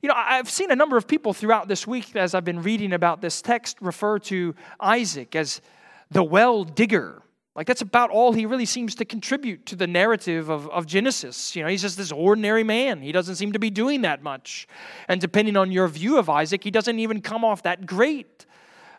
You 0.01 0.09
know, 0.09 0.15
I've 0.17 0.49
seen 0.49 0.71
a 0.71 0.75
number 0.75 0.97
of 0.97 1.07
people 1.07 1.31
throughout 1.31 1.67
this 1.67 1.85
week 1.85 2.15
as 2.15 2.33
I've 2.33 2.45
been 2.45 2.63
reading 2.63 2.93
about 2.93 3.21
this 3.21 3.39
text 3.39 3.77
refer 3.79 4.17
to 4.19 4.55
Isaac 4.79 5.35
as 5.35 5.61
the 6.09 6.23
well 6.23 6.63
digger. 6.63 7.21
Like, 7.59 7.67
that's 7.67 7.81
about 7.81 8.09
all 8.09 8.31
he 8.31 8.45
really 8.45 8.63
seems 8.63 8.95
to 8.95 9.03
contribute 9.03 9.65
to 9.65 9.75
the 9.75 9.85
narrative 9.85 10.47
of, 10.47 10.69
of 10.69 10.85
Genesis. 10.85 11.57
You 11.57 11.63
know, 11.63 11.67
he's 11.67 11.81
just 11.81 11.97
this 11.97 12.09
ordinary 12.09 12.63
man. 12.63 13.01
He 13.01 13.11
doesn't 13.11 13.35
seem 13.35 13.51
to 13.51 13.59
be 13.59 13.69
doing 13.69 14.03
that 14.03 14.23
much. 14.23 14.65
And 15.09 15.19
depending 15.19 15.57
on 15.57 15.69
your 15.69 15.89
view 15.89 16.17
of 16.17 16.29
Isaac, 16.29 16.63
he 16.63 16.71
doesn't 16.71 16.99
even 16.99 17.19
come 17.19 17.43
off 17.43 17.63
that 17.63 17.85
great 17.85 18.45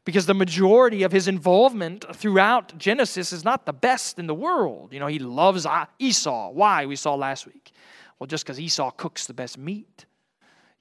because 0.04 0.26
the 0.26 0.34
majority 0.34 1.04
of 1.04 1.11
his 1.11 1.26
involvement 1.26 2.04
throughout 2.14 2.76
Genesis 2.76 3.32
is 3.32 3.46
not 3.46 3.64
the 3.64 3.72
best 3.72 4.18
in 4.18 4.26
the 4.26 4.34
world. 4.34 4.92
You 4.92 5.00
know, 5.00 5.06
he 5.06 5.18
loves 5.18 5.66
Esau. 5.98 6.50
Why? 6.50 6.84
We 6.84 6.96
saw 6.96 7.14
last 7.14 7.46
week. 7.46 7.72
Well, 8.18 8.26
just 8.26 8.44
because 8.44 8.61
Esau 8.61 8.90
cooks 8.90 9.26
the 9.26 9.32
best 9.32 9.56
meat. 9.56 10.04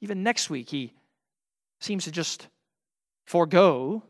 Even 0.02 0.22
next 0.22 0.50
week, 0.50 0.70
he 0.70 0.92
seems 1.80 2.04
to 2.04 2.12
just 2.12 2.50
forego 3.26 4.04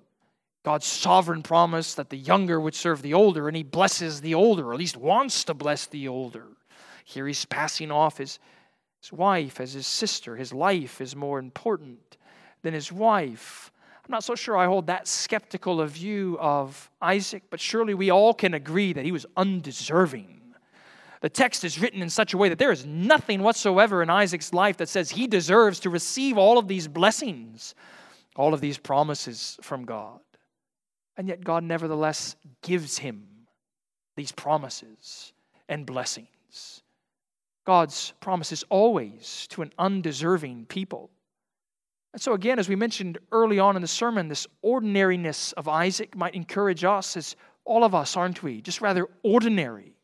God's 0.64 0.86
sovereign 0.86 1.42
promise 1.42 1.94
that 1.96 2.10
the 2.10 2.18
younger 2.18 2.60
would 2.60 2.76
serve 2.76 3.02
the 3.02 3.14
older, 3.14 3.48
and 3.48 3.56
he 3.56 3.64
blesses 3.64 4.22
the 4.22 4.34
older, 4.34 4.68
or 4.68 4.74
at 4.74 4.80
least 4.80 4.98
wants 4.98 5.44
to 5.46 5.54
bless 5.54 5.86
the 5.86 6.08
older. 6.08 6.48
Here 7.06 7.26
he's 7.28 7.46
passing 7.46 7.92
off 7.92 8.18
his, 8.18 8.40
his 9.02 9.14
wife 9.14 9.60
as 9.62 9.74
his 9.74 9.88
sister. 9.88 10.36
His 10.36 10.54
life 10.54 11.00
is 11.02 11.16
more 11.16 11.40
important 11.40 12.18
than 12.62 12.74
his 12.74 12.92
wife. 12.92 13.72
I'm 14.04 14.12
not 14.12 14.24
so 14.24 14.36
sure 14.36 14.58
I 14.58 14.66
hold 14.66 14.88
that 14.88 15.08
skeptical 15.08 15.82
a 15.82 15.88
view 15.88 16.38
of 16.40 16.92
Isaac, 17.02 17.44
but 17.50 17.60
surely 17.60 17.94
we 17.94 18.10
all 18.10 18.34
can 18.34 18.54
agree 18.54 18.92
that 18.94 19.06
he 19.06 19.12
was 19.12 19.26
undeserving. 19.38 20.42
The 21.22 21.30
text 21.30 21.64
is 21.64 21.80
written 21.80 22.02
in 22.02 22.10
such 22.10 22.34
a 22.34 22.38
way 22.38 22.50
that 22.50 22.60
there 22.60 22.72
is 22.72 22.86
nothing 22.86 23.44
whatsoever 23.44 24.02
in 24.02 24.10
Isaac's 24.10 24.54
life 24.54 24.78
that 24.78 24.90
says 24.90 25.12
he 25.12 25.28
deserves 25.28 25.80
to 25.82 25.90
receive 25.90 26.38
all 26.38 26.58
of 26.58 26.68
these 26.68 26.88
blessings, 26.88 27.76
all 28.36 28.54
of 28.54 28.62
these 28.62 28.78
promises 28.78 29.58
from 29.62 29.86
God. 29.86 30.20
And 31.20 31.28
yet, 31.28 31.44
God 31.44 31.66
nevertheless 31.66 32.38
gives 32.62 32.98
him 32.98 33.28
these 34.16 34.32
promises 34.32 35.34
and 35.68 35.86
blessings. 35.86 36.82
God's 37.66 38.14
promises 38.22 38.64
always 38.70 39.46
to 39.50 39.62
an 39.62 39.74
undeserving 39.78 40.68
people. 40.68 41.10
And 42.14 42.22
so, 42.22 42.32
again, 42.32 42.58
as 42.58 42.70
we 42.70 42.78
mentioned 42.78 43.18
early 43.34 43.60
on 43.60 43.76
in 43.76 43.82
the 43.82 43.88
sermon, 43.88 44.30
this 44.30 44.48
ordinariness 44.62 45.52
of 45.52 45.68
Isaac 45.68 46.16
might 46.16 46.36
encourage 46.36 46.86
us, 46.86 47.18
as 47.18 47.36
all 47.66 47.84
of 47.84 47.94
us, 47.94 48.16
aren't 48.16 48.42
we? 48.42 48.62
Just 48.62 48.80
rather 48.80 49.06
ordinary. 49.22 49.98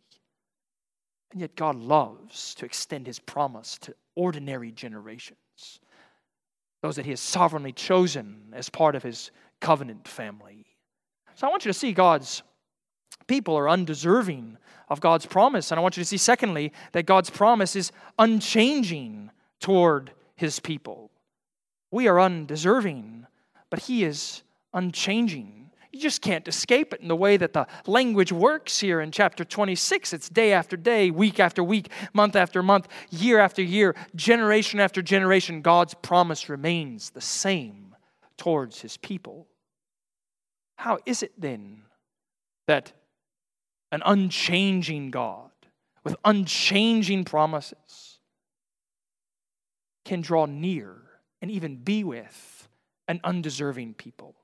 And 1.32 1.40
yet, 1.40 1.56
God 1.56 1.78
loves 1.78 2.56
to 2.56 2.66
extend 2.66 3.08
his 3.08 3.20
promise 3.20 3.78
to 3.84 3.96
ordinary 4.16 4.74
generations, 4.74 5.80
those 6.82 6.98
that 6.98 7.06
he 7.06 7.12
has 7.12 7.22
sovereignly 7.22 7.72
chosen 7.72 8.52
as 8.52 8.68
part 8.68 8.96
of 8.96 9.04
his 9.04 9.32
covenant 9.62 10.10
family. 10.10 10.75
So, 11.36 11.48
I 11.48 11.50
want 11.50 11.66
you 11.66 11.70
to 11.70 11.78
see 11.78 11.92
God's 11.92 12.44
people 13.28 13.56
are 13.56 13.70
undeserving 13.70 14.58
of 14.90 15.02
God's 15.02 15.26
promise. 15.26 15.72
And 15.72 15.80
I 15.80 15.82
want 15.82 15.98
you 15.98 16.04
to 16.04 16.08
see, 16.08 16.18
secondly, 16.18 16.72
that 16.92 17.06
God's 17.06 17.30
promise 17.30 17.76
is 17.76 17.92
unchanging 18.20 19.32
toward 19.60 20.12
his 20.36 20.60
people. 20.60 21.12
We 21.92 22.08
are 22.08 22.20
undeserving, 22.20 23.26
but 23.70 23.80
He 23.80 24.04
is 24.04 24.44
unchanging. 24.74 25.72
You 25.92 26.02
just 26.02 26.22
can't 26.22 26.46
escape 26.46 26.94
it 26.94 27.00
in 27.00 27.08
the 27.08 27.16
way 27.16 27.38
that 27.38 27.54
the 27.54 27.68
language 27.88 28.34
works 28.34 28.82
here 28.82 29.00
in 29.00 29.12
chapter 29.12 29.46
26. 29.46 30.12
It's 30.12 30.28
day 30.28 30.52
after 30.52 30.76
day, 30.76 31.10
week 31.10 31.40
after 31.40 31.64
week, 31.64 31.90
month 32.14 32.36
after 32.36 32.62
month, 32.62 32.90
year 33.12 33.40
after 33.40 33.62
year, 33.62 33.96
generation 34.14 34.82
after 34.82 35.02
generation. 35.02 35.62
God's 35.62 35.94
promise 35.94 36.50
remains 36.50 37.12
the 37.12 37.22
same 37.22 37.96
towards 38.36 38.82
His 38.82 38.98
people. 38.98 39.48
How 40.78 41.00
is 41.06 41.24
it 41.24 41.34
then 41.38 41.84
that 42.68 42.94
an 43.92 44.02
unchanging 44.06 45.12
God 45.12 45.52
with 46.04 46.16
unchanging 46.24 47.26
promises 47.26 48.20
can 50.04 50.22
draw 50.22 50.46
near 50.46 50.96
and 51.42 51.50
even 51.50 51.78
be 51.78 52.04
with 52.04 52.68
an 53.08 53.20
undeserving 53.24 53.96
people? 53.96 54.36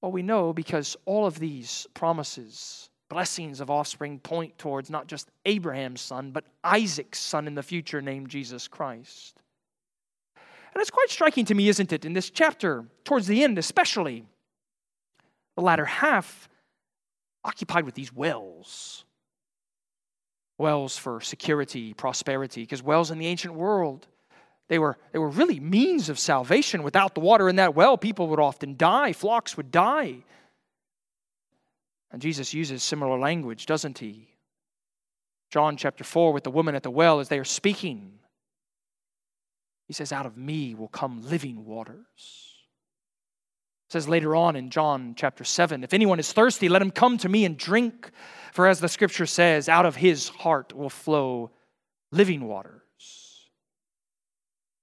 Well, 0.00 0.12
we 0.12 0.22
know 0.22 0.52
because 0.52 0.96
all 1.04 1.26
of 1.26 1.38
these 1.38 1.86
promises, 1.94 2.90
blessings 3.08 3.60
of 3.60 3.70
offspring, 3.70 4.18
point 4.18 4.58
towards 4.58 4.90
not 4.90 5.06
just 5.06 5.30
Abraham's 5.44 6.00
son, 6.00 6.32
but 6.32 6.44
Isaac's 6.64 7.20
son 7.20 7.46
in 7.46 7.54
the 7.54 7.62
future, 7.62 8.02
named 8.02 8.28
Jesus 8.28 8.66
Christ. 8.66 9.41
And 10.74 10.80
it's 10.80 10.90
quite 10.90 11.10
striking 11.10 11.44
to 11.46 11.54
me, 11.54 11.68
isn't 11.68 11.92
it, 11.92 12.04
in 12.04 12.12
this 12.12 12.30
chapter, 12.30 12.84
towards 13.04 13.26
the 13.26 13.42
end 13.42 13.58
especially, 13.58 14.24
the 15.56 15.62
latter 15.62 15.84
half 15.84 16.48
occupied 17.44 17.84
with 17.84 17.94
these 17.94 18.12
wells. 18.12 19.04
Wells 20.58 20.96
for 20.96 21.20
security, 21.20 21.92
prosperity, 21.92 22.62
because 22.62 22.82
wells 22.82 23.10
in 23.10 23.18
the 23.18 23.26
ancient 23.26 23.54
world 23.54 24.06
they 24.72 24.78
were, 24.78 24.96
they 25.12 25.18
were 25.18 25.28
really 25.28 25.60
means 25.60 26.08
of 26.08 26.18
salvation. 26.18 26.82
Without 26.82 27.14
the 27.14 27.20
water 27.20 27.46
in 27.46 27.56
that 27.56 27.74
well, 27.74 27.98
people 27.98 28.28
would 28.28 28.40
often 28.40 28.78
die, 28.78 29.12
flocks 29.12 29.54
would 29.56 29.70
die. 29.70 30.24
And 32.10 32.22
Jesus 32.22 32.54
uses 32.54 32.82
similar 32.82 33.18
language, 33.18 33.66
doesn't 33.66 33.98
he? 33.98 34.28
John 35.50 35.76
chapter 35.76 36.04
4 36.04 36.32
with 36.32 36.44
the 36.44 36.50
woman 36.50 36.74
at 36.74 36.82
the 36.82 36.90
well 36.90 37.20
as 37.20 37.28
they 37.28 37.38
are 37.38 37.44
speaking. 37.44 38.18
He 39.92 39.94
says, 39.94 40.10
Out 40.10 40.24
of 40.24 40.38
me 40.38 40.74
will 40.74 40.88
come 40.88 41.20
living 41.20 41.66
waters. 41.66 42.06
It 42.16 43.92
says 43.92 44.08
later 44.08 44.34
on 44.34 44.56
in 44.56 44.70
John 44.70 45.12
chapter 45.14 45.44
7 45.44 45.84
If 45.84 45.92
anyone 45.92 46.18
is 46.18 46.32
thirsty, 46.32 46.70
let 46.70 46.80
him 46.80 46.90
come 46.90 47.18
to 47.18 47.28
me 47.28 47.44
and 47.44 47.58
drink. 47.58 48.10
For 48.54 48.66
as 48.66 48.80
the 48.80 48.88
scripture 48.88 49.26
says, 49.26 49.68
out 49.68 49.84
of 49.84 49.96
his 49.96 50.30
heart 50.30 50.74
will 50.74 50.88
flow 50.88 51.50
living 52.10 52.48
waters. 52.48 53.50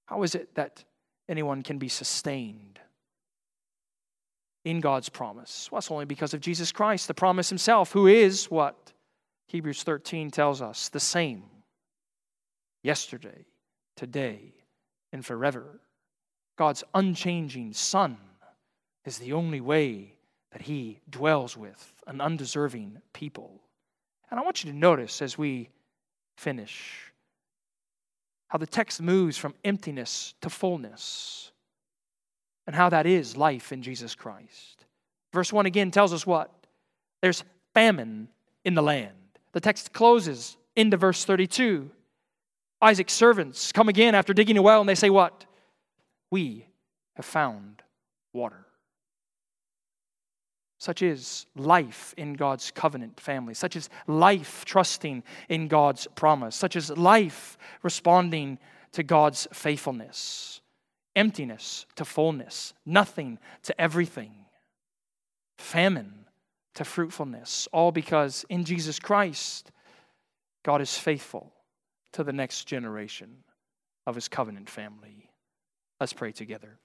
How 0.06 0.22
is 0.22 0.36
it 0.36 0.54
that 0.54 0.84
anyone 1.28 1.64
can 1.64 1.78
be 1.78 1.88
sustained 1.88 2.78
in 4.64 4.78
God's 4.78 5.08
promise? 5.08 5.72
Well, 5.72 5.80
it's 5.80 5.90
only 5.90 6.04
because 6.04 6.34
of 6.34 6.40
Jesus 6.40 6.70
Christ, 6.70 7.08
the 7.08 7.14
promise 7.14 7.48
himself, 7.48 7.90
who 7.90 8.06
is 8.06 8.44
what 8.44 8.92
Hebrews 9.48 9.82
13 9.82 10.30
tells 10.30 10.62
us 10.62 10.88
the 10.88 11.00
same 11.00 11.42
yesterday, 12.84 13.44
today, 13.96 14.54
and 15.12 15.24
forever. 15.24 15.80
God's 16.56 16.84
unchanging 16.94 17.72
Son 17.72 18.16
is 19.04 19.18
the 19.18 19.32
only 19.32 19.60
way 19.60 20.14
that 20.52 20.62
He 20.62 21.00
dwells 21.08 21.56
with 21.56 21.94
an 22.06 22.20
undeserving 22.20 23.00
people. 23.12 23.60
And 24.30 24.38
I 24.38 24.42
want 24.42 24.64
you 24.64 24.70
to 24.70 24.76
notice 24.76 25.22
as 25.22 25.38
we 25.38 25.70
finish 26.36 27.12
how 28.48 28.58
the 28.58 28.66
text 28.66 29.00
moves 29.00 29.36
from 29.36 29.54
emptiness 29.64 30.34
to 30.40 30.50
fullness 30.50 31.52
and 32.66 32.74
how 32.74 32.88
that 32.88 33.06
is 33.06 33.36
life 33.36 33.72
in 33.72 33.82
Jesus 33.82 34.14
Christ. 34.14 34.84
Verse 35.32 35.52
1 35.52 35.66
again 35.66 35.90
tells 35.90 36.12
us 36.12 36.26
what? 36.26 36.50
There's 37.22 37.44
famine 37.74 38.28
in 38.64 38.74
the 38.74 38.82
land. 38.82 39.14
The 39.52 39.60
text 39.60 39.92
closes 39.92 40.56
into 40.76 40.96
verse 40.96 41.24
32. 41.24 41.90
Isaac's 42.82 43.12
servants 43.12 43.72
come 43.72 43.88
again 43.88 44.14
after 44.14 44.32
digging 44.32 44.56
a 44.56 44.62
well 44.62 44.80
and 44.80 44.88
they 44.88 44.94
say, 44.94 45.10
What? 45.10 45.44
We 46.30 46.66
have 47.14 47.24
found 47.24 47.82
water. 48.32 48.66
Such 50.78 51.02
is 51.02 51.44
life 51.56 52.14
in 52.16 52.32
God's 52.34 52.70
covenant 52.70 53.20
family. 53.20 53.52
Such 53.52 53.76
is 53.76 53.90
life 54.06 54.64
trusting 54.64 55.22
in 55.50 55.68
God's 55.68 56.06
promise. 56.14 56.56
Such 56.56 56.74
is 56.74 56.90
life 56.90 57.58
responding 57.82 58.58
to 58.92 59.02
God's 59.02 59.46
faithfulness. 59.52 60.62
Emptiness 61.14 61.84
to 61.96 62.06
fullness. 62.06 62.72
Nothing 62.86 63.38
to 63.64 63.78
everything. 63.78 64.32
Famine 65.58 66.24
to 66.76 66.84
fruitfulness. 66.84 67.68
All 67.72 67.92
because 67.92 68.46
in 68.48 68.64
Jesus 68.64 68.98
Christ, 68.98 69.70
God 70.62 70.80
is 70.80 70.96
faithful 70.96 71.52
to 72.12 72.24
the 72.24 72.32
next 72.32 72.64
generation 72.64 73.44
of 74.06 74.14
his 74.14 74.28
covenant 74.28 74.68
family. 74.68 75.30
Let's 76.00 76.12
pray 76.12 76.32
together. 76.32 76.78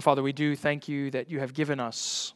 Father, 0.00 0.22
we 0.22 0.34
do 0.34 0.54
thank 0.54 0.88
you 0.88 1.10
that 1.12 1.30
you 1.30 1.40
have 1.40 1.54
given 1.54 1.80
us 1.80 2.34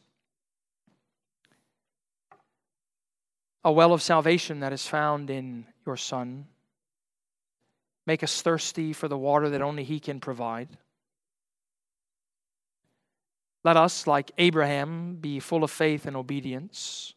a 3.63 3.71
well 3.71 3.93
of 3.93 4.01
salvation 4.01 4.61
that 4.61 4.73
is 4.73 4.87
found 4.87 5.29
in 5.29 5.65
your 5.85 5.95
Son. 5.95 6.47
Make 8.07 8.23
us 8.23 8.41
thirsty 8.41 8.93
for 8.93 9.07
the 9.07 9.17
water 9.17 9.49
that 9.49 9.61
only 9.61 9.83
He 9.83 9.99
can 9.99 10.19
provide. 10.19 10.69
Let 13.63 13.77
us, 13.77 14.07
like 14.07 14.31
Abraham, 14.37 15.17
be 15.21 15.39
full 15.39 15.63
of 15.63 15.71
faith 15.71 16.05
and 16.05 16.15
obedience. 16.15 17.13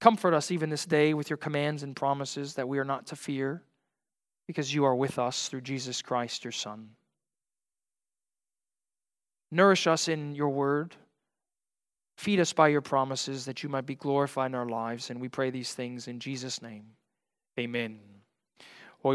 Comfort 0.00 0.32
us 0.32 0.50
even 0.50 0.70
this 0.70 0.86
day 0.86 1.12
with 1.12 1.28
your 1.28 1.36
commands 1.36 1.82
and 1.82 1.94
promises 1.94 2.54
that 2.54 2.68
we 2.68 2.78
are 2.78 2.84
not 2.84 3.06
to 3.08 3.16
fear, 3.16 3.62
because 4.46 4.72
you 4.72 4.84
are 4.84 4.94
with 4.94 5.18
us 5.18 5.48
through 5.48 5.60
Jesus 5.60 6.00
Christ, 6.00 6.44
your 6.44 6.52
Son. 6.52 6.90
Nourish 9.50 9.86
us 9.86 10.08
in 10.08 10.34
your 10.34 10.50
word. 10.50 10.94
Feed 12.16 12.40
us 12.40 12.52
by 12.52 12.68
your 12.68 12.80
promises 12.80 13.44
that 13.44 13.62
you 13.62 13.68
might 13.68 13.86
be 13.86 13.94
glorified 13.94 14.50
in 14.50 14.54
our 14.54 14.68
lives. 14.68 15.10
And 15.10 15.20
we 15.20 15.28
pray 15.28 15.50
these 15.50 15.72
things 15.72 16.08
in 16.08 16.18
Jesus' 16.18 16.60
name. 16.60 16.84
Amen. 17.58 17.98